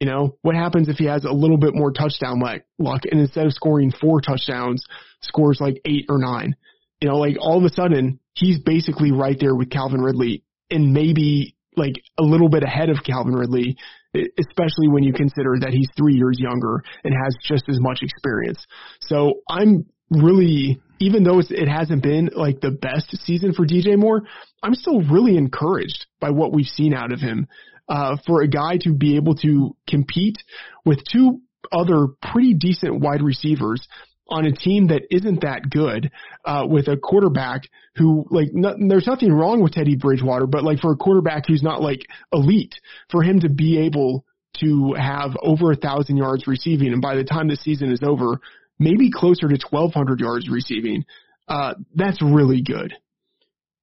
You 0.00 0.08
know, 0.08 0.38
what 0.40 0.54
happens 0.54 0.88
if 0.88 0.96
he 0.96 1.04
has 1.04 1.24
a 1.24 1.32
little 1.32 1.58
bit 1.58 1.74
more 1.74 1.92
touchdown 1.92 2.40
luck 2.40 3.02
and 3.10 3.20
instead 3.20 3.44
of 3.44 3.52
scoring 3.52 3.92
four 3.92 4.22
touchdowns, 4.22 4.82
scores 5.20 5.58
like 5.60 5.82
eight 5.84 6.06
or 6.08 6.18
nine? 6.18 6.54
You 7.00 7.08
know, 7.08 7.16
like 7.16 7.36
all 7.40 7.58
of 7.58 7.64
a 7.64 7.74
sudden 7.74 8.20
he's 8.34 8.58
basically 8.58 9.12
right 9.12 9.36
there 9.38 9.54
with 9.54 9.70
Calvin 9.70 10.00
Ridley 10.00 10.44
and 10.70 10.92
maybe 10.92 11.56
like 11.76 11.94
a 12.18 12.22
little 12.22 12.48
bit 12.48 12.62
ahead 12.62 12.90
of 12.90 12.98
Calvin 13.04 13.34
Ridley, 13.34 13.76
especially 14.14 14.88
when 14.88 15.02
you 15.02 15.12
consider 15.12 15.56
that 15.60 15.70
he's 15.70 15.88
three 15.96 16.14
years 16.14 16.38
younger 16.38 16.82
and 17.04 17.14
has 17.14 17.36
just 17.42 17.64
as 17.68 17.78
much 17.80 18.00
experience. 18.02 18.64
So 19.00 19.40
I'm 19.48 19.86
really, 20.10 20.80
even 20.98 21.22
though 21.22 21.40
it 21.40 21.68
hasn't 21.68 22.02
been 22.02 22.30
like 22.34 22.60
the 22.60 22.70
best 22.70 23.16
season 23.24 23.52
for 23.54 23.66
DJ 23.66 23.96
Moore, 23.96 24.22
I'm 24.62 24.74
still 24.74 25.00
really 25.00 25.36
encouraged 25.36 26.06
by 26.20 26.30
what 26.30 26.52
we've 26.52 26.66
seen 26.66 26.92
out 26.92 27.12
of 27.12 27.20
him 27.20 27.46
uh, 27.88 28.16
for 28.26 28.42
a 28.42 28.48
guy 28.48 28.78
to 28.82 28.94
be 28.94 29.16
able 29.16 29.34
to 29.36 29.76
compete 29.88 30.36
with 30.84 30.98
two 31.10 31.40
other 31.72 32.08
pretty 32.32 32.54
decent 32.54 33.00
wide 33.00 33.22
receivers 33.22 33.86
on 34.30 34.46
a 34.46 34.52
team 34.52 34.88
that 34.88 35.02
isn't 35.10 35.42
that 35.42 35.68
good, 35.68 36.10
uh, 36.44 36.66
with 36.68 36.88
a 36.88 36.96
quarterback 36.96 37.62
who 37.96 38.24
like 38.30 38.48
no, 38.52 38.74
there's 38.88 39.06
nothing 39.06 39.32
wrong 39.32 39.62
with 39.62 39.72
Teddy 39.72 39.96
Bridgewater, 39.96 40.46
but 40.46 40.62
like 40.62 40.80
for 40.80 40.92
a 40.92 40.96
quarterback 40.96 41.46
who's 41.46 41.62
not 41.62 41.82
like 41.82 42.06
elite, 42.32 42.74
for 43.10 43.22
him 43.22 43.40
to 43.40 43.48
be 43.48 43.78
able 43.78 44.24
to 44.60 44.94
have 44.94 45.36
over 45.42 45.72
a 45.72 45.76
thousand 45.76 46.16
yards 46.16 46.46
receiving, 46.46 46.92
and 46.92 47.02
by 47.02 47.14
the 47.14 47.24
time 47.24 47.48
the 47.48 47.56
season 47.56 47.92
is 47.92 48.00
over, 48.02 48.40
maybe 48.78 49.10
closer 49.10 49.48
to 49.48 49.58
1,200 49.70 50.20
yards 50.20 50.48
receiving, 50.48 51.04
uh, 51.48 51.74
that's 51.94 52.20
really 52.22 52.62
good. 52.62 52.94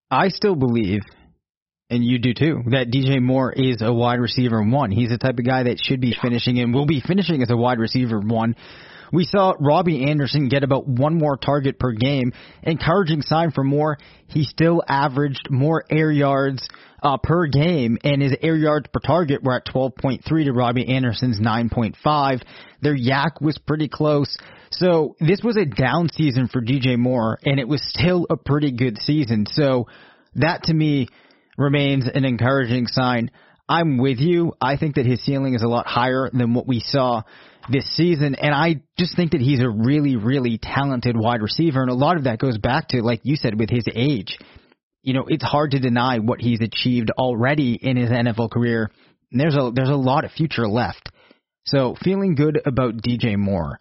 I 0.09 0.29
still 0.29 0.55
believe 0.55 1.01
and 1.89 2.03
you 2.03 2.19
do 2.19 2.33
too, 2.33 2.63
that 2.71 2.91
DJ 2.91 3.21
Moore 3.21 3.53
is 3.53 3.81
a 3.81 3.93
wide 3.93 4.19
receiver 4.19 4.61
one. 4.61 4.91
He's 4.91 5.09
the 5.09 5.17
type 5.17 5.39
of 5.39 5.45
guy 5.45 5.63
that 5.63 5.79
should 5.79 6.01
be 6.01 6.15
finishing 6.21 6.59
and 6.59 6.73
will 6.73 6.85
be 6.85 7.01
finishing 7.05 7.41
as 7.41 7.49
a 7.49 7.55
wide 7.55 7.79
receiver 7.79 8.19
one. 8.19 8.55
We 9.11 9.25
saw 9.25 9.53
Robbie 9.59 10.09
Anderson 10.09 10.49
get 10.49 10.63
about 10.63 10.87
one 10.87 11.17
more 11.17 11.37
target 11.37 11.79
per 11.79 11.91
game. 11.91 12.33
Encouraging 12.63 13.21
sign 13.21 13.51
for 13.51 13.63
Moore. 13.63 13.97
He 14.27 14.43
still 14.43 14.83
averaged 14.87 15.49
more 15.49 15.83
air 15.89 16.11
yards 16.11 16.67
uh, 17.01 17.17
per 17.17 17.47
game, 17.47 17.97
and 18.03 18.21
his 18.21 18.35
air 18.41 18.55
yards 18.55 18.87
per 18.91 18.99
target 18.99 19.43
were 19.43 19.55
at 19.55 19.65
12.3 19.65 20.23
to 20.23 20.51
Robbie 20.51 20.89
Anderson's 20.89 21.39
9.5. 21.39 22.41
Their 22.81 22.97
YAC 22.97 23.41
was 23.41 23.57
pretty 23.57 23.87
close. 23.87 24.35
So 24.71 25.15
this 25.19 25.41
was 25.43 25.57
a 25.57 25.65
down 25.65 26.09
season 26.11 26.47
for 26.47 26.61
DJ 26.61 26.97
Moore, 26.97 27.37
and 27.45 27.59
it 27.59 27.67
was 27.67 27.81
still 27.83 28.25
a 28.29 28.35
pretty 28.35 28.71
good 28.71 28.97
season. 28.97 29.45
So 29.49 29.87
that 30.35 30.63
to 30.63 30.73
me 30.73 31.07
remains 31.57 32.07
an 32.13 32.25
encouraging 32.25 32.87
sign. 32.87 33.31
I'm 33.69 33.97
with 33.97 34.19
you. 34.19 34.53
I 34.61 34.77
think 34.77 34.95
that 34.95 35.05
his 35.05 35.23
ceiling 35.23 35.53
is 35.53 35.61
a 35.61 35.67
lot 35.67 35.87
higher 35.87 36.29
than 36.31 36.53
what 36.53 36.67
we 36.67 36.79
saw 36.79 37.23
this 37.69 37.95
season. 37.95 38.35
And 38.35 38.53
I 38.53 38.81
just 38.97 39.15
think 39.15 39.31
that 39.31 39.41
he's 39.41 39.61
a 39.61 39.69
really, 39.69 40.15
really 40.15 40.57
talented 40.61 41.15
wide 41.17 41.41
receiver. 41.41 41.81
And 41.81 41.91
a 41.91 41.95
lot 41.95 42.17
of 42.17 42.23
that 42.25 42.39
goes 42.39 42.57
back 42.57 42.89
to, 42.89 43.01
like 43.01 43.21
you 43.23 43.35
said, 43.35 43.59
with 43.59 43.69
his 43.69 43.85
age. 43.93 44.37
You 45.03 45.13
know, 45.13 45.25
it's 45.27 45.43
hard 45.43 45.71
to 45.71 45.79
deny 45.79 46.19
what 46.19 46.41
he's 46.41 46.61
achieved 46.61 47.11
already 47.11 47.77
in 47.81 47.97
his 47.97 48.09
NFL 48.09 48.51
career. 48.51 48.91
And 49.31 49.39
there's 49.39 49.55
a 49.55 49.71
there's 49.73 49.89
a 49.89 49.95
lot 49.95 50.25
of 50.25 50.31
future 50.31 50.67
left. 50.67 51.09
So 51.65 51.95
feeling 52.01 52.35
good 52.35 52.61
about 52.65 52.95
DJ 52.97 53.37
Moore. 53.37 53.79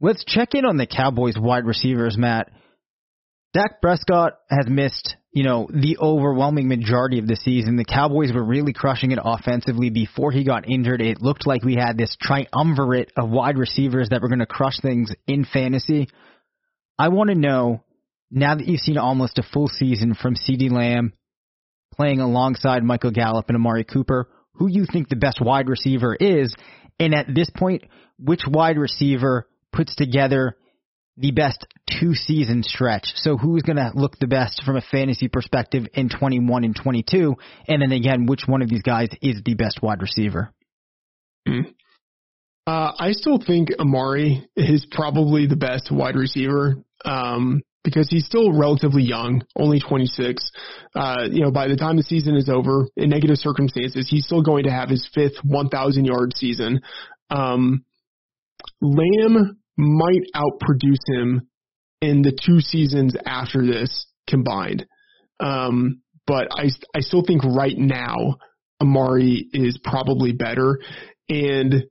Let's 0.00 0.24
check 0.24 0.54
in 0.54 0.64
on 0.64 0.76
the 0.76 0.86
Cowboys 0.86 1.34
wide 1.36 1.66
receivers, 1.66 2.16
Matt. 2.16 2.50
Dak 3.54 3.80
Prescott 3.80 4.34
has 4.48 4.66
missed, 4.68 5.16
you 5.38 5.44
know, 5.44 5.68
the 5.72 5.98
overwhelming 5.98 6.66
majority 6.66 7.20
of 7.20 7.28
the 7.28 7.36
season. 7.36 7.76
The 7.76 7.84
Cowboys 7.84 8.32
were 8.32 8.42
really 8.42 8.72
crushing 8.72 9.12
it 9.12 9.20
offensively 9.22 9.88
before 9.88 10.32
he 10.32 10.42
got 10.42 10.68
injured. 10.68 11.00
It 11.00 11.22
looked 11.22 11.46
like 11.46 11.62
we 11.62 11.76
had 11.76 11.96
this 11.96 12.16
triumvirate 12.20 13.12
of 13.16 13.30
wide 13.30 13.56
receivers 13.56 14.08
that 14.08 14.20
were 14.20 14.26
going 14.26 14.40
to 14.40 14.46
crush 14.46 14.80
things 14.80 15.12
in 15.28 15.44
fantasy. 15.44 16.08
I 16.98 17.10
want 17.10 17.30
to 17.30 17.36
know, 17.36 17.84
now 18.32 18.56
that 18.56 18.66
you've 18.66 18.80
seen 18.80 18.98
almost 18.98 19.38
a 19.38 19.44
full 19.44 19.68
season 19.68 20.14
from 20.20 20.34
CeeDee 20.34 20.72
Lamb 20.72 21.12
playing 21.94 22.18
alongside 22.18 22.82
Michael 22.82 23.12
Gallup 23.12 23.46
and 23.46 23.54
Amari 23.54 23.84
Cooper, 23.84 24.28
who 24.54 24.66
you 24.68 24.86
think 24.92 25.08
the 25.08 25.14
best 25.14 25.40
wide 25.40 25.68
receiver 25.68 26.16
is, 26.16 26.52
and 26.98 27.14
at 27.14 27.32
this 27.32 27.48
point, 27.56 27.84
which 28.18 28.42
wide 28.44 28.76
receiver 28.76 29.46
puts 29.72 29.94
together 29.94 30.56
the 31.18 31.32
best 31.32 31.66
two 31.98 32.14
season 32.14 32.62
stretch. 32.62 33.12
So 33.16 33.36
who's 33.36 33.62
going 33.62 33.76
to 33.76 33.90
look 33.94 34.18
the 34.18 34.26
best 34.26 34.62
from 34.64 34.76
a 34.76 34.80
fantasy 34.80 35.28
perspective 35.28 35.86
in 35.94 36.08
21 36.08 36.64
and 36.64 36.76
22? 36.76 37.34
And 37.66 37.82
then 37.82 37.92
again, 37.92 38.26
which 38.26 38.42
one 38.46 38.62
of 38.62 38.68
these 38.68 38.82
guys 38.82 39.08
is 39.20 39.42
the 39.44 39.54
best 39.54 39.82
wide 39.82 40.00
receiver? 40.00 40.52
Mm. 41.46 41.74
Uh, 42.66 42.92
I 42.98 43.12
still 43.12 43.40
think 43.44 43.70
Amari 43.78 44.46
is 44.54 44.86
probably 44.90 45.46
the 45.46 45.56
best 45.56 45.90
wide 45.90 46.16
receiver. 46.16 46.76
Um, 47.04 47.62
because 47.84 48.08
he's 48.10 48.26
still 48.26 48.52
relatively 48.52 49.02
young, 49.02 49.42
only 49.56 49.80
26. 49.80 50.50
Uh, 50.94 51.28
you 51.30 51.40
know, 51.40 51.50
by 51.50 51.68
the 51.68 51.76
time 51.76 51.96
the 51.96 52.02
season 52.02 52.36
is 52.36 52.48
over, 52.48 52.86
in 52.96 53.08
negative 53.08 53.36
circumstances, 53.38 54.08
he's 54.10 54.26
still 54.26 54.42
going 54.42 54.64
to 54.64 54.70
have 54.70 54.90
his 54.90 55.08
fifth 55.14 55.36
1,000 55.42 56.04
yard 56.04 56.32
season. 56.34 56.80
Um, 57.30 57.84
Lamb 58.82 59.57
might 59.78 60.22
outproduce 60.34 60.98
him 61.06 61.48
in 62.00 62.22
the 62.22 62.36
two 62.44 62.60
seasons 62.60 63.14
after 63.24 63.64
this 63.64 64.06
combined. 64.28 64.84
Um, 65.40 66.02
but 66.26 66.48
I, 66.50 66.68
I 66.94 67.00
still 67.00 67.22
think 67.26 67.42
right 67.44 67.76
now 67.76 68.36
Amari 68.82 69.48
is 69.52 69.78
probably 69.82 70.32
better. 70.32 70.78
And 71.28 71.84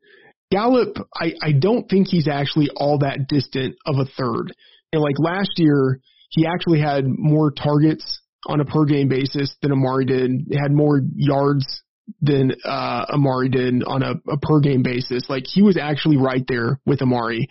Gallup, 0.52 0.98
I, 1.16 1.34
I 1.42 1.52
don't 1.52 1.90
think 1.90 2.08
he's 2.08 2.28
actually 2.28 2.70
all 2.76 3.00
that 3.00 3.28
distant 3.28 3.76
of 3.86 3.96
a 3.98 4.06
third. 4.18 4.54
And 4.94 5.02
like 5.02 5.16
last 5.20 5.52
year, 5.58 6.00
he 6.30 6.46
actually 6.46 6.80
had 6.80 7.06
more 7.08 7.52
targets 7.52 8.22
on 8.48 8.62
a 8.62 8.66
per 8.66 8.86
game 8.86 9.10
basis 9.10 9.56
than 9.62 9.72
Amari 9.72 10.06
did. 10.06 10.32
He 10.50 10.58
had 10.58 10.72
more 10.72 11.02
yards 11.16 11.84
than 12.22 12.54
uh, 12.64 13.06
Amari 13.10 13.50
did 13.50 13.84
on 13.84 14.04
a, 14.04 14.16
a 14.30 14.38
per 14.38 14.60
game 14.60 14.84
basis. 14.84 15.30
Like 15.30 15.44
he 15.46 15.62
was 15.62 15.78
actually 15.78 16.18
right 16.18 16.44
there 16.48 16.80
with 16.86 17.02
Amari. 17.02 17.50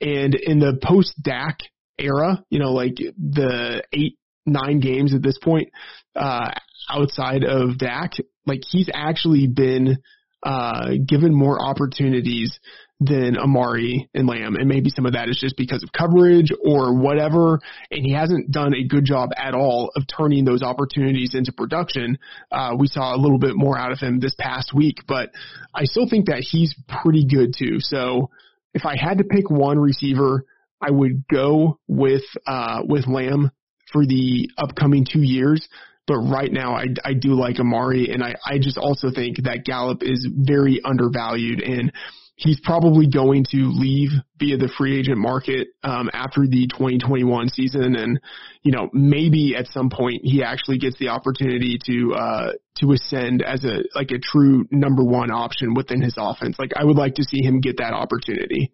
And 0.00 0.34
in 0.34 0.60
the 0.60 0.78
post 0.82 1.14
Dak 1.22 1.58
era, 1.98 2.44
you 2.50 2.58
know, 2.58 2.72
like 2.72 2.96
the 2.96 3.82
eight, 3.92 4.16
nine 4.46 4.80
games 4.80 5.14
at 5.14 5.22
this 5.22 5.38
point, 5.38 5.70
uh, 6.16 6.50
outside 6.90 7.44
of 7.44 7.78
Dak, 7.78 8.12
like 8.46 8.60
he's 8.68 8.88
actually 8.92 9.46
been, 9.46 9.98
uh, 10.42 10.90
given 11.06 11.34
more 11.34 11.60
opportunities 11.60 12.58
than 13.00 13.36
Amari 13.36 14.08
and 14.12 14.26
Lamb. 14.26 14.56
And 14.56 14.68
maybe 14.68 14.90
some 14.90 15.06
of 15.06 15.12
that 15.12 15.28
is 15.28 15.38
just 15.40 15.56
because 15.56 15.84
of 15.84 15.92
coverage 15.92 16.50
or 16.64 16.94
whatever. 16.94 17.60
And 17.90 18.04
he 18.04 18.12
hasn't 18.12 18.50
done 18.50 18.74
a 18.74 18.86
good 18.86 19.04
job 19.04 19.30
at 19.36 19.54
all 19.54 19.92
of 19.94 20.02
turning 20.06 20.44
those 20.44 20.62
opportunities 20.62 21.34
into 21.34 21.52
production. 21.52 22.18
Uh, 22.50 22.74
we 22.78 22.88
saw 22.88 23.14
a 23.14 23.18
little 23.18 23.38
bit 23.38 23.54
more 23.54 23.78
out 23.78 23.92
of 23.92 24.00
him 24.00 24.18
this 24.18 24.34
past 24.38 24.72
week, 24.74 24.98
but 25.06 25.30
I 25.74 25.84
still 25.84 26.08
think 26.08 26.26
that 26.26 26.44
he's 26.48 26.74
pretty 26.88 27.24
good 27.24 27.54
too. 27.56 27.78
So, 27.78 28.30
if 28.74 28.84
I 28.84 28.96
had 29.00 29.18
to 29.18 29.24
pick 29.24 29.48
one 29.50 29.78
receiver, 29.78 30.44
I 30.80 30.90
would 30.90 31.26
go 31.26 31.78
with 31.88 32.22
uh, 32.46 32.82
with 32.84 33.06
Lamb 33.06 33.50
for 33.92 34.04
the 34.04 34.50
upcoming 34.58 35.06
two 35.10 35.22
years. 35.22 35.66
But 36.08 36.16
right 36.20 36.50
now, 36.50 36.74
I, 36.74 36.86
I 37.04 37.12
do 37.12 37.34
like 37.34 37.60
Amari, 37.60 38.10
and 38.10 38.24
I, 38.24 38.34
I 38.44 38.58
just 38.58 38.78
also 38.78 39.10
think 39.14 39.44
that 39.44 39.64
Gallup 39.64 40.02
is 40.02 40.26
very 40.34 40.80
undervalued, 40.82 41.60
and 41.60 41.92
he's 42.38 42.58
probably 42.60 43.06
going 43.08 43.44
to 43.50 43.70
leave 43.74 44.10
via 44.38 44.56
the 44.56 44.70
free 44.78 44.98
agent 44.98 45.18
market 45.18 45.68
um, 45.82 46.08
after 46.12 46.46
the 46.46 46.66
2021 46.68 47.50
season, 47.50 47.94
and 47.96 48.18
you 48.62 48.72
know 48.72 48.88
maybe 48.92 49.54
at 49.54 49.66
some 49.68 49.90
point 49.90 50.22
he 50.24 50.42
actually 50.42 50.78
gets 50.78 50.98
the 50.98 51.08
opportunity 51.08 51.78
to 51.84 52.14
uh, 52.14 52.52
to 52.78 52.92
ascend 52.92 53.42
as 53.42 53.64
a 53.64 53.82
like 53.94 54.10
a 54.10 54.18
true 54.18 54.66
number 54.70 55.04
one 55.04 55.30
option 55.30 55.74
within 55.74 56.00
his 56.00 56.14
offense. 56.16 56.56
Like 56.58 56.72
I 56.74 56.84
would 56.84 56.96
like 56.96 57.16
to 57.16 57.24
see 57.24 57.44
him 57.44 57.60
get 57.60 57.76
that 57.78 57.92
opportunity. 57.92 58.72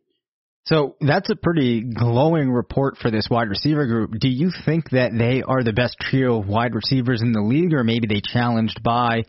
So 0.67 0.97
that's 1.01 1.29
a 1.29 1.37
pretty 1.37 1.83
glowing 1.83 2.51
report 2.51 2.97
for 2.97 3.11
this 3.11 3.29
wide 3.31 3.51
receiver 3.51 3.87
group. 3.87 4.13
Do 4.19 4.29
you 4.29 4.51
think 4.65 4.91
that 4.91 5.13
they 5.17 5.43
are 5.43 5.63
the 5.63 5.75
best 5.75 5.97
trio 6.01 6.41
of 6.41 6.49
wide 6.49 6.75
receivers 6.75 7.21
in 7.21 7.33
the 7.33 7.43
league, 7.43 7.75
or 7.75 7.85
maybe 7.85 8.07
they 8.07 8.23
challenged 8.23 8.83
by 8.83 9.25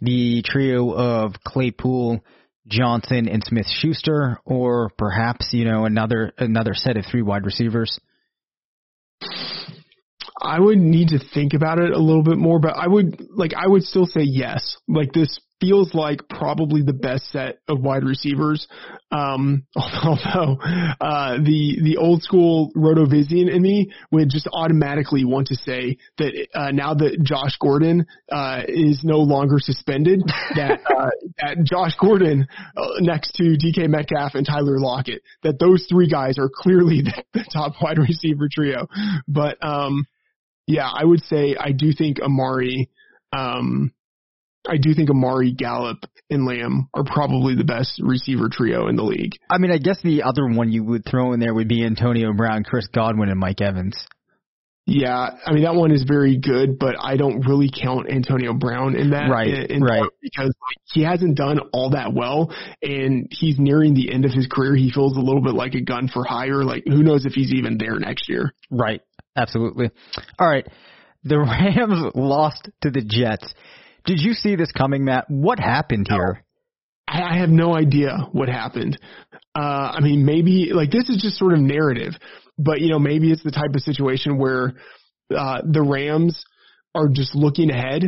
the 0.00 0.42
trio 0.44 0.92
of 0.92 1.34
Claypool, 1.44 2.20
Johnson, 2.68 3.28
and 3.28 3.42
Smith 3.42 3.66
Schuster, 3.68 4.38
or 4.44 4.90
perhaps 4.96 5.48
you 5.52 5.64
know 5.64 5.86
another 5.86 6.32
another 6.38 6.74
set 6.74 6.96
of 6.96 7.04
three 7.10 7.22
wide 7.22 7.44
receivers? 7.44 7.98
I 10.40 10.60
would 10.60 10.78
need 10.78 11.08
to 11.08 11.18
think 11.18 11.54
about 11.54 11.78
it 11.78 11.92
a 11.92 11.98
little 11.98 12.22
bit 12.22 12.36
more, 12.36 12.60
but 12.60 12.76
I 12.76 12.86
would 12.86 13.26
like 13.30 13.52
I 13.54 13.66
would 13.66 13.82
still 13.82 14.06
say 14.06 14.22
yes. 14.22 14.76
Like 14.86 15.12
this 15.12 15.40
feels 15.60 15.94
like 15.94 16.28
probably 16.28 16.82
the 16.82 16.92
best 16.92 17.30
set 17.32 17.60
of 17.68 17.80
wide 17.80 18.04
receivers. 18.04 18.68
Um, 19.10 19.66
although 19.76 20.58
uh, 21.00 21.38
the 21.38 21.78
the 21.82 21.96
old 21.98 22.22
school 22.22 22.70
Rotovizian 22.76 23.50
in 23.50 23.62
me 23.62 23.92
would 24.10 24.28
just 24.28 24.48
automatically 24.52 25.24
want 25.24 25.48
to 25.48 25.54
say 25.56 25.96
that 26.18 26.48
uh, 26.54 26.70
now 26.72 26.94
that 26.94 27.18
Josh 27.22 27.56
Gordon 27.58 28.06
uh, 28.30 28.62
is 28.68 29.00
no 29.04 29.18
longer 29.18 29.56
suspended, 29.58 30.22
that 30.54 30.80
uh, 30.84 31.10
that 31.38 31.64
Josh 31.64 31.96
Gordon 31.98 32.46
uh, 32.76 32.86
next 33.00 33.34
to 33.36 33.56
DK 33.56 33.88
Metcalf 33.88 34.34
and 34.34 34.46
Tyler 34.46 34.78
Lockett, 34.78 35.22
that 35.42 35.58
those 35.58 35.86
three 35.88 36.08
guys 36.08 36.38
are 36.38 36.50
clearly 36.52 37.00
the, 37.02 37.24
the 37.32 37.44
top 37.50 37.72
wide 37.80 37.98
receiver 37.98 38.48
trio. 38.52 38.86
But 39.26 39.56
um, 39.66 40.06
yeah, 40.66 40.88
I 40.92 41.04
would 41.04 41.22
say 41.24 41.56
I 41.58 41.72
do 41.72 41.92
think 41.92 42.20
Amari. 42.20 42.90
Um, 43.36 43.92
I 44.68 44.78
do 44.78 44.94
think 44.94 45.10
Amari 45.10 45.52
Gallup 45.52 45.98
and 46.28 46.44
Lamb 46.44 46.88
are 46.92 47.04
probably 47.04 47.54
the 47.54 47.64
best 47.64 48.00
receiver 48.02 48.48
trio 48.50 48.88
in 48.88 48.96
the 48.96 49.04
league. 49.04 49.36
I 49.48 49.58
mean, 49.58 49.70
I 49.70 49.78
guess 49.78 50.00
the 50.02 50.24
other 50.24 50.46
one 50.48 50.72
you 50.72 50.82
would 50.82 51.04
throw 51.04 51.32
in 51.32 51.40
there 51.40 51.54
would 51.54 51.68
be 51.68 51.84
Antonio 51.84 52.32
Brown, 52.32 52.64
Chris 52.64 52.88
Godwin, 52.88 53.28
and 53.28 53.38
Mike 53.38 53.60
Evans. 53.60 53.96
Yeah, 54.88 55.30
I 55.44 55.52
mean 55.52 55.64
that 55.64 55.74
one 55.74 55.90
is 55.90 56.04
very 56.04 56.38
good, 56.38 56.78
but 56.78 56.94
I 57.00 57.16
don't 57.16 57.44
really 57.44 57.68
count 57.68 58.08
Antonio 58.08 58.52
Brown 58.52 58.94
in 58.94 59.10
that. 59.10 59.28
Right, 59.28 59.48
in, 59.48 59.76
in 59.76 59.82
right. 59.82 60.08
Because 60.22 60.54
he 60.92 61.02
hasn't 61.02 61.36
done 61.36 61.58
all 61.72 61.90
that 61.90 62.14
well, 62.14 62.54
and 62.82 63.26
he's 63.32 63.58
nearing 63.58 63.94
the 63.94 64.12
end 64.12 64.24
of 64.24 64.30
his 64.30 64.46
career. 64.46 64.76
He 64.76 64.92
feels 64.92 65.16
a 65.16 65.20
little 65.20 65.42
bit 65.42 65.54
like 65.54 65.74
a 65.74 65.80
gun 65.80 66.06
for 66.06 66.24
hire. 66.24 66.62
Like 66.62 66.84
who 66.86 67.02
knows 67.02 67.26
if 67.26 67.32
he's 67.32 67.52
even 67.52 67.78
there 67.78 67.98
next 67.98 68.28
year? 68.28 68.54
Right, 68.70 69.00
absolutely. 69.36 69.90
All 70.38 70.48
right, 70.48 70.66
the 71.24 71.38
Rams 71.40 72.12
lost 72.14 72.68
to 72.82 72.90
the 72.90 73.02
Jets. 73.02 73.52
Did 74.04 74.20
you 74.20 74.34
see 74.34 74.56
this 74.56 74.70
coming, 74.72 75.04
Matt? 75.04 75.26
What 75.28 75.58
happened 75.58 76.06
here? 76.08 76.44
I, 77.08 77.22
I 77.22 77.38
have 77.38 77.50
no 77.50 77.74
idea 77.74 78.16
what 78.32 78.48
happened. 78.48 78.98
Uh, 79.54 79.92
I 79.94 80.00
mean, 80.00 80.24
maybe 80.24 80.70
like 80.72 80.90
this 80.90 81.08
is 81.08 81.20
just 81.20 81.38
sort 81.38 81.52
of 81.52 81.60
narrative, 81.60 82.12
but 82.58 82.80
you 82.80 82.90
know, 82.90 82.98
maybe 82.98 83.32
it's 83.32 83.42
the 83.42 83.50
type 83.50 83.74
of 83.74 83.80
situation 83.82 84.38
where 84.38 84.74
uh, 85.36 85.62
the 85.64 85.82
Rams 85.82 86.44
are 86.94 87.08
just 87.08 87.34
looking 87.34 87.70
ahead 87.70 88.02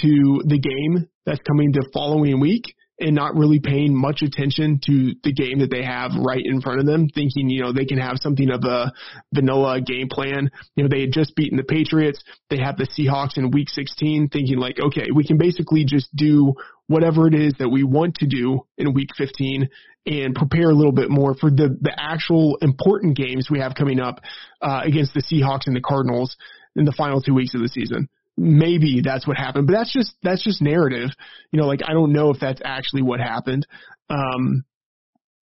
to 0.00 0.42
the 0.44 0.58
game 0.58 1.08
that's 1.24 1.40
coming 1.46 1.72
the 1.72 1.88
following 1.92 2.40
week 2.40 2.74
and 2.98 3.14
not 3.14 3.34
really 3.34 3.60
paying 3.60 3.94
much 3.94 4.22
attention 4.22 4.80
to 4.86 5.14
the 5.22 5.32
game 5.32 5.58
that 5.58 5.70
they 5.70 5.82
have 5.82 6.12
right 6.18 6.42
in 6.42 6.60
front 6.62 6.80
of 6.80 6.86
them, 6.86 7.08
thinking, 7.08 7.50
you 7.50 7.60
know, 7.60 7.72
they 7.72 7.84
can 7.84 7.98
have 7.98 8.16
something 8.20 8.50
of 8.50 8.64
a 8.64 8.92
vanilla 9.34 9.80
game 9.80 10.08
plan. 10.08 10.50
You 10.74 10.84
know, 10.84 10.88
they 10.88 11.02
had 11.02 11.12
just 11.12 11.36
beaten 11.36 11.58
the 11.58 11.64
Patriots. 11.64 12.22
They 12.48 12.58
have 12.58 12.78
the 12.78 12.86
Seahawks 12.86 13.36
in 13.36 13.50
week 13.50 13.68
16, 13.68 14.28
thinking 14.28 14.58
like, 14.58 14.78
okay, 14.80 15.08
we 15.14 15.26
can 15.26 15.36
basically 15.36 15.84
just 15.84 16.14
do 16.16 16.54
whatever 16.86 17.26
it 17.26 17.34
is 17.34 17.52
that 17.58 17.68
we 17.68 17.84
want 17.84 18.14
to 18.16 18.26
do 18.26 18.66
in 18.78 18.94
week 18.94 19.10
15 19.16 19.68
and 20.06 20.34
prepare 20.34 20.70
a 20.70 20.74
little 20.74 20.92
bit 20.92 21.10
more 21.10 21.34
for 21.34 21.50
the, 21.50 21.76
the 21.80 21.92
actual 21.98 22.56
important 22.62 23.16
games 23.16 23.48
we 23.50 23.58
have 23.58 23.74
coming 23.74 24.00
up 24.00 24.20
uh, 24.62 24.80
against 24.84 25.12
the 25.12 25.22
Seahawks 25.22 25.66
and 25.66 25.76
the 25.76 25.80
Cardinals 25.80 26.36
in 26.76 26.84
the 26.84 26.92
final 26.92 27.20
two 27.20 27.34
weeks 27.34 27.54
of 27.54 27.60
the 27.60 27.68
season 27.68 28.08
maybe 28.36 29.00
that's 29.02 29.26
what 29.26 29.36
happened, 29.36 29.66
but 29.66 29.72
that's 29.74 29.92
just 29.92 30.14
that's 30.22 30.42
just 30.42 30.60
narrative. 30.62 31.10
You 31.52 31.60
know, 31.60 31.66
like 31.66 31.80
I 31.86 31.92
don't 31.92 32.12
know 32.12 32.30
if 32.30 32.40
that's 32.40 32.60
actually 32.64 33.02
what 33.02 33.20
happened. 33.20 33.66
Um, 34.08 34.64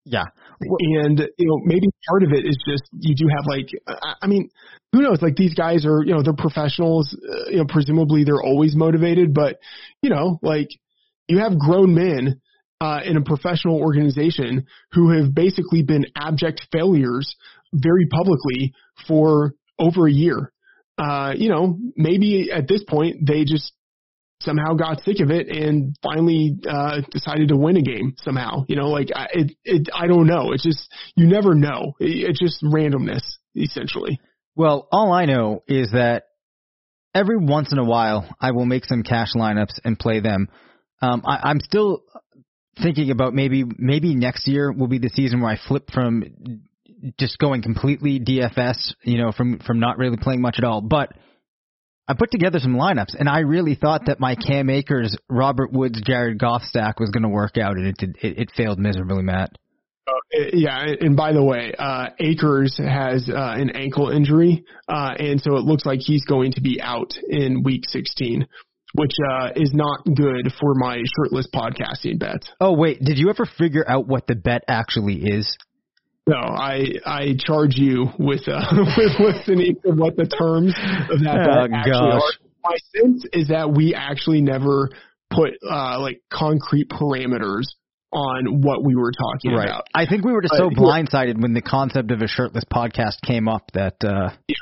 yeah, 0.05 0.25
and 0.61 1.19
you 1.39 1.47
know 1.47 1.61
maybe 1.65 1.87
part 2.09 2.23
of 2.23 2.33
it 2.33 2.45
is 2.45 2.59
just 2.69 2.83
you 2.93 3.15
do 3.15 3.27
have 3.29 3.47
like 3.47 3.69
I 4.21 4.27
mean 4.27 4.51
who 4.93 5.01
knows 5.01 5.23
like 5.23 5.37
these 5.37 5.55
guys 5.55 5.87
are 5.87 6.05
you 6.05 6.15
know 6.15 6.23
they're 6.23 6.35
professionals 6.35 7.17
uh, 7.17 7.51
you 7.51 7.57
know 7.57 7.65
presumably 7.67 8.25
they're 8.25 8.43
always 8.43 8.77
motivated 8.77 9.33
but 9.33 9.59
you 10.03 10.11
know 10.11 10.39
like 10.43 10.69
you 11.27 11.39
have 11.39 11.59
grown 11.59 11.95
men 11.95 12.41
uh, 12.83 13.01
in 13.05 13.17
a 13.17 13.23
professional 13.23 13.81
organization 13.81 14.67
who 14.93 15.11
have 15.11 15.35
basically 15.35 15.83
been 15.83 16.05
abject 16.17 16.67
failures 16.71 17.35
very 17.73 18.07
publicly 18.07 18.75
for 19.09 19.55
over 19.79 20.07
a 20.07 20.13
year 20.13 20.53
uh, 20.99 21.33
you 21.37 21.49
know, 21.49 21.79
maybe 21.97 22.51
at 22.53 22.69
this 22.69 22.85
point 22.85 23.27
they 23.27 23.45
just 23.45 23.73
somehow 24.41 24.75
got 24.75 25.01
sick 25.03 25.21
of 25.21 25.31
it 25.31 25.49
and 25.49 25.97
finally 26.03 26.57
uh, 26.69 27.01
decided 27.11 27.49
to 27.49 27.57
win 27.57 27.77
a 27.77 27.83
game 27.83 28.15
somehow. 28.19 28.65
You 28.69 28.77
know, 28.77 28.89
like 28.89 29.09
I, 29.15 29.27
it, 29.33 29.53
it, 29.65 29.89
I 29.95 30.07
don't 30.07 30.27
know. 30.27 30.53
It's 30.53 30.63
just 30.63 30.93
you 31.17 31.27
never 31.27 31.55
know. 31.55 31.95
It, 31.99 32.31
it's 32.31 32.41
just 32.41 32.63
randomness 32.63 33.23
essentially. 33.57 34.21
Well, 34.57 34.89
all 34.93 35.13
I 35.13 35.25
know 35.25 35.63
is 35.67 35.91
that 35.93 36.25
every 37.15 37.39
once 37.39 37.73
in 37.73 37.79
a 37.79 37.85
while 37.85 38.29
I 38.41 38.53
will 38.53 38.67
make 38.67 38.85
some 38.85 39.03
cash 39.03 39.35
lineups 39.35 39.81
and 39.85 39.99
play 39.99 40.21
them. 40.21 40.49
Um, 41.01 41.23
I, 41.25 41.51
I'm 41.51 41.61
still 41.61 42.03
thinking 42.83 43.11
about 43.11 43.35
maybe 43.35 43.65
maybe 43.79 44.15
next 44.15 44.47
year 44.49 44.73
will 44.73 44.89
be 44.89 44.99
the 44.99 45.11
season 45.11 45.41
where 45.41 45.51
I 45.51 45.59
flip 45.69 45.91
from 45.93 46.25
just 47.19 47.39
going 47.39 47.63
completely 47.63 48.21
DFS, 48.21 48.95
you 49.03 49.19
know, 49.19 49.33
from 49.33 49.59
from 49.59 49.81
not 49.81 49.99
really 49.99 50.17
playing 50.17 50.41
much 50.41 50.57
at 50.59 50.65
all. 50.65 50.81
But 50.81 51.13
I 52.07 52.15
put 52.15 52.31
together 52.31 52.59
some 52.59 52.75
lineups, 52.75 53.15
and 53.19 53.29
I 53.29 53.41
really 53.41 53.75
thought 53.75 54.07
that 54.07 54.21
my 54.21 54.35
Cam 54.35 54.69
Akers, 54.71 55.17
Robert 55.29 55.73
Woods, 55.73 56.01
Jared 56.03 56.39
Goff 56.39 56.63
stack 56.63 57.01
was 57.01 57.11
going 57.11 57.23
to 57.23 57.29
work 57.29 57.57
out, 57.57 57.77
and 57.77 57.87
it 57.87 57.97
did. 57.97 58.17
It, 58.23 58.39
it 58.39 58.51
failed 58.57 58.79
miserably, 58.79 59.23
Matt. 59.23 59.51
Uh, 60.07 60.13
yeah, 60.53 60.85
and 61.01 61.17
by 61.17 61.33
the 61.33 61.43
way, 61.43 61.73
uh, 61.79 62.09
Akers 62.21 62.77
has 62.79 63.31
uh, 63.31 63.55
an 63.57 63.71
ankle 63.71 64.11
injury, 64.11 64.65
uh, 64.87 65.15
and 65.19 65.41
so 65.41 65.57
it 65.57 65.65
looks 65.65 65.87
like 65.87 66.01
he's 66.01 66.25
going 66.27 66.53
to 66.53 66.61
be 66.61 66.81
out 66.81 67.15
in 67.29 67.63
Week 67.63 67.85
16 67.87 68.47
which 68.95 69.11
uh, 69.29 69.51
is 69.57 69.73
not 69.75 70.05
good 70.05 70.53
for 70.61 70.75
my 70.75 71.03
shirtless 71.17 71.49
podcasting 71.53 72.19
bets. 72.19 72.49
Oh 72.61 72.73
wait, 72.73 73.03
did 73.03 73.19
you 73.19 73.29
ever 73.29 73.45
figure 73.45 73.85
out 73.87 74.07
what 74.07 74.29
the 74.29 74.37
bet 74.37 74.63
actually 74.69 75.17
is? 75.17 75.57
No, 76.27 76.37
I 76.37 76.95
I 77.05 77.37
charge 77.39 77.77
you 77.77 78.07
with 78.19 78.49
uh, 78.49 78.63
with 78.97 79.21
listening 79.21 79.77
to 79.85 79.93
what 79.93 80.17
the 80.17 80.25
terms 80.25 80.75
of 81.11 81.21
that 81.21 81.47
oh, 81.49 81.75
actually 81.75 81.93
gosh. 81.93 82.23
are. 82.23 82.33
My 82.65 82.77
sense 82.97 83.27
is 83.33 83.49
that 83.49 83.73
we 83.73 83.95
actually 83.95 84.41
never 84.41 84.89
put 85.31 85.51
uh, 85.71 86.01
like 86.01 86.23
concrete 86.33 86.89
parameters 86.89 87.65
on 88.11 88.63
what 88.63 88.83
we 88.83 88.95
were 88.95 89.13
talking 89.13 89.53
right. 89.53 89.67
about. 89.67 89.87
I 89.95 90.07
think 90.07 90.25
we 90.25 90.33
were 90.33 90.41
just 90.41 90.55
so 90.57 90.71
blindsided 90.71 91.41
when 91.43 91.53
the 91.53 91.61
concept 91.61 92.11
of 92.11 92.23
a 92.23 92.29
shirtless 92.29 92.65
podcast 92.73 93.21
came 93.23 93.49
up 93.49 93.71
that. 93.75 93.97
Uh, 94.03 94.31
yeah. 94.49 94.57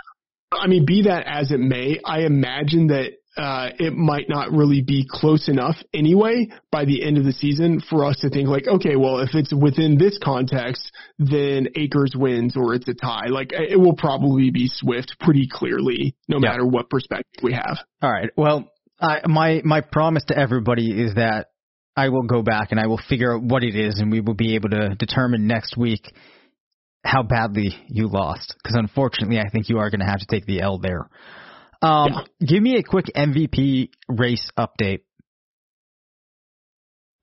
I 0.51 0.67
mean, 0.67 0.85
be 0.85 1.03
that 1.03 1.27
as 1.27 1.51
it 1.51 1.61
may, 1.61 1.99
I 2.05 2.21
imagine 2.21 2.89
that 2.89 3.13
uh, 3.37 3.70
it 3.78 3.95
might 3.95 4.28
not 4.28 4.51
really 4.53 4.83
be 4.83 5.07
close 5.09 5.49
enough 5.49 5.76
anyway 5.95 6.47
by 6.70 6.85
the 6.85 7.03
end 7.03 7.16
of 7.16 7.24
the 7.24 7.33
season 7.33 7.80
for 7.89 8.05
us 8.05 8.18
to 8.20 8.28
think 8.28 8.49
like, 8.49 8.66
okay, 8.66 8.95
well, 8.97 9.20
if 9.20 9.30
it's 9.35 9.53
within 9.55 9.97
this 9.97 10.18
context, 10.22 10.91
then 11.18 11.68
Akers 11.76 12.14
wins 12.14 12.57
or 12.57 12.74
it's 12.74 12.87
a 12.89 12.95
tie. 12.95 13.28
Like 13.28 13.53
it 13.53 13.78
will 13.80 13.97
probably 13.97 14.51
be 14.51 14.68
Swift 14.70 15.16
pretty 15.20 15.49
clearly, 15.51 16.14
no 16.28 16.37
Yeah. 16.37 16.51
matter 16.51 16.66
what 16.66 16.91
perspective 16.91 17.43
we 17.43 17.55
have. 17.55 17.78
all 18.03 18.12
right. 18.12 18.30
Well, 18.37 18.70
I, 19.01 19.22
my 19.26 19.62
my 19.64 19.80
promise 19.80 20.24
to 20.28 20.39
everybody 20.39 20.91
is 21.03 21.14
that 21.16 21.49
I 21.97 22.11
will 22.11 22.22
go 22.22 22.43
back 22.43 22.70
and 22.70 22.78
I 22.78 22.87
will 22.87 23.01
figure 23.09 23.35
out 23.35 23.43
what 23.43 23.64
it 23.64 23.74
is, 23.74 23.99
and 23.99 24.11
we 24.12 24.20
will 24.20 24.35
be 24.35 24.55
able 24.55 24.68
to 24.70 24.95
determine 24.95 25.47
next 25.47 25.76
week 25.76 26.11
how 27.05 27.22
badly 27.22 27.74
you 27.89 28.09
lost. 28.09 28.55
Because 28.62 28.76
unfortunately, 28.76 29.41
I 29.41 29.49
think 29.51 29.68
you 29.68 29.78
are 29.78 29.91
going 29.91 30.01
to 30.01 30.07
have 30.07 30.20
to 30.20 30.26
take 30.30 30.47
the 30.47 30.61
L 30.61 30.78
there. 30.78 31.09
Um, 31.83 32.24
Give 32.45 32.62
me 32.62 32.76
a 32.76 32.83
quick 32.83 33.07
MVP 33.14 33.91
race 34.09 34.49
update. 34.59 35.01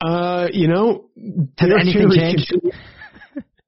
Uh, 0.00 0.48
you 0.52 0.68
know, 0.68 1.10
Has 1.16 1.68
Derrick 1.68 1.82
anything 1.82 2.02
Henry 2.02 2.18
changed? 2.18 2.54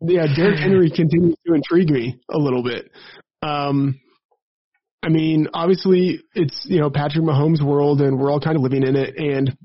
yeah, 0.00 0.26
Derrick 0.34 0.58
Henry 0.58 0.90
continues 0.90 1.36
to 1.46 1.54
intrigue 1.54 1.90
me 1.90 2.20
a 2.30 2.38
little 2.38 2.62
bit. 2.62 2.90
Um, 3.42 4.00
I 5.02 5.08
mean, 5.08 5.48
obviously 5.52 6.20
it's, 6.34 6.64
you 6.64 6.80
know, 6.80 6.88
Patrick 6.90 7.24
Mahomes 7.24 7.62
world 7.62 8.00
and 8.00 8.18
we're 8.18 8.30
all 8.30 8.40
kind 8.40 8.56
of 8.56 8.62
living 8.62 8.82
in 8.82 8.96
it 8.96 9.16
and 9.16 9.56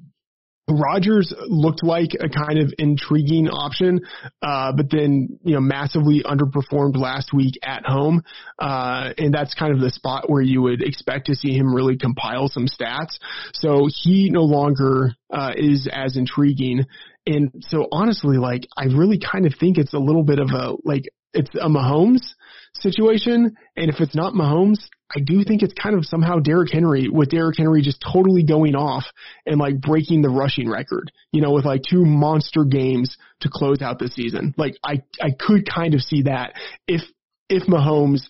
Rodgers 0.70 1.34
looked 1.48 1.84
like 1.84 2.12
a 2.20 2.28
kind 2.28 2.60
of 2.60 2.74
intriguing 2.78 3.48
option, 3.48 4.02
uh, 4.42 4.74
but 4.76 4.92
then, 4.92 5.40
you 5.44 5.54
know, 5.54 5.62
massively 5.62 6.24
underperformed 6.24 6.98
last 6.98 7.34
week 7.34 7.58
at 7.64 7.86
home. 7.86 8.22
Uh, 8.60 9.14
and 9.18 9.34
that's 9.34 9.54
kind 9.54 9.74
of 9.74 9.80
the 9.80 9.90
spot 9.90 10.30
where 10.30 10.42
you 10.42 10.62
would 10.62 10.82
expect 10.82 11.28
to 11.28 11.36
see 11.36 11.56
him 11.56 11.74
really 11.74 11.98
compile 11.98 12.50
some 12.50 12.68
stats. 12.68 13.18
So 13.54 13.88
he 14.04 14.30
no 14.30 14.42
longer, 14.42 15.14
uh, 15.32 15.54
is 15.56 15.88
as 15.92 16.18
intriguing. 16.18 16.86
And 17.26 17.52
so 17.70 17.88
honestly, 17.92 18.38
like, 18.38 18.68
I 18.78 18.86
really 18.86 19.20
kind 19.20 19.46
of 19.46 19.54
think 19.58 19.78
it's 19.78 19.94
a 19.94 20.00
little 20.00 20.24
bit 20.24 20.40
of 20.40 20.50
a, 20.52 20.74
like, 20.84 21.04
it's 21.34 21.54
a 21.56 21.70
Mahomes 21.70 22.34
situation. 22.74 23.56
And 23.76 23.90
if 23.90 24.00
it's 24.00 24.16
not 24.16 24.34
Mahomes, 24.34 24.80
I 25.16 25.20
do 25.20 25.44
think 25.44 25.64
it's 25.64 25.74
kind 25.74 25.96
of 25.96 26.06
somehow 26.06 26.40
Derrick 26.40 26.72
Henry 26.72 27.08
with 27.10 27.30
Derrick 27.30 27.58
Henry 27.58 27.82
just 27.82 28.02
totally 28.02 28.44
going 28.44 28.76
off 28.76 29.06
and 29.46 29.60
like 29.60 29.80
breaking 29.80 30.22
the 30.22 30.30
rushing 30.30 30.70
record, 30.70 31.12
you 31.32 31.42
know, 31.42 31.52
with 31.52 31.66
like 31.66 31.82
two 31.90 32.06
monster 32.06 32.64
games 32.66 33.18
to 33.42 33.50
close 33.52 33.82
out 33.82 34.00
the 34.00 34.10
season. 34.10 34.54
Like 34.58 34.76
I, 34.84 35.04
I 35.22 35.30
could 35.38 35.68
kind 35.70 35.94
of 35.94 36.02
see 36.02 36.24
that 36.24 36.54
if, 36.88 37.02
if 37.50 37.64
Mahomes 37.68 38.22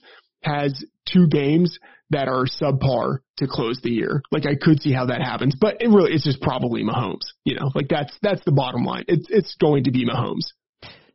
has 0.44 0.84
two 1.12 1.28
games 1.28 1.80
that 2.10 2.28
are 2.28 2.46
subpar 2.46 3.20
to 3.38 3.48
close 3.48 3.80
the 3.82 3.92
year. 3.92 4.22
Like 4.32 4.46
I 4.46 4.56
could 4.56 4.82
see 4.82 4.94
how 4.94 5.08
that 5.08 5.22
happens, 5.22 5.56
but 5.60 5.82
it 5.82 5.88
really 5.88 6.14
it's 6.14 6.24
just 6.24 6.42
probably 6.42 6.84
Mahomes. 6.84 7.34
You 7.44 7.56
know, 7.56 7.72
like 7.76 7.88
that's 7.90 8.18
that's 8.22 8.44
the 8.46 8.52
bottom 8.52 8.84
line. 8.84 9.06
It's 9.08 9.28
it's 9.30 9.56
going 9.56 9.86
to 9.86 9.92
be 9.92 10.06
Mahomes. 10.06 10.54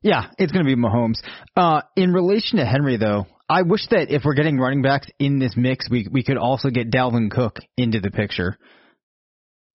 Yeah, 0.03 0.27
it's 0.37 0.51
going 0.53 0.67
to 0.67 0.77
be 0.77 0.81
Mahomes. 0.81 1.21
Uh, 1.57 1.83
in 1.97 2.13
relation 2.13 2.59
to 2.59 2.67
Henry, 2.67 2.97
though, 2.97 3.27
I 3.49 3.63
wish 3.63 3.87
that 3.91 4.11
if 4.11 4.23
we're 4.25 4.35
getting 4.35 4.59
running 4.59 4.83
backs 4.83 5.09
in 5.19 5.39
this 5.39 5.55
mix, 5.57 5.89
we 5.91 6.09
we 6.11 6.23
could 6.23 6.39
also 6.39 6.71
get 6.71 6.91
Dalvin 6.91 7.31
Cook 7.31 7.59
into 7.77 8.01
the 8.01 8.11
picture. 8.11 8.57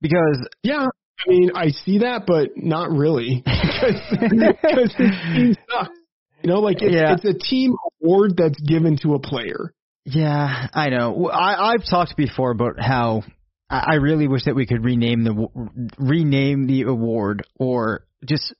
Because 0.01 0.47
yeah, 0.63 0.87
I 0.87 1.29
mean, 1.29 1.51
I 1.55 1.69
see 1.69 1.99
that, 1.99 2.25
but 2.25 2.49
not 2.55 2.91
really 2.91 3.43
because 3.45 4.93
his 4.97 5.11
team 5.35 5.55
sucks. 5.69 5.97
You 6.43 6.51
know, 6.51 6.59
like 6.59 6.81
it's, 6.81 6.93
yeah. 6.93 7.13
it's 7.13 7.25
a 7.25 7.33
team 7.33 7.75
award 8.01 8.33
that's 8.37 8.59
given 8.61 8.97
to 9.01 9.15
a 9.15 9.19
player. 9.19 9.73
Yeah, 10.05 10.67
I 10.73 10.89
know. 10.89 11.27
I, 11.29 11.73
I've 11.73 11.83
talked 11.89 12.15
before 12.15 12.51
about 12.51 12.79
how 12.79 13.23
I 13.69 13.95
really 13.95 14.27
wish 14.27 14.45
that 14.45 14.55
we 14.55 14.65
could 14.65 14.83
rename 14.83 15.23
the 15.23 15.89
rename 15.97 16.67
the 16.67 16.83
award 16.83 17.43
or 17.59 18.05
just 18.25 18.53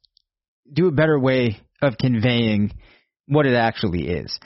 do 0.72 0.88
a 0.88 0.92
better 0.92 1.18
way 1.18 1.62
of 1.82 1.98
conveying 1.98 2.74
what 3.28 3.46
it 3.46 3.54
actually 3.54 4.08
is. 4.10 4.38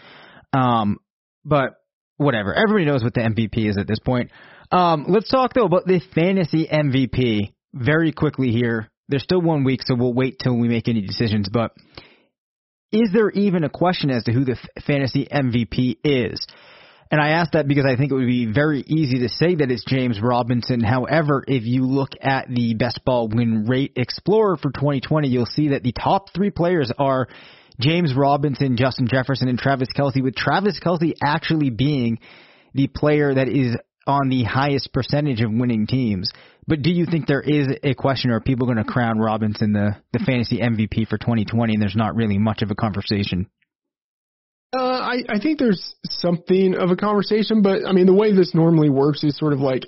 Um, 0.54 0.97
but 1.45 1.76
whatever. 2.18 2.54
Everybody 2.54 2.86
knows 2.86 3.04
what 3.04 3.14
the 3.14 3.22
MVP 3.22 3.70
is 3.70 3.78
at 3.78 3.88
this 3.88 3.99
point. 3.99 4.32
Um, 4.72 5.06
let's 5.08 5.30
talk 5.30 5.54
though 5.54 5.66
about 5.66 5.86
the 5.86 6.02
fantasy 6.14 6.68
MVP 6.72 7.54
very 7.74 8.12
quickly 8.12 8.52
here. 8.52 8.89
There's 9.10 9.24
still 9.24 9.41
one 9.41 9.64
week, 9.64 9.82
so 9.84 9.95
we'll 9.95 10.14
wait 10.14 10.38
till 10.41 10.58
we 10.58 10.70
make 10.70 10.88
any 10.88 11.02
decisions. 11.02 11.49
But 11.52 11.72
is 12.91 13.10
there 13.14 13.30
even 13.32 13.64
a 13.64 13.70
question 13.70 14.10
as 14.10 14.24
to 14.24 14.32
who 14.32 14.45
the 14.45 14.54
f- 14.54 14.84
fantasy 14.86 15.28
MVP 15.30 15.97
is? 16.04 16.45
And 17.10 17.20
I 17.20 17.32
ask 17.32 17.52
that 17.52 17.68
because 17.68 17.86
I 17.86 17.97
think 17.97 18.12
it 18.12 18.16
would 18.16 18.26
be 18.26 18.45
very 18.45 18.82
easy 18.88 19.20
to 19.20 19.30
say 19.30 19.56
that 19.56 19.70
it's 19.70 19.84
James 19.86 20.22
Robinson. 20.22 20.80
However, 20.80 21.43
if 21.45 21.66
you 21.66 21.86
look 21.86 22.12
at 22.22 22.47
the 22.47 22.74
best 22.76 23.04
ball 23.04 23.28
win 23.28 23.66
rate 23.66 23.91
explorer 23.97 24.56
for 24.56 24.72
2020, 24.72 25.28
you'll 25.28 25.45
see 25.45 25.70
that 25.70 25.84
the 25.84 25.91
top 25.91 26.34
three 26.34 26.52
players 26.52 26.89
are 26.97 27.28
James 27.82 28.14
Robinson, 28.16 28.78
Justin 28.78 29.08
Jefferson, 29.08 29.48
and 29.48 29.58
Travis 29.58 29.90
Kelce, 29.98 30.22
with 30.22 30.36
Travis 30.36 30.80
Kelce 30.80 31.14
actually 31.24 31.70
being 31.70 32.20
the 32.74 32.88
player 32.88 33.34
that 33.34 33.48
is 33.48 33.76
on 34.08 34.30
the 34.30 34.44
highest 34.44 34.94
percentage 34.94 35.42
of 35.42 35.52
winning 35.52 35.88
teams. 35.88 36.32
But 36.68 36.82
do 36.82 36.92
you 36.92 37.06
think 37.06 37.28
there 37.28 37.42
is 37.42 37.68
a 37.84 37.94
question, 37.94 38.32
or 38.32 38.38
are 38.38 38.42
people 38.42 38.66
going 38.66 38.78
to 38.78 38.84
crown 38.84 39.20
Robinson 39.20 39.74
the, 39.74 39.96
the 40.14 40.20
fantasy 40.20 40.60
MVP 40.60 41.08
for 41.08 41.18
2020, 41.18 41.74
and 41.74 41.82
there's 41.82 41.96
not 41.96 42.16
really 42.16 42.38
much 42.38 42.62
of 42.62 42.72
a 42.72 42.76
conversation? 42.76 43.48
Uh, 44.74 44.80
I, 44.80 45.18
I 45.28 45.40
think 45.40 45.60
there's 45.60 45.96
something 46.06 46.76
of 46.76 46.92
a 46.92 46.96
conversation, 46.96 47.62
but 47.62 47.86
I 47.86 47.92
mean, 47.92 48.06
the 48.06 48.14
way 48.14 48.34
this 48.34 48.56
normally 48.56 48.90
works 48.90 49.22
is 49.22 49.38
sort 49.38 49.52
of 49.52 49.60
like 49.60 49.84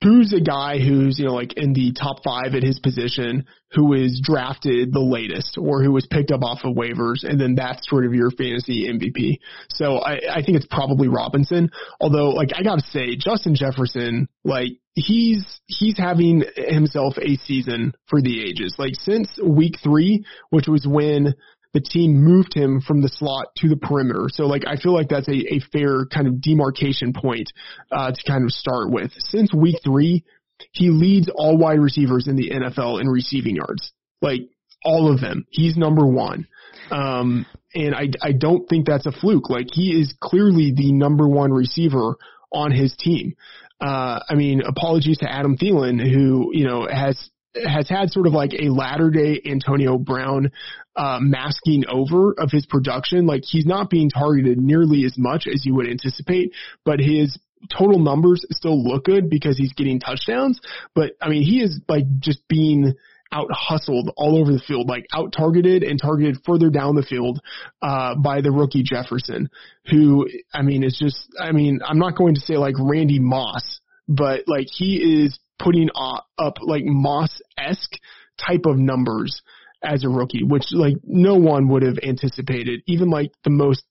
who's 0.00 0.32
a 0.32 0.40
guy 0.40 0.78
who's, 0.78 1.18
you 1.18 1.26
know, 1.26 1.34
like 1.34 1.54
in 1.54 1.72
the 1.72 1.92
top 1.92 2.22
five 2.22 2.54
at 2.54 2.62
his 2.62 2.78
position 2.78 3.46
who 3.72 3.94
is 3.94 4.20
drafted 4.22 4.92
the 4.92 5.00
latest 5.00 5.58
or 5.58 5.82
who 5.82 5.90
was 5.90 6.06
picked 6.06 6.30
up 6.30 6.42
off 6.42 6.60
of 6.62 6.76
waivers, 6.76 7.24
and 7.24 7.40
then 7.40 7.56
that's 7.56 7.88
sort 7.88 8.06
of 8.06 8.14
your 8.14 8.30
fantasy 8.30 8.88
MVP. 8.88 9.40
So 9.70 9.98
I, 9.98 10.20
I 10.30 10.42
think 10.42 10.56
it's 10.56 10.68
probably 10.70 11.08
Robinson. 11.08 11.70
Although, 12.00 12.30
like, 12.30 12.50
I 12.54 12.62
gotta 12.62 12.82
say, 12.92 13.16
Justin 13.16 13.56
Jefferson, 13.56 14.28
like, 14.44 14.70
he's 14.94 15.60
he's 15.66 15.98
having 15.98 16.44
himself 16.56 17.14
a 17.18 17.36
season 17.44 17.92
for 18.06 18.22
the 18.22 18.42
ages. 18.42 18.76
Like 18.78 18.94
since 18.94 19.28
week 19.42 19.76
three, 19.82 20.24
which 20.50 20.68
was 20.68 20.86
when 20.86 21.34
the 21.74 21.80
team 21.80 22.22
moved 22.24 22.54
him 22.54 22.80
from 22.80 23.02
the 23.02 23.08
slot 23.08 23.48
to 23.58 23.68
the 23.68 23.76
perimeter. 23.76 24.26
So 24.32 24.44
like 24.44 24.66
I 24.66 24.76
feel 24.76 24.94
like 24.94 25.08
that's 25.08 25.28
a, 25.28 25.54
a 25.54 25.60
fair 25.72 26.06
kind 26.06 26.26
of 26.26 26.40
demarcation 26.40 27.12
point 27.12 27.52
uh, 27.92 28.12
to 28.12 28.22
kind 28.26 28.44
of 28.44 28.50
start 28.50 28.90
with. 28.90 29.12
Since 29.18 29.52
week 29.52 29.76
three, 29.84 30.24
he 30.72 30.90
leads 30.90 31.28
all 31.34 31.56
wide 31.56 31.80
receivers 31.80 32.26
in 32.26 32.36
the 32.36 32.50
NFL 32.50 33.00
in 33.00 33.08
receiving 33.08 33.56
yards. 33.56 33.92
Like 34.22 34.42
all 34.84 35.12
of 35.12 35.20
them. 35.20 35.46
He's 35.50 35.76
number 35.76 36.06
one. 36.06 36.46
Um, 36.90 37.46
and 37.74 37.94
I, 37.94 38.08
I 38.22 38.32
don't 38.32 38.68
think 38.68 38.86
that's 38.86 39.06
a 39.06 39.12
fluke. 39.12 39.50
Like 39.50 39.66
he 39.72 39.90
is 39.90 40.14
clearly 40.20 40.72
the 40.74 40.92
number 40.92 41.28
one 41.28 41.52
receiver 41.52 42.16
on 42.52 42.70
his 42.70 42.96
team. 42.96 43.34
Uh, 43.80 44.20
I 44.28 44.34
mean, 44.34 44.62
apologies 44.62 45.18
to 45.18 45.30
Adam 45.30 45.56
Thielen, 45.56 46.00
who, 46.00 46.50
you 46.52 46.66
know, 46.66 46.88
has 46.90 47.30
has 47.54 47.88
had 47.88 48.10
sort 48.10 48.26
of 48.26 48.32
like 48.32 48.52
a 48.52 48.68
latter 48.68 49.10
day 49.10 49.40
Antonio 49.44 49.98
Brown 49.98 50.50
uh, 50.96 51.18
masking 51.20 51.84
over 51.88 52.32
of 52.32 52.50
his 52.50 52.66
production. 52.66 53.26
Like 53.26 53.42
he's 53.44 53.66
not 53.66 53.90
being 53.90 54.10
targeted 54.10 54.58
nearly 54.58 55.04
as 55.04 55.16
much 55.16 55.46
as 55.46 55.64
you 55.64 55.74
would 55.74 55.88
anticipate, 55.88 56.52
but 56.84 57.00
his 57.00 57.38
total 57.76 57.98
numbers 57.98 58.44
still 58.50 58.82
look 58.82 59.04
good 59.04 59.30
because 59.30 59.56
he's 59.56 59.72
getting 59.72 60.00
touchdowns. 60.00 60.60
But 60.94 61.12
I 61.20 61.28
mean, 61.28 61.42
he 61.42 61.60
is 61.60 61.80
like 61.88 62.04
just 62.20 62.46
being 62.48 62.94
out 63.30 63.48
hustled 63.50 64.10
all 64.16 64.38
over 64.38 64.52
the 64.52 64.62
field, 64.66 64.88
like 64.88 65.06
out 65.12 65.34
targeted 65.36 65.82
and 65.82 66.00
targeted 66.00 66.38
further 66.46 66.70
down 66.70 66.94
the 66.94 67.02
field 67.02 67.40
uh, 67.82 68.14
by 68.14 68.40
the 68.40 68.50
rookie 68.50 68.82
Jefferson, 68.82 69.50
who 69.86 70.28
I 70.52 70.62
mean 70.62 70.82
is 70.82 70.98
just 70.98 71.28
I 71.38 71.52
mean 71.52 71.80
I'm 71.84 71.98
not 71.98 72.16
going 72.16 72.34
to 72.34 72.40
say 72.40 72.56
like 72.56 72.74
Randy 72.78 73.18
Moss, 73.18 73.80
but 74.08 74.44
like 74.46 74.66
he 74.70 75.24
is 75.24 75.38
putting 75.58 75.88
up 75.96 76.56
like 76.62 76.84
Moss 76.84 77.40
esque 77.56 77.98
type 78.38 78.66
of 78.66 78.78
numbers 78.78 79.42
as 79.82 80.04
a 80.04 80.08
rookie, 80.08 80.42
which 80.42 80.64
like 80.72 80.96
no 81.04 81.36
one 81.36 81.68
would 81.68 81.82
have 81.82 81.98
anticipated. 82.02 82.80
Even 82.86 83.10
like 83.10 83.32
the 83.44 83.50
most 83.50 83.84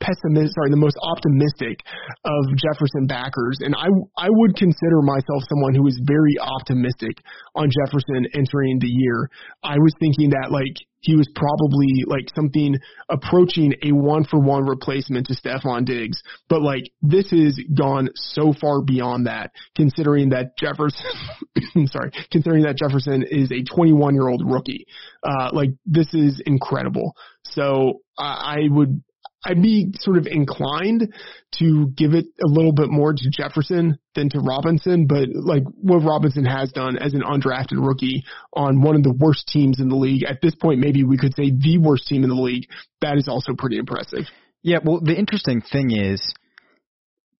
pessimist, 0.00 0.54
sorry, 0.54 0.70
the 0.70 0.76
most 0.76 0.96
optimistic 1.02 1.80
of 2.24 2.42
Jefferson 2.56 3.06
backers. 3.06 3.58
And 3.60 3.74
I, 3.74 3.88
I 4.16 4.28
would 4.28 4.56
consider 4.56 5.02
myself 5.02 5.42
someone 5.48 5.74
who 5.74 5.86
is 5.86 5.98
very 6.04 6.38
optimistic 6.38 7.18
on 7.54 7.70
Jefferson 7.70 8.26
entering 8.34 8.78
the 8.78 8.90
year. 8.90 9.30
I 9.62 9.78
was 9.78 9.92
thinking 10.00 10.30
that 10.30 10.52
like 10.52 10.76
he 11.06 11.14
was 11.14 11.28
probably 11.34 12.04
like 12.06 12.26
something 12.34 12.76
approaching 13.08 13.74
a 13.82 13.92
one 13.92 14.24
for 14.24 14.40
one 14.40 14.66
replacement 14.66 15.26
to 15.28 15.34
Stefon 15.34 15.84
Diggs. 15.84 16.20
But 16.48 16.62
like 16.62 16.82
this 17.00 17.30
has 17.30 17.58
gone 17.74 18.08
so 18.14 18.52
far 18.60 18.82
beyond 18.82 19.26
that, 19.26 19.52
considering 19.76 20.30
that 20.30 20.58
Jefferson, 20.58 21.06
sorry, 21.86 22.10
considering 22.32 22.64
that 22.64 22.76
Jefferson 22.76 23.22
is 23.22 23.52
a 23.52 23.62
21 23.62 24.14
year 24.14 24.28
old 24.28 24.42
rookie. 24.44 24.86
Uh, 25.22 25.50
like 25.52 25.70
this 25.84 26.12
is 26.12 26.42
incredible. 26.44 27.14
So 27.44 28.00
I, 28.18 28.56
I 28.56 28.58
would 28.68 29.02
I'd 29.46 29.62
be 29.62 29.92
sort 30.00 30.18
of 30.18 30.26
inclined 30.26 31.14
to 31.58 31.88
give 31.96 32.14
it 32.14 32.26
a 32.44 32.48
little 32.48 32.72
bit 32.72 32.90
more 32.90 33.12
to 33.12 33.30
Jefferson 33.30 33.98
than 34.14 34.28
to 34.30 34.40
Robinson, 34.40 35.06
but 35.06 35.28
like 35.32 35.62
what 35.80 35.98
Robinson 35.98 36.44
has 36.44 36.72
done 36.72 36.98
as 36.98 37.14
an 37.14 37.22
undrafted 37.22 37.78
rookie 37.78 38.24
on 38.52 38.82
one 38.82 38.96
of 38.96 39.02
the 39.04 39.12
worst 39.12 39.46
teams 39.46 39.80
in 39.80 39.88
the 39.88 39.96
league, 39.96 40.24
at 40.24 40.40
this 40.42 40.54
point, 40.54 40.80
maybe 40.80 41.04
we 41.04 41.16
could 41.16 41.34
say 41.36 41.50
the 41.50 41.78
worst 41.78 42.06
team 42.08 42.24
in 42.24 42.28
the 42.28 42.34
league, 42.34 42.68
that 43.00 43.16
is 43.16 43.28
also 43.28 43.52
pretty 43.56 43.78
impressive. 43.78 44.24
Yeah, 44.62 44.78
well, 44.82 45.00
the 45.00 45.16
interesting 45.16 45.62
thing 45.62 45.92
is 45.92 46.20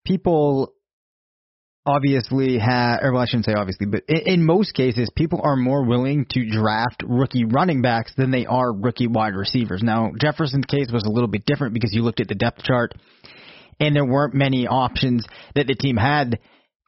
people 0.04 0.75
obviously 1.86 2.58
have, 2.58 3.00
or 3.02 3.12
well, 3.12 3.22
I 3.22 3.26
shouldn't 3.26 3.46
say 3.46 3.54
obviously, 3.54 3.86
but 3.86 4.02
in, 4.08 4.40
in 4.40 4.44
most 4.44 4.74
cases, 4.74 5.08
people 5.14 5.40
are 5.42 5.56
more 5.56 5.84
willing 5.84 6.26
to 6.30 6.50
draft 6.50 7.02
rookie 7.06 7.44
running 7.44 7.80
backs 7.80 8.12
than 8.16 8.30
they 8.30 8.44
are 8.44 8.72
rookie 8.72 9.06
wide 9.06 9.34
receivers. 9.34 9.82
Now, 9.82 10.12
Jefferson's 10.20 10.66
case 10.66 10.88
was 10.92 11.04
a 11.04 11.10
little 11.10 11.28
bit 11.28 11.46
different 11.46 11.74
because 11.74 11.94
you 11.94 12.02
looked 12.02 12.20
at 12.20 12.28
the 12.28 12.34
depth 12.34 12.62
chart 12.64 12.92
and 13.78 13.94
there 13.94 14.04
weren't 14.04 14.34
many 14.34 14.66
options 14.66 15.24
that 15.54 15.66
the 15.66 15.74
team 15.74 15.96
had 15.96 16.40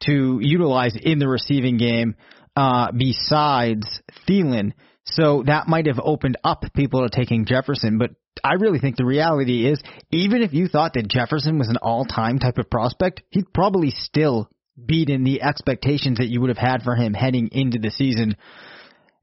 to 0.03 0.39
utilize 0.41 0.95
in 1.01 1.19
the 1.19 1.27
receiving 1.27 1.77
game 1.77 2.15
uh, 2.55 2.91
besides 2.91 4.01
Thielen. 4.27 4.73
So 5.05 5.43
that 5.47 5.67
might 5.67 5.87
have 5.87 5.99
opened 6.01 6.37
up 6.43 6.63
people 6.75 7.07
to 7.07 7.09
taking 7.09 7.45
Jefferson, 7.45 7.97
but 7.97 8.11
I 8.43 8.53
really 8.53 8.79
think 8.79 8.95
the 8.95 9.05
reality 9.05 9.67
is, 9.67 9.81
even 10.11 10.41
if 10.41 10.53
you 10.53 10.67
thought 10.67 10.93
that 10.93 11.07
Jefferson 11.07 11.57
was 11.57 11.69
an 11.69 11.77
all-time 11.77 12.39
type 12.39 12.57
of 12.57 12.69
prospect, 12.69 13.23
he'd 13.31 13.51
probably 13.53 13.91
still 13.91 14.49
beaten 14.85 15.23
the 15.23 15.41
expectations 15.41 16.17
that 16.17 16.27
you 16.27 16.41
would 16.41 16.49
have 16.49 16.57
had 16.57 16.83
for 16.83 16.95
him 16.95 17.13
heading 17.13 17.49
into 17.51 17.79
the 17.79 17.91
season. 17.91 18.35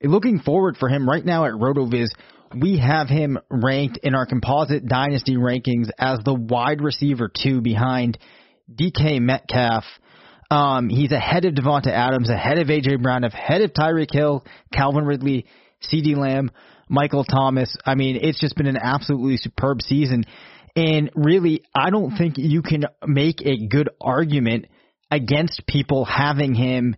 Looking 0.03 0.41
forward 0.41 0.77
for 0.77 0.89
him 0.89 1.09
right 1.09 1.25
now 1.25 1.47
at 1.47 1.53
RotoViz, 1.53 2.09
we 2.55 2.79
have 2.79 3.09
him 3.09 3.39
ranked 3.51 3.99
in 4.03 4.15
our 4.15 4.27
composite 4.27 4.87
dynasty 4.87 5.37
rankings 5.37 5.89
as 5.99 6.21
the 6.25 6.35
wide 6.35 6.81
receiver 6.81 7.31
two 7.35 7.61
behind 7.61 8.19
DK 8.73 9.21
Metcalf. 9.21 9.85
Um, 10.51 10.89
he's 10.89 11.11
ahead 11.11 11.45
of 11.45 11.55
Davante 11.55 11.89
Adams, 11.89 12.31
ahead 12.31 12.59
of 12.59 12.69
AJ 12.69 13.03
Brown, 13.03 13.25
ahead 13.25 13.63
of 13.63 13.73
Tyreek 13.73 14.13
Hill, 14.13 14.45
Calvin 14.73 15.05
Ridley, 15.05 15.47
CeeDee 15.83 16.17
Lamb, 16.17 16.51
Michael 16.89 17.25
Thomas. 17.25 17.77
I 17.85 17.97
mean, 17.97 18.19
it's 18.23 18.41
just 18.41 18.57
been 18.57 18.69
an 18.69 18.79
absolutely 18.81 19.39
superb 19.39 19.83
season. 19.83 20.25
And 20.77 21.11
really, 21.15 21.63
I 21.75 21.91
don't 21.91 22.17
think 22.17 22.35
you 22.37 22.63
can 22.63 22.85
make 23.07 23.41
a 23.45 23.67
good 23.67 23.89
argument 24.01 24.67
against 25.11 25.67
people 25.67 26.05
having 26.05 26.55
him 26.55 26.97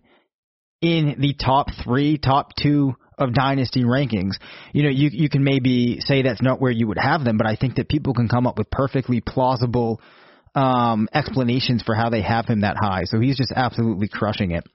in 0.81 1.15
the 1.19 1.33
top 1.33 1.67
three, 1.83 2.17
top 2.17 2.51
two 2.61 2.95
of 3.17 3.33
dynasty 3.33 3.83
rankings. 3.83 4.33
You 4.73 4.83
know, 4.83 4.89
you 4.89 5.09
you 5.11 5.29
can 5.29 5.43
maybe 5.43 5.99
say 5.99 6.21
that's 6.21 6.41
not 6.41 6.61
where 6.61 6.71
you 6.71 6.87
would 6.87 6.97
have 6.97 7.23
them, 7.23 7.37
but 7.37 7.45
I 7.45 7.55
think 7.55 7.75
that 7.75 7.89
people 7.89 8.13
can 8.13 8.27
come 8.29 8.47
up 8.47 8.57
with 8.57 8.71
perfectly 8.71 9.21
plausible 9.21 10.01
um, 10.55 11.09
explanations 11.13 11.83
for 11.83 11.95
how 11.95 12.09
they 12.09 12.21
have 12.21 12.45
him 12.45 12.61
that 12.61 12.77
high. 12.77 13.03
So 13.05 13.19
he's 13.19 13.37
just 13.37 13.51
absolutely 13.55 14.07
crushing 14.07 14.51
it. 14.51 14.65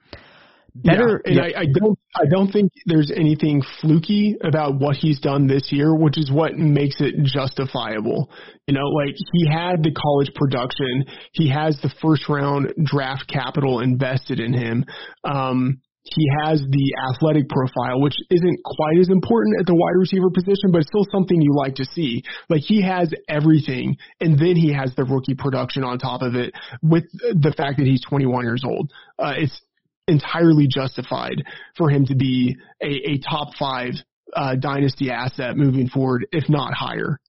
Better, 0.75 1.21
yeah, 1.25 1.31
and 1.31 1.55
I, 1.55 1.59
I 1.61 1.65
don't, 1.65 1.97
I 2.15 2.23
don't 2.29 2.51
think 2.51 2.69
there's 2.85 3.09
anything 3.09 3.63
fluky 3.79 4.35
about 4.43 4.77
what 4.77 4.97
he's 4.97 5.19
done 5.21 5.47
this 5.47 5.71
year, 5.71 5.95
which 5.95 6.17
is 6.17 6.29
what 6.29 6.57
makes 6.57 6.97
it 6.99 7.15
justifiable. 7.23 8.29
You 8.67 8.73
know, 8.73 8.87
like 8.87 9.15
he 9.33 9.47
had 9.49 9.83
the 9.83 9.93
college 9.93 10.33
production, 10.35 11.05
he 11.31 11.49
has 11.49 11.79
the 11.81 11.93
first 12.01 12.27
round 12.27 12.73
draft 12.83 13.27
capital 13.29 13.79
invested 13.79 14.41
in 14.41 14.53
him. 14.53 14.85
Um, 15.23 15.79
he 16.03 16.29
has 16.43 16.61
the 16.69 16.93
athletic 17.09 17.49
profile, 17.49 17.99
which 17.99 18.15
isn't 18.29 18.59
quite 18.63 18.99
as 18.99 19.09
important 19.09 19.59
at 19.59 19.65
the 19.65 19.73
wide 19.73 19.97
receiver 19.97 20.29
position, 20.29 20.71
but 20.71 20.81
it's 20.81 20.87
still 20.87 21.07
something 21.11 21.41
you 21.41 21.55
like 21.55 21.75
to 21.75 21.85
see. 21.85 22.21
Like 22.49 22.61
he 22.61 22.81
has 22.83 23.11
everything, 23.27 23.95
and 24.19 24.37
then 24.37 24.55
he 24.55 24.73
has 24.73 24.93
the 24.95 25.03
rookie 25.03 25.35
production 25.35 25.83
on 25.83 25.97
top 25.97 26.21
of 26.21 26.35
it 26.35 26.53
with 26.83 27.05
the 27.11 27.53
fact 27.57 27.77
that 27.79 27.87
he's 27.87 28.03
21 28.07 28.43
years 28.43 28.63
old. 28.63 28.91
Uh, 29.17 29.33
it's 29.37 29.59
entirely 30.07 30.67
justified 30.67 31.43
for 31.77 31.89
him 31.89 32.05
to 32.05 32.15
be 32.15 32.57
a, 32.81 33.11
a 33.11 33.17
top 33.17 33.55
five 33.57 33.93
uh, 34.35 34.55
dynasty 34.55 35.09
asset 35.11 35.57
moving 35.57 35.87
forward, 35.87 36.27
if 36.31 36.49
not 36.49 36.73
higher. 36.73 37.19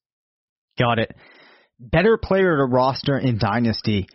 Got 0.78 0.98
it. 0.98 1.16
Better 1.78 2.18
player 2.18 2.56
to 2.56 2.64
roster 2.64 3.18
in 3.18 3.38
dynasty. 3.38 4.08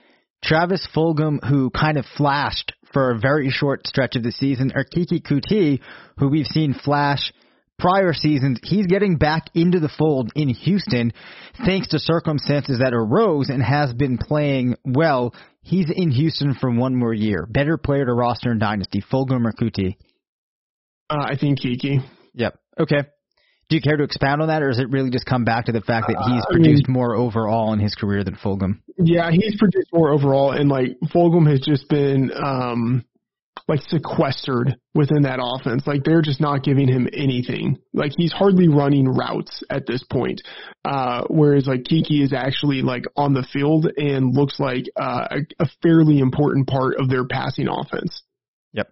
Travis 0.43 0.87
Fulgham, 0.95 1.39
who 1.47 1.69
kind 1.69 1.97
of 1.97 2.05
flashed 2.17 2.73
for 2.91 3.11
a 3.11 3.19
very 3.19 3.49
short 3.49 3.85
stretch 3.87 4.15
of 4.15 4.23
the 4.23 4.31
season, 4.31 4.71
or 4.75 4.83
Keke 4.83 5.21
Coutee, 5.21 5.79
who 6.17 6.29
we've 6.29 6.47
seen 6.47 6.73
flash 6.73 7.31
prior 7.81 8.13
seasons, 8.13 8.59
he's 8.63 8.85
getting 8.85 9.17
back 9.17 9.47
into 9.55 9.79
the 9.79 9.89
fold 9.89 10.31
in 10.35 10.49
Houston 10.49 11.11
thanks 11.65 11.89
to 11.89 11.99
circumstances 11.99 12.79
that 12.79 12.93
arose 12.93 13.49
and 13.49 13.61
has 13.61 13.93
been 13.93 14.17
playing 14.17 14.75
well. 14.85 15.33
He's 15.63 15.89
in 15.93 16.11
Houston 16.11 16.55
for 16.55 16.71
one 16.71 16.95
more 16.95 17.13
year. 17.13 17.45
Better 17.49 17.77
player 17.77 18.05
to 18.05 18.13
roster 18.13 18.51
in 18.51 18.59
Dynasty, 18.59 19.03
Fulgham 19.11 19.45
or 19.45 19.51
Coutee? 19.51 19.95
Uh, 21.09 21.25
I 21.29 21.35
think 21.37 21.59
Keke. 21.59 21.99
Yep. 22.35 22.57
Okay. 22.79 23.03
Do 23.69 23.75
you 23.75 23.81
care 23.81 23.95
to 23.95 24.03
expound 24.03 24.41
on 24.41 24.49
that, 24.49 24.61
or 24.61 24.67
does 24.67 24.79
it 24.79 24.89
really 24.89 25.11
just 25.11 25.25
come 25.25 25.45
back 25.45 25.65
to 25.65 25.71
the 25.71 25.79
fact 25.79 26.07
that 26.07 26.17
he's 26.27 26.43
produced 26.51 26.83
uh, 26.83 26.87
I 26.87 26.91
mean, 26.91 26.93
more 26.93 27.15
overall 27.15 27.71
in 27.71 27.79
his 27.79 27.95
career 27.95 28.23
than 28.23 28.35
Fulgham? 28.35 28.81
Yeah, 28.97 29.31
he's 29.31 29.57
produced 29.57 29.87
more 29.93 30.11
overall, 30.11 30.51
and 30.51 30.67
like 30.67 30.97
Fulgham 31.13 31.49
has 31.49 31.61
just 31.61 31.87
been 31.87 32.31
um, 32.35 33.05
like 33.71 33.81
sequestered 33.87 34.75
within 34.93 35.21
that 35.21 35.39
offense. 35.41 35.87
Like 35.87 36.03
they're 36.03 36.21
just 36.21 36.41
not 36.41 36.61
giving 36.61 36.89
him 36.89 37.07
anything. 37.13 37.77
Like 37.93 38.11
he's 38.17 38.33
hardly 38.33 38.67
running 38.67 39.07
routes 39.07 39.63
at 39.69 39.87
this 39.87 40.03
point. 40.03 40.41
Uh, 40.83 41.23
whereas 41.29 41.67
like 41.67 41.83
Keke 41.83 42.21
is 42.21 42.33
actually 42.33 42.81
like 42.81 43.05
on 43.15 43.33
the 43.33 43.47
field 43.53 43.89
and 43.95 44.35
looks 44.35 44.59
like 44.59 44.87
uh, 44.97 45.27
a, 45.31 45.63
a 45.63 45.69
fairly 45.81 46.19
important 46.19 46.67
part 46.67 46.95
of 46.99 47.07
their 47.07 47.25
passing 47.25 47.69
offense. 47.69 48.23
Yep. 48.73 48.89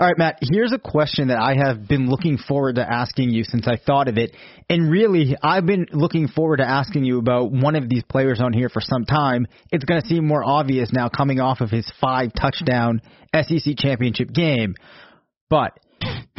All 0.00 0.06
right, 0.06 0.16
Matt, 0.16 0.38
here's 0.40 0.72
a 0.72 0.78
question 0.78 1.28
that 1.28 1.38
I 1.38 1.54
have 1.54 1.86
been 1.86 2.08
looking 2.08 2.38
forward 2.38 2.76
to 2.76 2.82
asking 2.82 3.30
you 3.30 3.44
since 3.44 3.68
I 3.68 3.76
thought 3.76 4.08
of 4.08 4.16
it. 4.16 4.34
And 4.70 4.90
really, 4.90 5.36
I've 5.42 5.66
been 5.66 5.86
looking 5.92 6.28
forward 6.28 6.58
to 6.58 6.68
asking 6.68 7.04
you 7.04 7.18
about 7.18 7.52
one 7.52 7.76
of 7.76 7.90
these 7.90 8.02
players 8.08 8.40
on 8.40 8.54
here 8.54 8.70
for 8.70 8.80
some 8.80 9.04
time. 9.04 9.46
It's 9.70 9.84
going 9.84 10.00
to 10.00 10.06
seem 10.06 10.26
more 10.26 10.42
obvious 10.42 10.90
now 10.92 11.10
coming 11.10 11.40
off 11.40 11.60
of 11.60 11.70
his 11.70 11.90
five 12.00 12.30
touchdown 12.40 13.02
SEC 13.34 13.76
championship 13.76 14.32
game. 14.32 14.74
But 15.50 15.78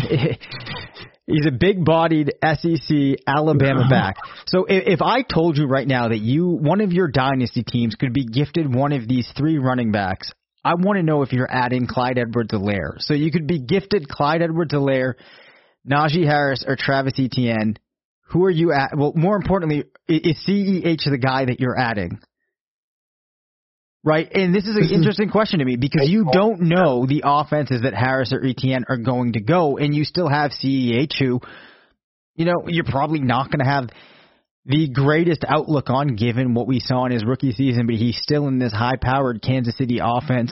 he's 1.27 1.45
a 1.45 1.51
big 1.51 1.85
bodied 1.85 2.31
SEC 2.43 3.19
Alabama 3.27 3.87
back. 3.87 4.15
So 4.47 4.65
if, 4.65 4.83
if 4.87 5.01
I 5.03 5.21
told 5.21 5.57
you 5.57 5.67
right 5.67 5.87
now 5.87 6.07
that 6.07 6.19
you, 6.19 6.47
one 6.47 6.81
of 6.81 6.91
your 6.91 7.07
dynasty 7.07 7.63
teams 7.63 7.93
could 7.93 8.13
be 8.13 8.25
gifted 8.25 8.73
one 8.73 8.93
of 8.93 9.07
these 9.07 9.31
three 9.37 9.59
running 9.59 9.91
backs, 9.91 10.31
I 10.63 10.75
want 10.75 10.97
to 10.97 11.03
know 11.03 11.21
if 11.21 11.31
you're 11.31 11.49
adding 11.49 11.87
Clyde 11.87 12.17
Edwards-Helaire. 12.17 12.95
So 12.99 13.13
you 13.13 13.31
could 13.31 13.47
be 13.47 13.59
gifted 13.59 14.09
Clyde 14.09 14.41
Edwards-Helaire, 14.41 15.13
Najee 15.89 16.25
Harris, 16.25 16.65
or 16.67 16.75
Travis 16.77 17.13
Etienne. 17.17 17.77
Who 18.29 18.43
are 18.45 18.49
you 18.51 18.71
at? 18.73 18.91
Well, 18.95 19.13
more 19.15 19.35
importantly, 19.35 19.85
is 20.07 20.37
CEH 20.47 21.09
the 21.09 21.17
guy 21.17 21.45
that 21.45 21.59
you're 21.59 21.79
adding? 21.79 22.19
Right? 24.03 24.29
And 24.31 24.53
this 24.53 24.65
is 24.65 24.75
an 24.75 24.89
interesting 24.93 25.29
question 25.29 25.59
to 25.59 25.65
me 25.65 25.75
because 25.75 26.07
you 26.09 26.29
don't 26.31 26.61
know 26.61 27.05
the 27.05 27.23
offenses 27.25 27.81
that 27.81 27.93
Harris 27.93 28.31
or 28.31 28.45
Etienne 28.45 28.85
are 28.87 28.97
going 28.97 29.33
to 29.33 29.41
go, 29.41 29.77
and 29.77 29.95
you 29.95 30.03
still 30.03 30.29
have 30.29 30.51
CEH 30.51 31.17
who, 31.19 31.41
you 32.35 32.45
know, 32.45 32.63
you're 32.67 32.85
probably 32.85 33.19
not 33.19 33.47
going 33.47 33.59
to 33.59 33.65
have 33.65 33.89
the 34.65 34.89
greatest 34.89 35.43
outlook 35.47 35.89
on 35.89 36.15
given 36.15 36.53
what 36.53 36.67
we 36.67 36.79
saw 36.79 37.05
in 37.05 37.11
his 37.11 37.25
rookie 37.25 37.53
season, 37.53 37.85
but 37.85 37.95
he's 37.95 38.19
still 38.21 38.47
in 38.47 38.59
this 38.59 38.73
high 38.73 38.97
powered 39.01 39.41
Kansas 39.41 39.77
City 39.77 39.99
offense. 40.01 40.51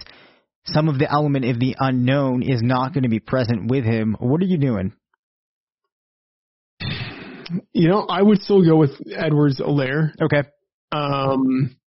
Some 0.65 0.89
of 0.89 0.99
the 0.99 1.09
element 1.09 1.45
of 1.45 1.59
the 1.59 1.75
unknown 1.79 2.43
is 2.43 2.61
not 2.61 2.93
going 2.93 3.03
to 3.03 3.09
be 3.09 3.19
present 3.19 3.69
with 3.69 3.85
him. 3.85 4.15
What 4.19 4.41
are 4.41 4.45
you 4.45 4.57
doing? 4.57 4.93
You 7.71 7.87
know, 7.87 8.05
I 8.09 8.21
would 8.21 8.41
still 8.41 8.63
go 8.63 8.75
with 8.75 8.91
Edwards-Helaire. 9.15 10.11
Okay. 10.21 10.43
Um, 10.91 11.77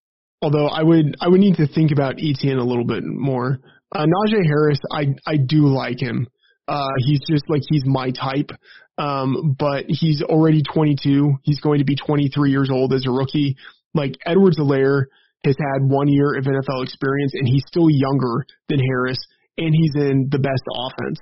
although 0.41 0.67
I 0.67 0.83
would 0.83 1.17
I 1.21 1.29
would 1.29 1.41
need 1.41 1.57
to 1.57 1.67
think 1.67 1.91
about 1.91 2.15
Etienne 2.19 2.59
a 2.59 2.65
little 2.65 2.87
bit 2.87 3.03
more. 3.05 3.59
Uh, 3.95 4.07
Najee 4.07 4.47
Harris, 4.47 4.79
I 4.91 5.15
I 5.27 5.37
do 5.37 5.67
like 5.67 6.01
him. 6.01 6.29
Uh, 6.71 6.89
he's 6.99 7.21
just 7.29 7.45
like 7.49 7.63
he's 7.69 7.85
my 7.85 8.13
type. 8.13 8.53
Um, 8.97 9.57
but 9.59 9.87
he's 9.89 10.23
already 10.23 10.63
22. 10.63 11.35
He's 11.43 11.61
going 11.61 11.79
to 11.79 11.85
be 11.85 11.97
23 11.97 12.51
years 12.51 12.71
old 12.71 12.93
as 12.93 13.07
a 13.07 13.11
rookie. 13.11 13.57
Like 13.93 14.13
Edwards-Helaire 14.25 15.05
has 15.45 15.57
had 15.59 15.83
one 15.83 16.07
year 16.07 16.37
of 16.37 16.45
NFL 16.45 16.85
experience 16.85 17.33
and 17.35 17.49
he's 17.49 17.65
still 17.67 17.89
younger 17.91 18.45
than 18.69 18.79
Harris 18.79 19.19
and 19.59 19.75
he's 19.75 19.95
in 19.97 20.29
the 20.31 20.39
best 20.39 20.63
offense. 20.73 21.19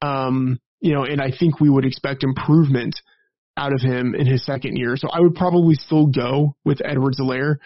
Um, 0.00 0.58
you 0.80 0.94
know, 0.94 1.04
and 1.04 1.20
I 1.20 1.32
think 1.38 1.60
we 1.60 1.68
would 1.68 1.84
expect 1.84 2.22
improvement 2.22 2.94
out 3.56 3.72
of 3.72 3.80
him 3.80 4.14
in 4.14 4.26
his 4.26 4.46
second 4.46 4.76
year. 4.76 4.96
So 4.96 5.08
I 5.08 5.20
would 5.20 5.34
probably 5.34 5.74
still 5.74 6.06
go 6.06 6.54
with 6.64 6.80
Edwards-Helaire 6.84 7.56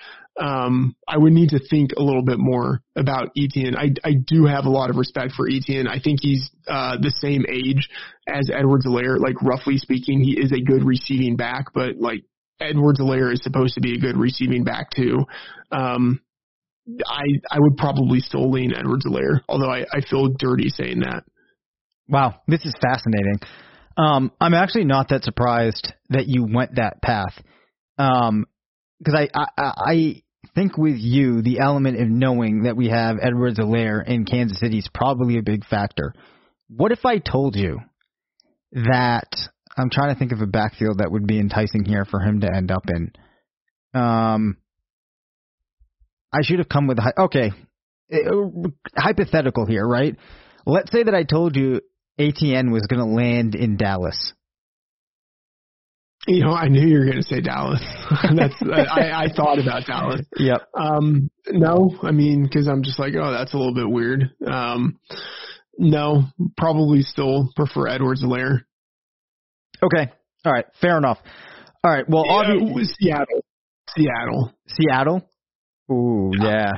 um, 0.40 0.96
I 1.06 1.18
would 1.18 1.32
need 1.32 1.50
to 1.50 1.58
think 1.58 1.92
a 1.96 2.02
little 2.02 2.24
bit 2.24 2.38
more 2.38 2.80
about 2.96 3.30
Etienne. 3.36 3.76
I, 3.76 3.90
I 4.02 4.14
do 4.14 4.46
have 4.46 4.64
a 4.64 4.70
lot 4.70 4.90
of 4.90 4.96
respect 4.96 5.32
for 5.32 5.46
Etienne. 5.48 5.86
I 5.86 6.00
think 6.00 6.20
he's 6.22 6.50
uh, 6.66 6.96
the 7.00 7.12
same 7.20 7.44
age 7.48 7.88
as 8.26 8.50
Edwards-Helaire. 8.52 9.18
Like 9.18 9.42
roughly 9.42 9.76
speaking, 9.76 10.22
he 10.22 10.32
is 10.32 10.52
a 10.52 10.60
good 10.60 10.84
receiving 10.84 11.36
back, 11.36 11.66
but 11.74 11.96
like 11.98 12.24
Edwards-Helaire 12.60 13.32
is 13.32 13.42
supposed 13.42 13.74
to 13.74 13.80
be 13.80 13.94
a 13.94 13.98
good 13.98 14.16
receiving 14.16 14.64
back 14.64 14.90
too. 14.90 15.24
Um, 15.70 16.20
I 17.06 17.24
I 17.50 17.58
would 17.60 17.76
probably 17.76 18.20
still 18.20 18.50
lean 18.50 18.72
Edwards-Helaire, 18.74 19.42
although 19.48 19.70
I, 19.70 19.84
I 19.92 20.00
feel 20.00 20.28
dirty 20.28 20.70
saying 20.70 21.00
that. 21.00 21.24
Wow, 22.08 22.40
this 22.48 22.64
is 22.64 22.74
fascinating. 22.80 23.38
Um, 23.96 24.32
I'm 24.40 24.54
actually 24.54 24.84
not 24.84 25.10
that 25.10 25.24
surprised 25.24 25.92
that 26.08 26.26
you 26.26 26.46
went 26.50 26.76
that 26.76 27.02
path. 27.02 27.40
Um, 27.98 28.46
because 28.98 29.28
I, 29.34 29.46
I 29.56 29.72
I 29.76 30.21
think 30.54 30.76
with 30.76 30.96
you 30.96 31.42
the 31.42 31.60
element 31.60 32.00
of 32.00 32.08
knowing 32.08 32.64
that 32.64 32.76
we 32.76 32.88
have 32.88 33.16
Edwards-Helaire 33.20 34.06
in 34.06 34.24
Kansas 34.24 34.60
City 34.60 34.78
is 34.78 34.88
probably 34.92 35.38
a 35.38 35.42
big 35.42 35.64
factor. 35.64 36.12
What 36.68 36.92
if 36.92 37.04
I 37.04 37.18
told 37.18 37.56
you 37.56 37.80
that 38.72 39.28
I'm 39.76 39.90
trying 39.90 40.14
to 40.14 40.18
think 40.18 40.32
of 40.32 40.40
a 40.40 40.46
backfield 40.46 40.98
that 40.98 41.10
would 41.10 41.26
be 41.26 41.38
enticing 41.38 41.84
here 41.84 42.04
for 42.04 42.20
him 42.20 42.40
to 42.40 42.54
end 42.54 42.70
up 42.70 42.84
in? 42.88 43.12
Um, 43.94 44.56
I 46.32 46.42
should 46.42 46.58
have 46.58 46.68
come 46.68 46.86
with 46.86 46.98
okay, 47.18 47.52
uh, 48.12 48.68
hypothetical 48.96 49.66
here, 49.66 49.86
right? 49.86 50.16
Let's 50.64 50.92
say 50.92 51.02
that 51.02 51.14
I 51.14 51.24
told 51.24 51.56
you 51.56 51.80
Etienne 52.18 52.70
was 52.70 52.86
going 52.88 53.00
to 53.00 53.14
land 53.14 53.54
in 53.54 53.76
Dallas. 53.76 54.32
You 56.28 56.44
know, 56.44 56.52
I 56.52 56.68
knew 56.68 56.86
you 56.86 57.00
were 57.00 57.04
going 57.04 57.16
to 57.16 57.22
say 57.24 57.40
Dallas. 57.40 57.82
that's 58.36 58.54
I, 58.62 59.24
I 59.24 59.28
thought 59.34 59.58
about 59.58 59.86
Dallas. 59.86 60.20
Yep. 60.36 60.68
Um, 60.78 61.30
no, 61.50 61.96
I 62.02 62.12
mean, 62.12 62.44
because 62.44 62.68
I'm 62.68 62.84
just 62.84 62.98
like, 62.98 63.14
oh, 63.20 63.32
that's 63.32 63.54
a 63.54 63.56
little 63.56 63.74
bit 63.74 63.90
weird. 63.90 64.30
Um, 64.46 65.00
no, 65.78 66.24
probably 66.56 67.02
still 67.02 67.48
prefer 67.56 67.88
Edwards-Helaire. 67.88 68.60
Okay. 69.82 70.12
All 70.44 70.52
right. 70.52 70.66
Fair 70.80 70.96
enough. 70.96 71.18
All 71.84 71.90
right. 71.90 72.08
Well, 72.08 72.24
yeah, 72.28 72.84
Seattle. 73.00 73.44
Seattle. 73.96 74.52
Seattle. 74.68 75.28
Ooh, 75.90 76.30
yeah. 76.38 76.70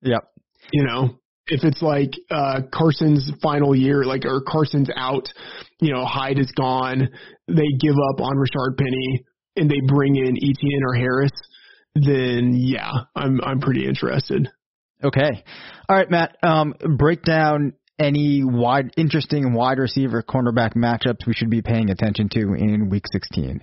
yeah. 0.00 0.12
Yep. 0.12 0.30
You 0.72 0.84
know, 0.84 1.18
if 1.46 1.64
it's 1.64 1.82
like 1.82 2.10
uh 2.30 2.60
Carson's 2.72 3.30
final 3.42 3.74
year, 3.74 4.04
like 4.04 4.24
or 4.24 4.42
Carson's 4.46 4.90
out, 4.96 5.28
you 5.80 5.92
know, 5.92 6.04
Hyde 6.04 6.38
is 6.38 6.52
gone, 6.52 7.08
they 7.48 7.68
give 7.80 7.96
up 8.10 8.20
on 8.20 8.36
Rashaad 8.36 8.78
Penny 8.78 9.24
and 9.56 9.70
they 9.70 9.80
bring 9.86 10.16
in 10.16 10.36
Etienne 10.36 10.82
or 10.84 10.94
Harris, 10.94 11.32
then 11.94 12.54
yeah, 12.54 12.90
I'm 13.14 13.40
I'm 13.42 13.60
pretty 13.60 13.86
interested. 13.86 14.48
Okay. 15.02 15.44
All 15.88 15.96
right, 15.96 16.10
Matt. 16.10 16.36
Um, 16.42 16.74
break 16.96 17.22
down 17.22 17.74
any 17.98 18.42
wide, 18.42 18.90
interesting 18.96 19.52
wide 19.52 19.78
receiver 19.78 20.22
cornerback 20.22 20.74
matchups 20.74 21.26
we 21.26 21.34
should 21.34 21.50
be 21.50 21.62
paying 21.62 21.90
attention 21.90 22.28
to 22.30 22.54
in 22.54 22.88
Week 22.88 23.04
16. 23.12 23.62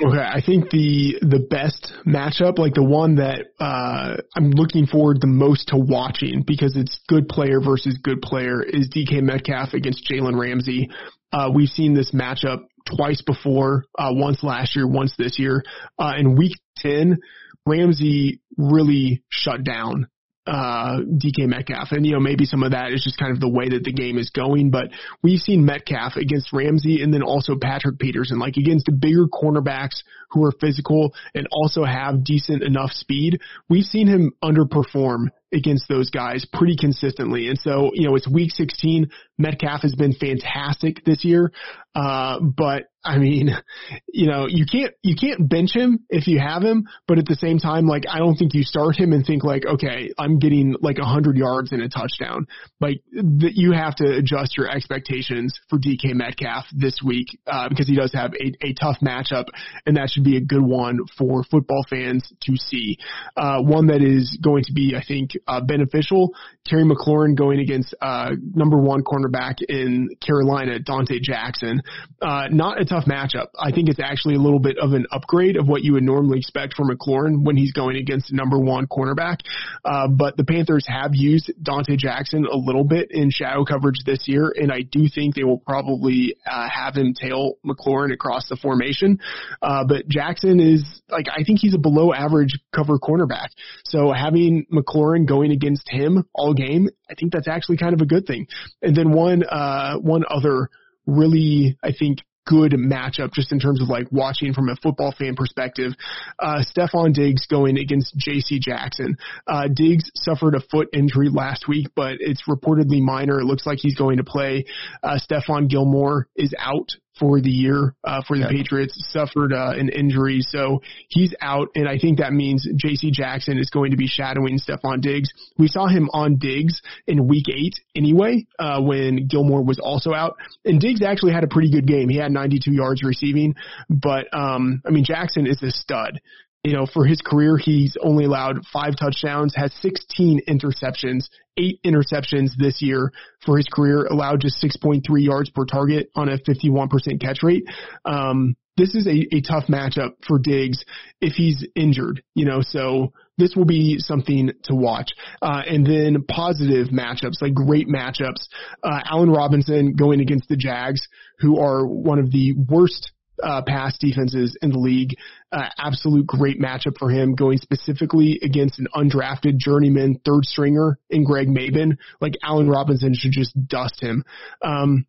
Okay, 0.00 0.16
I 0.16 0.40
think 0.44 0.70
the 0.70 1.18
the 1.22 1.40
best 1.50 1.92
matchup, 2.06 2.58
like 2.58 2.74
the 2.74 2.84
one 2.84 3.16
that 3.16 3.46
uh, 3.58 4.18
I'm 4.36 4.50
looking 4.50 4.86
forward 4.86 5.20
the 5.20 5.26
most 5.26 5.68
to 5.68 5.76
watching 5.76 6.44
because 6.46 6.76
it's 6.76 7.00
good 7.08 7.28
player 7.28 7.60
versus 7.60 7.98
good 8.00 8.22
player, 8.22 8.62
is 8.62 8.88
DK 8.90 9.22
Metcalf 9.22 9.74
against 9.74 10.08
Jalen 10.08 10.38
Ramsey. 10.38 10.88
Uh, 11.32 11.50
we've 11.52 11.68
seen 11.68 11.94
this 11.94 12.12
matchup 12.12 12.60
twice 12.86 13.22
before, 13.22 13.86
uh, 13.98 14.10
once 14.12 14.44
last 14.44 14.76
year, 14.76 14.86
once 14.86 15.14
this 15.18 15.36
year. 15.36 15.64
Uh, 15.98 16.12
in 16.16 16.36
Week 16.36 16.56
10, 16.78 17.18
Ramsey 17.66 18.40
really 18.56 19.24
shut 19.30 19.64
down 19.64 20.06
uh, 20.48 21.00
DK 21.04 21.46
Metcalf. 21.46 21.92
And, 21.92 22.06
you 22.06 22.12
know, 22.12 22.20
maybe 22.20 22.44
some 22.44 22.62
of 22.62 22.72
that 22.72 22.92
is 22.92 23.04
just 23.04 23.18
kind 23.18 23.32
of 23.32 23.40
the 23.40 23.48
way 23.48 23.68
that 23.68 23.84
the 23.84 23.92
game 23.92 24.18
is 24.18 24.30
going, 24.30 24.70
but 24.70 24.88
we've 25.22 25.40
seen 25.40 25.64
Metcalf 25.64 26.16
against 26.16 26.52
Ramsey 26.52 27.02
and 27.02 27.12
then 27.12 27.22
also 27.22 27.56
Patrick 27.60 27.98
Peterson, 27.98 28.38
like 28.38 28.56
against 28.56 28.86
the 28.86 28.92
bigger 28.92 29.26
cornerbacks 29.26 30.02
who 30.30 30.44
are 30.44 30.52
physical 30.60 31.14
and 31.34 31.46
also 31.50 31.84
have 31.84 32.24
decent 32.24 32.62
enough 32.62 32.90
speed. 32.92 33.40
We've 33.68 33.84
seen 33.84 34.06
him 34.06 34.32
underperform 34.42 35.28
against 35.52 35.88
those 35.88 36.10
guys 36.10 36.46
pretty 36.52 36.76
consistently. 36.76 37.48
And 37.48 37.58
so, 37.58 37.90
you 37.94 38.06
know, 38.06 38.16
it's 38.16 38.28
week 38.28 38.50
16. 38.52 39.10
Metcalf 39.38 39.82
has 39.82 39.94
been 39.94 40.12
fantastic 40.12 41.04
this 41.04 41.24
year. 41.24 41.52
Uh, 41.94 42.40
but 42.40 42.84
I 43.04 43.18
mean, 43.18 43.50
you 44.12 44.26
know, 44.26 44.46
you 44.48 44.66
can't, 44.70 44.92
you 45.02 45.16
can't 45.16 45.48
bench 45.48 45.70
him 45.74 46.00
if 46.10 46.26
you 46.26 46.38
have 46.38 46.62
him, 46.62 46.84
but 47.06 47.18
at 47.18 47.26
the 47.26 47.36
same 47.36 47.58
time, 47.58 47.86
like, 47.86 48.04
I 48.08 48.18
don't 48.18 48.36
think 48.36 48.52
you 48.54 48.62
start 48.62 48.96
him 48.96 49.12
and 49.12 49.24
think 49.24 49.42
like, 49.42 49.64
okay, 49.64 50.10
I'm 50.18 50.38
getting 50.38 50.76
like 50.80 50.98
a 50.98 51.04
hundred 51.04 51.36
yards 51.36 51.72
and 51.72 51.82
a 51.82 51.88
touchdown. 51.88 52.46
Like 52.80 53.02
that 53.12 53.52
you 53.54 53.72
have 53.72 53.96
to 53.96 54.16
adjust 54.18 54.56
your 54.56 54.70
expectations 54.70 55.58
for 55.70 55.78
DK 55.78 56.14
Metcalf 56.14 56.66
this 56.72 57.00
week, 57.04 57.40
uh, 57.46 57.68
because 57.68 57.88
he 57.88 57.96
does 57.96 58.12
have 58.12 58.32
a, 58.34 58.66
a 58.66 58.74
tough 58.74 58.98
matchup 59.02 59.46
and 59.86 59.96
that 59.96 60.10
should 60.10 60.17
be 60.22 60.36
a 60.36 60.40
good 60.40 60.62
one 60.62 61.00
for 61.16 61.44
football 61.44 61.84
fans 61.88 62.30
to 62.42 62.56
see. 62.56 62.98
Uh, 63.36 63.60
one 63.62 63.86
that 63.88 64.02
is 64.02 64.38
going 64.42 64.64
to 64.64 64.72
be, 64.72 64.94
I 64.96 65.02
think, 65.06 65.32
uh, 65.46 65.60
beneficial. 65.60 66.34
Terry 66.66 66.84
McLaurin 66.84 67.36
going 67.36 67.60
against, 67.60 67.94
uh, 68.00 68.30
number 68.54 68.76
one 68.76 69.02
cornerback 69.02 69.62
in 69.68 70.08
Carolina, 70.20 70.78
Donte 70.78 71.20
Jackson. 71.22 71.82
Uh, 72.20 72.48
not 72.50 72.80
a 72.80 72.84
tough 72.84 73.04
matchup. 73.06 73.46
I 73.58 73.72
think 73.72 73.88
it's 73.88 74.00
actually 74.00 74.34
a 74.34 74.38
little 74.40 74.60
bit 74.60 74.78
of 74.78 74.92
an 74.92 75.06
upgrade 75.10 75.56
of 75.56 75.66
what 75.66 75.82
you 75.82 75.94
would 75.94 76.02
normally 76.02 76.38
expect 76.38 76.74
from 76.74 76.88
McLaurin 76.88 77.44
when 77.44 77.56
he's 77.56 77.72
going 77.72 77.96
against 77.96 78.32
number 78.32 78.58
one 78.58 78.86
cornerback. 78.86 79.38
Uh, 79.84 80.08
but 80.08 80.36
the 80.36 80.44
Panthers 80.44 80.86
have 80.88 81.12
used 81.14 81.52
Donte 81.62 81.96
Jackson 81.96 82.46
a 82.46 82.56
little 82.56 82.84
bit 82.84 83.10
in 83.10 83.30
shadow 83.30 83.64
coverage 83.64 84.00
this 84.04 84.26
year, 84.26 84.52
and 84.54 84.72
I 84.72 84.82
do 84.82 85.08
think 85.08 85.34
they 85.34 85.44
will 85.44 85.58
probably 85.58 86.36
uh, 86.46 86.68
have 86.68 86.96
him 86.96 87.14
tail 87.14 87.54
McLaurin 87.64 88.12
across 88.12 88.48
the 88.48 88.56
formation. 88.56 89.20
But 89.60 90.07
Jackson 90.08 90.60
is 90.60 90.84
like 91.08 91.26
I 91.28 91.44
think 91.44 91.60
he's 91.60 91.74
a 91.74 91.78
below 91.78 92.12
average 92.12 92.58
cover 92.74 92.98
cornerback. 92.98 93.48
So 93.84 94.12
having 94.12 94.66
McLaurin 94.72 95.26
going 95.26 95.52
against 95.52 95.88
him 95.88 96.24
all 96.34 96.54
game, 96.54 96.88
I 97.10 97.14
think 97.14 97.32
that's 97.32 97.48
actually 97.48 97.76
kind 97.78 97.94
of 97.94 98.00
a 98.00 98.06
good 98.06 98.26
thing. 98.26 98.46
And 98.82 98.96
then 98.96 99.12
one 99.12 99.42
uh, 99.44 99.96
one 99.98 100.24
other 100.28 100.68
really 101.06 101.78
I 101.82 101.92
think 101.98 102.18
good 102.48 102.72
matchup 102.72 103.30
just 103.32 103.52
in 103.52 103.60
terms 103.60 103.82
of 103.82 103.88
like 103.88 104.06
watching 104.10 104.54
from 104.54 104.70
a 104.70 104.76
football 104.82 105.14
fan 105.16 105.36
perspective. 105.36 105.92
Uh, 106.38 106.62
Stefon 106.64 107.12
Diggs 107.12 107.46
going 107.46 107.76
against 107.76 108.16
J.C. 108.16 108.58
Jackson. 108.58 109.18
Uh, 109.46 109.68
Diggs 109.68 110.10
suffered 110.16 110.54
a 110.54 110.60
foot 110.60 110.88
injury 110.94 111.28
last 111.28 111.68
week, 111.68 111.88
but 111.94 112.16
it's 112.20 112.44
reportedly 112.48 113.02
minor. 113.02 113.38
It 113.38 113.44
looks 113.44 113.66
like 113.66 113.78
he's 113.80 113.96
going 113.96 114.16
to 114.16 114.24
play. 114.24 114.64
Uh, 115.02 115.18
Stephon 115.18 115.68
Gilmore 115.68 116.28
is 116.36 116.54
out 116.58 116.88
for 117.18 117.40
the 117.40 117.50
year 117.50 117.94
uh, 118.04 118.22
for 118.26 118.36
the 118.36 118.44
yeah. 118.44 118.50
Patriots, 118.50 118.94
suffered 119.12 119.52
uh, 119.52 119.72
an 119.76 119.88
injury, 119.88 120.40
so 120.40 120.82
he's 121.08 121.34
out, 121.40 121.68
and 121.74 121.88
I 121.88 121.98
think 121.98 122.18
that 122.18 122.32
means 122.32 122.66
J.C. 122.76 123.10
Jackson 123.10 123.58
is 123.58 123.70
going 123.70 123.90
to 123.90 123.96
be 123.96 124.06
shadowing 124.06 124.58
Stefon 124.58 125.00
Diggs. 125.00 125.28
We 125.56 125.68
saw 125.68 125.86
him 125.86 126.08
on 126.12 126.36
Diggs 126.36 126.80
in 127.06 127.26
Week 127.26 127.46
Eight 127.48 127.74
anyway, 127.94 128.46
uh, 128.58 128.80
when 128.80 129.26
Gilmore 129.26 129.62
was 129.62 129.78
also 129.78 130.12
out, 130.12 130.36
and 130.64 130.80
Diggs 130.80 131.02
actually 131.02 131.32
had 131.32 131.44
a 131.44 131.48
pretty 131.48 131.70
good 131.70 131.86
game. 131.86 132.08
He 132.08 132.16
had 132.16 132.32
92 132.32 132.72
yards 132.72 133.02
receiving, 133.02 133.54
but 133.88 134.26
um, 134.32 134.82
I 134.86 134.90
mean 134.90 135.04
Jackson 135.04 135.46
is 135.46 135.62
a 135.62 135.70
stud 135.70 136.20
you 136.64 136.72
know, 136.72 136.86
for 136.86 137.06
his 137.06 137.20
career, 137.20 137.56
he's 137.56 137.96
only 138.02 138.24
allowed 138.24 138.66
five 138.72 138.94
touchdowns, 138.98 139.54
has 139.56 139.72
16 139.80 140.40
interceptions, 140.48 141.28
eight 141.56 141.80
interceptions 141.84 142.50
this 142.58 142.82
year 142.82 143.12
for 143.46 143.56
his 143.56 143.66
career, 143.72 144.06
allowed 144.06 144.40
just 144.40 144.62
6.3 144.62 145.02
yards 145.16 145.50
per 145.50 145.64
target 145.64 146.10
on 146.16 146.28
a 146.28 146.38
51% 146.38 147.20
catch 147.20 147.42
rate. 147.42 147.64
Um, 148.04 148.56
this 148.76 148.94
is 148.94 149.06
a, 149.06 149.34
a 149.34 149.40
tough 149.40 149.64
matchup 149.68 150.12
for 150.26 150.38
Diggs 150.38 150.84
if 151.20 151.34
he's 151.34 151.66
injured, 151.74 152.22
you 152.34 152.44
know, 152.44 152.60
so 152.62 153.12
this 153.36 153.54
will 153.56 153.64
be 153.64 153.98
something 153.98 154.50
to 154.64 154.74
watch. 154.74 155.12
Uh, 155.42 155.62
and 155.66 155.86
then 155.86 156.24
positive 156.28 156.88
matchups, 156.88 157.40
like 157.40 157.54
great 157.54 157.88
matchups. 157.88 158.48
Uh, 158.82 159.00
Allen 159.04 159.30
Robinson 159.30 159.94
going 159.94 160.20
against 160.20 160.48
the 160.48 160.56
Jags, 160.56 161.06
who 161.38 161.60
are 161.60 161.86
one 161.86 162.18
of 162.18 162.30
the 162.30 162.54
worst 162.68 163.12
uh, 163.42 163.62
pass 163.66 163.96
defenses 163.98 164.56
in 164.62 164.70
the 164.70 164.78
league. 164.78 165.16
Uh, 165.52 165.68
absolute 165.78 166.26
great 166.26 166.60
matchup 166.60 166.98
for 166.98 167.10
him 167.10 167.34
going 167.34 167.58
specifically 167.58 168.38
against 168.42 168.78
an 168.78 168.86
undrafted 168.94 169.56
journeyman 169.56 170.20
third 170.24 170.44
stringer 170.44 170.98
in 171.10 171.24
Greg 171.24 171.48
Mabin. 171.48 171.96
Like 172.20 172.34
Allen 172.42 172.68
Robinson 172.68 173.14
should 173.14 173.32
just 173.32 173.54
dust 173.68 174.00
him. 174.00 174.24
Um, 174.62 175.06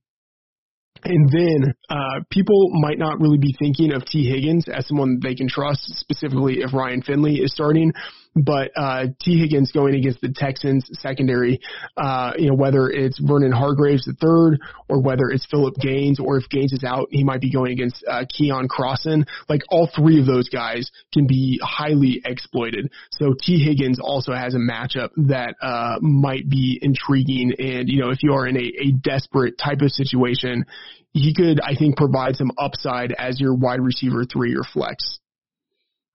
and 1.04 1.30
then 1.30 1.74
uh, 1.90 2.22
people 2.30 2.72
might 2.74 3.00
not 3.00 3.20
really 3.20 3.38
be 3.38 3.56
thinking 3.58 3.94
of 3.94 4.06
Tee 4.06 4.30
Higgins 4.30 4.66
as 4.68 4.88
someone 4.88 5.20
they 5.22 5.36
can 5.36 5.48
trust, 5.48 5.82
specifically 5.96 6.60
if 6.60 6.74
Ryan 6.74 7.02
Finley 7.02 7.36
is 7.36 7.54
starting. 7.54 7.94
But 8.36 8.72
uh, 8.76 9.08
Tee 9.22 9.40
Higgins 9.40 9.72
going 9.72 9.96
against 9.96 10.22
the 10.22 10.32
Texans 10.34 10.88
secondary, 10.94 11.60
uh, 11.98 12.34
you 12.38 12.48
know, 12.48 12.56
whether 12.56 12.88
it's 12.90 13.20
Vernon 13.20 13.52
Hargreaves 13.52 14.06
the 14.06 14.14
third 14.14 14.60
or 14.88 15.02
whether 15.02 15.30
it's 15.30 15.46
Philip 15.50 15.76
Gaines 15.76 16.20
or 16.20 16.38
if 16.38 16.48
Gaines 16.50 16.72
is 16.72 16.84
out, 16.84 17.08
he 17.12 17.24
might 17.24 17.42
be 17.42 17.52
going 17.52 17.72
against 17.72 18.04
uh, 18.08 18.26
Keion 18.26 18.68
Crossen. 18.68 19.26
Like 19.50 19.62
all 19.70 19.90
three 19.94 20.20
of 20.20 20.26
those 20.26 20.48
guys 20.48 20.90
can 21.12 21.28
be 21.28 21.60
highly 21.62 22.22
exploited. 22.24 22.92
So 23.12 23.34
Tee 23.44 23.64
Higgins 23.64 24.00
also 24.00 24.34
has 24.34 24.54
a 24.54 24.60
matchup 24.60 25.10
that 25.28 25.56
uh, 25.62 25.98
might 26.02 26.48
be 26.48 26.80
intriguing. 26.82 27.54
And 27.58 27.90
you 27.90 28.00
know, 28.00 28.12
if 28.12 28.22
you 28.22 28.34
are 28.34 28.48
in 28.48 28.58
a, 28.58 28.72
a 28.80 28.92
desperate 28.92 29.58
type 29.58 29.82
of 29.82 29.92
situation, 29.92 30.66
he 31.14 31.34
could, 31.34 31.60
I 31.62 31.76
think, 31.76 31.98
provide 31.98 32.36
some 32.36 32.52
upside 32.58 33.12
as 33.14 33.40
your 33.40 33.56
wide 33.56 33.82
receiver 33.82 34.24
three 34.26 34.56
or 34.56 34.64
flex. 34.64 35.20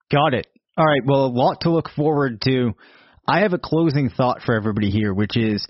Got 0.09 0.33
it. 0.33 0.47
All 0.77 0.85
right. 0.85 1.05
Well, 1.05 1.25
a 1.25 1.27
lot 1.27 1.61
to 1.61 1.69
look 1.69 1.89
forward 1.95 2.41
to. 2.41 2.73
I 3.25 3.39
have 3.41 3.53
a 3.53 3.57
closing 3.57 4.09
thought 4.09 4.41
for 4.45 4.55
everybody 4.55 4.91
here, 4.91 5.13
which 5.13 5.37
is 5.37 5.65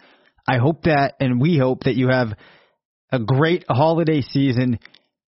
I 0.47 0.57
hope 0.57 0.83
that, 0.83 1.13
and 1.19 1.39
we 1.39 1.59
hope 1.59 1.83
that 1.83 1.95
you 1.95 2.07
have 2.09 2.29
a 3.11 3.19
great 3.19 3.65
holiday 3.69 4.21
season. 4.21 4.79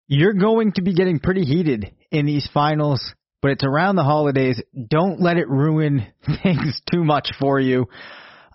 You're 0.07 0.33
going 0.33 0.71
to 0.73 0.81
be 0.81 0.95
getting 0.95 1.19
pretty 1.19 1.43
heated 1.43 1.91
in 2.11 2.25
these 2.25 2.49
finals, 2.51 3.13
but 3.41 3.51
it's 3.51 3.63
around 3.63 3.97
the 3.97 4.03
holidays. 4.03 4.59
Don't 4.89 5.21
let 5.21 5.37
it 5.37 5.47
ruin 5.47 6.07
things 6.43 6.81
too 6.91 7.03
much 7.03 7.29
for 7.39 7.59
you. 7.59 7.85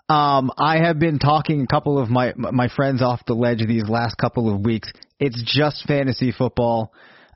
Um, 0.09 0.51
I 0.57 0.79
have 0.79 0.99
been 0.99 1.19
talking 1.19 1.61
a 1.61 1.67
couple 1.67 1.99
of 1.99 2.09
my 2.09 2.33
my 2.35 2.67
friends 2.67 3.01
off 3.01 3.21
the 3.25 3.33
ledge 3.33 3.65
these 3.65 3.87
last 3.87 4.17
couple 4.17 4.53
of 4.53 4.59
weeks. 4.59 4.91
It's 5.21 5.41
just 5.41 5.87
fantasy 5.87 6.33
football. 6.33 6.91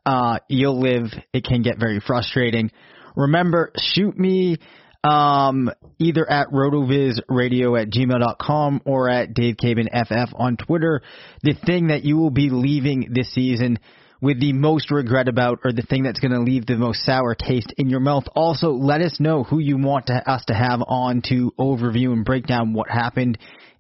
Uh, 0.06 0.40
you'll 0.50 0.82
live. 0.82 1.06
It 1.32 1.46
can 1.46 1.62
get 1.62 1.80
very 1.80 2.02
frustrating. 2.06 2.70
Remember, 3.18 3.72
shoot 3.78 4.18
me 4.18 4.58
um, 5.04 5.70
either 6.00 6.30
at 6.30 6.50
rotovizradio 6.50 7.82
at 7.82 7.90
gmail.com 7.90 8.82
or 8.86 9.10
at 9.10 9.34
DaveCabanFF 9.34 10.34
on 10.36 10.58
Twitter. 10.58 11.02
The 11.44 11.56
thing 11.66 11.88
that 11.88 12.04
you 12.04 12.18
will 12.18 12.30
be 12.30 12.50
leaving 12.50 13.10
this 13.14 13.34
season 13.34 13.80
with 14.22 14.40
the 14.40 14.54
most 14.54 14.92
regret 14.92 15.28
about 15.28 15.60
or 15.64 15.72
the 15.72 15.84
thing 15.84 16.04
that's 16.04 16.20
going 16.20 16.32
to 16.32 16.42
leave 16.42 16.66
the 16.66 16.76
most 16.76 17.04
sour 17.06 17.36
taste 17.36 17.74
in 17.78 17.90
your 17.90 18.00
mouth. 18.00 18.24
Also, 18.36 18.72
let 18.72 19.02
us 19.02 19.20
know 19.20 19.44
who 19.44 19.60
you 19.60 19.78
want 19.78 20.08
to, 20.08 20.30
us 20.30 20.44
to 20.48 20.54
have 20.54 20.82
on 20.88 21.22
to 21.30 21.52
overview 21.60 22.14
and 22.14 22.26
break 22.26 22.46
down 22.46 22.74
what 22.74 22.90
happened 22.90 23.38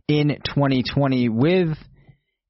in 0.07 0.29
2020 0.45 1.29
with. 1.29 1.69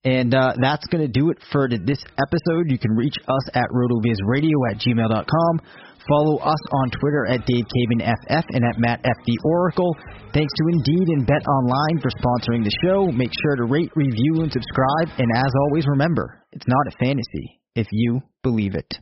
And 0.03 0.33
uh, 0.33 0.53
that's 0.61 0.88
going 0.88 1.01
to 1.01 1.07
do 1.07 1.31
it 1.31 1.39
for 1.51 1.67
this 1.67 2.03
episode. 2.17 2.69
You 2.69 2.77
can 2.77 2.91
reach 2.91 3.15
us 3.27 3.49
at 3.53 3.69
rotovizradio 3.73 4.71
at 4.71 4.79
gmail.com. 4.79 5.61
Follow 6.07 6.37
us 6.39 6.63
on 6.71 6.89
Twitter 6.91 7.27
at 7.27 7.41
DaveCabanFF 7.43 8.45
and 8.55 8.63
at 8.63 8.77
MattFTheOracle. 8.79 9.91
Thanks 10.33 10.53
to 10.55 10.63
Indeed 10.71 11.07
and 11.09 11.27
BetOnline 11.27 12.01
for 12.01 12.09
sponsoring 12.15 12.63
the 12.63 12.71
show. 12.83 13.11
Make 13.11 13.31
sure 13.43 13.57
to 13.57 13.65
rate, 13.65 13.91
review, 13.95 14.41
and 14.41 14.51
subscribe. 14.51 15.19
And 15.19 15.27
as 15.35 15.51
always, 15.67 15.85
remember, 15.87 16.43
it's 16.53 16.67
not 16.67 16.93
a 16.93 16.97
fantasy 16.97 17.59
if 17.75 17.87
you 17.91 18.21
believe 18.43 18.75
it. 18.75 18.97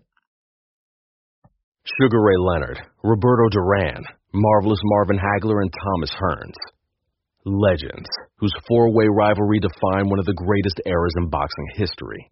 Sugar 2.01 2.19
Ray 2.19 2.37
Leonard, 2.39 2.79
Roberto 3.03 3.49
Duran, 3.49 4.03
Marvelous 4.33 4.79
Marvin 4.83 5.19
Hagler, 5.19 5.61
and 5.61 5.71
Thomas 5.71 6.11
Hearns. 6.11 6.57
Legends, 7.45 8.09
whose 8.37 8.53
four 8.67 8.91
way 8.91 9.05
rivalry 9.07 9.59
defined 9.59 10.09
one 10.09 10.17
of 10.17 10.25
the 10.25 10.33
greatest 10.33 10.81
eras 10.87 11.13
in 11.17 11.29
boxing 11.29 11.67
history. 11.75 12.31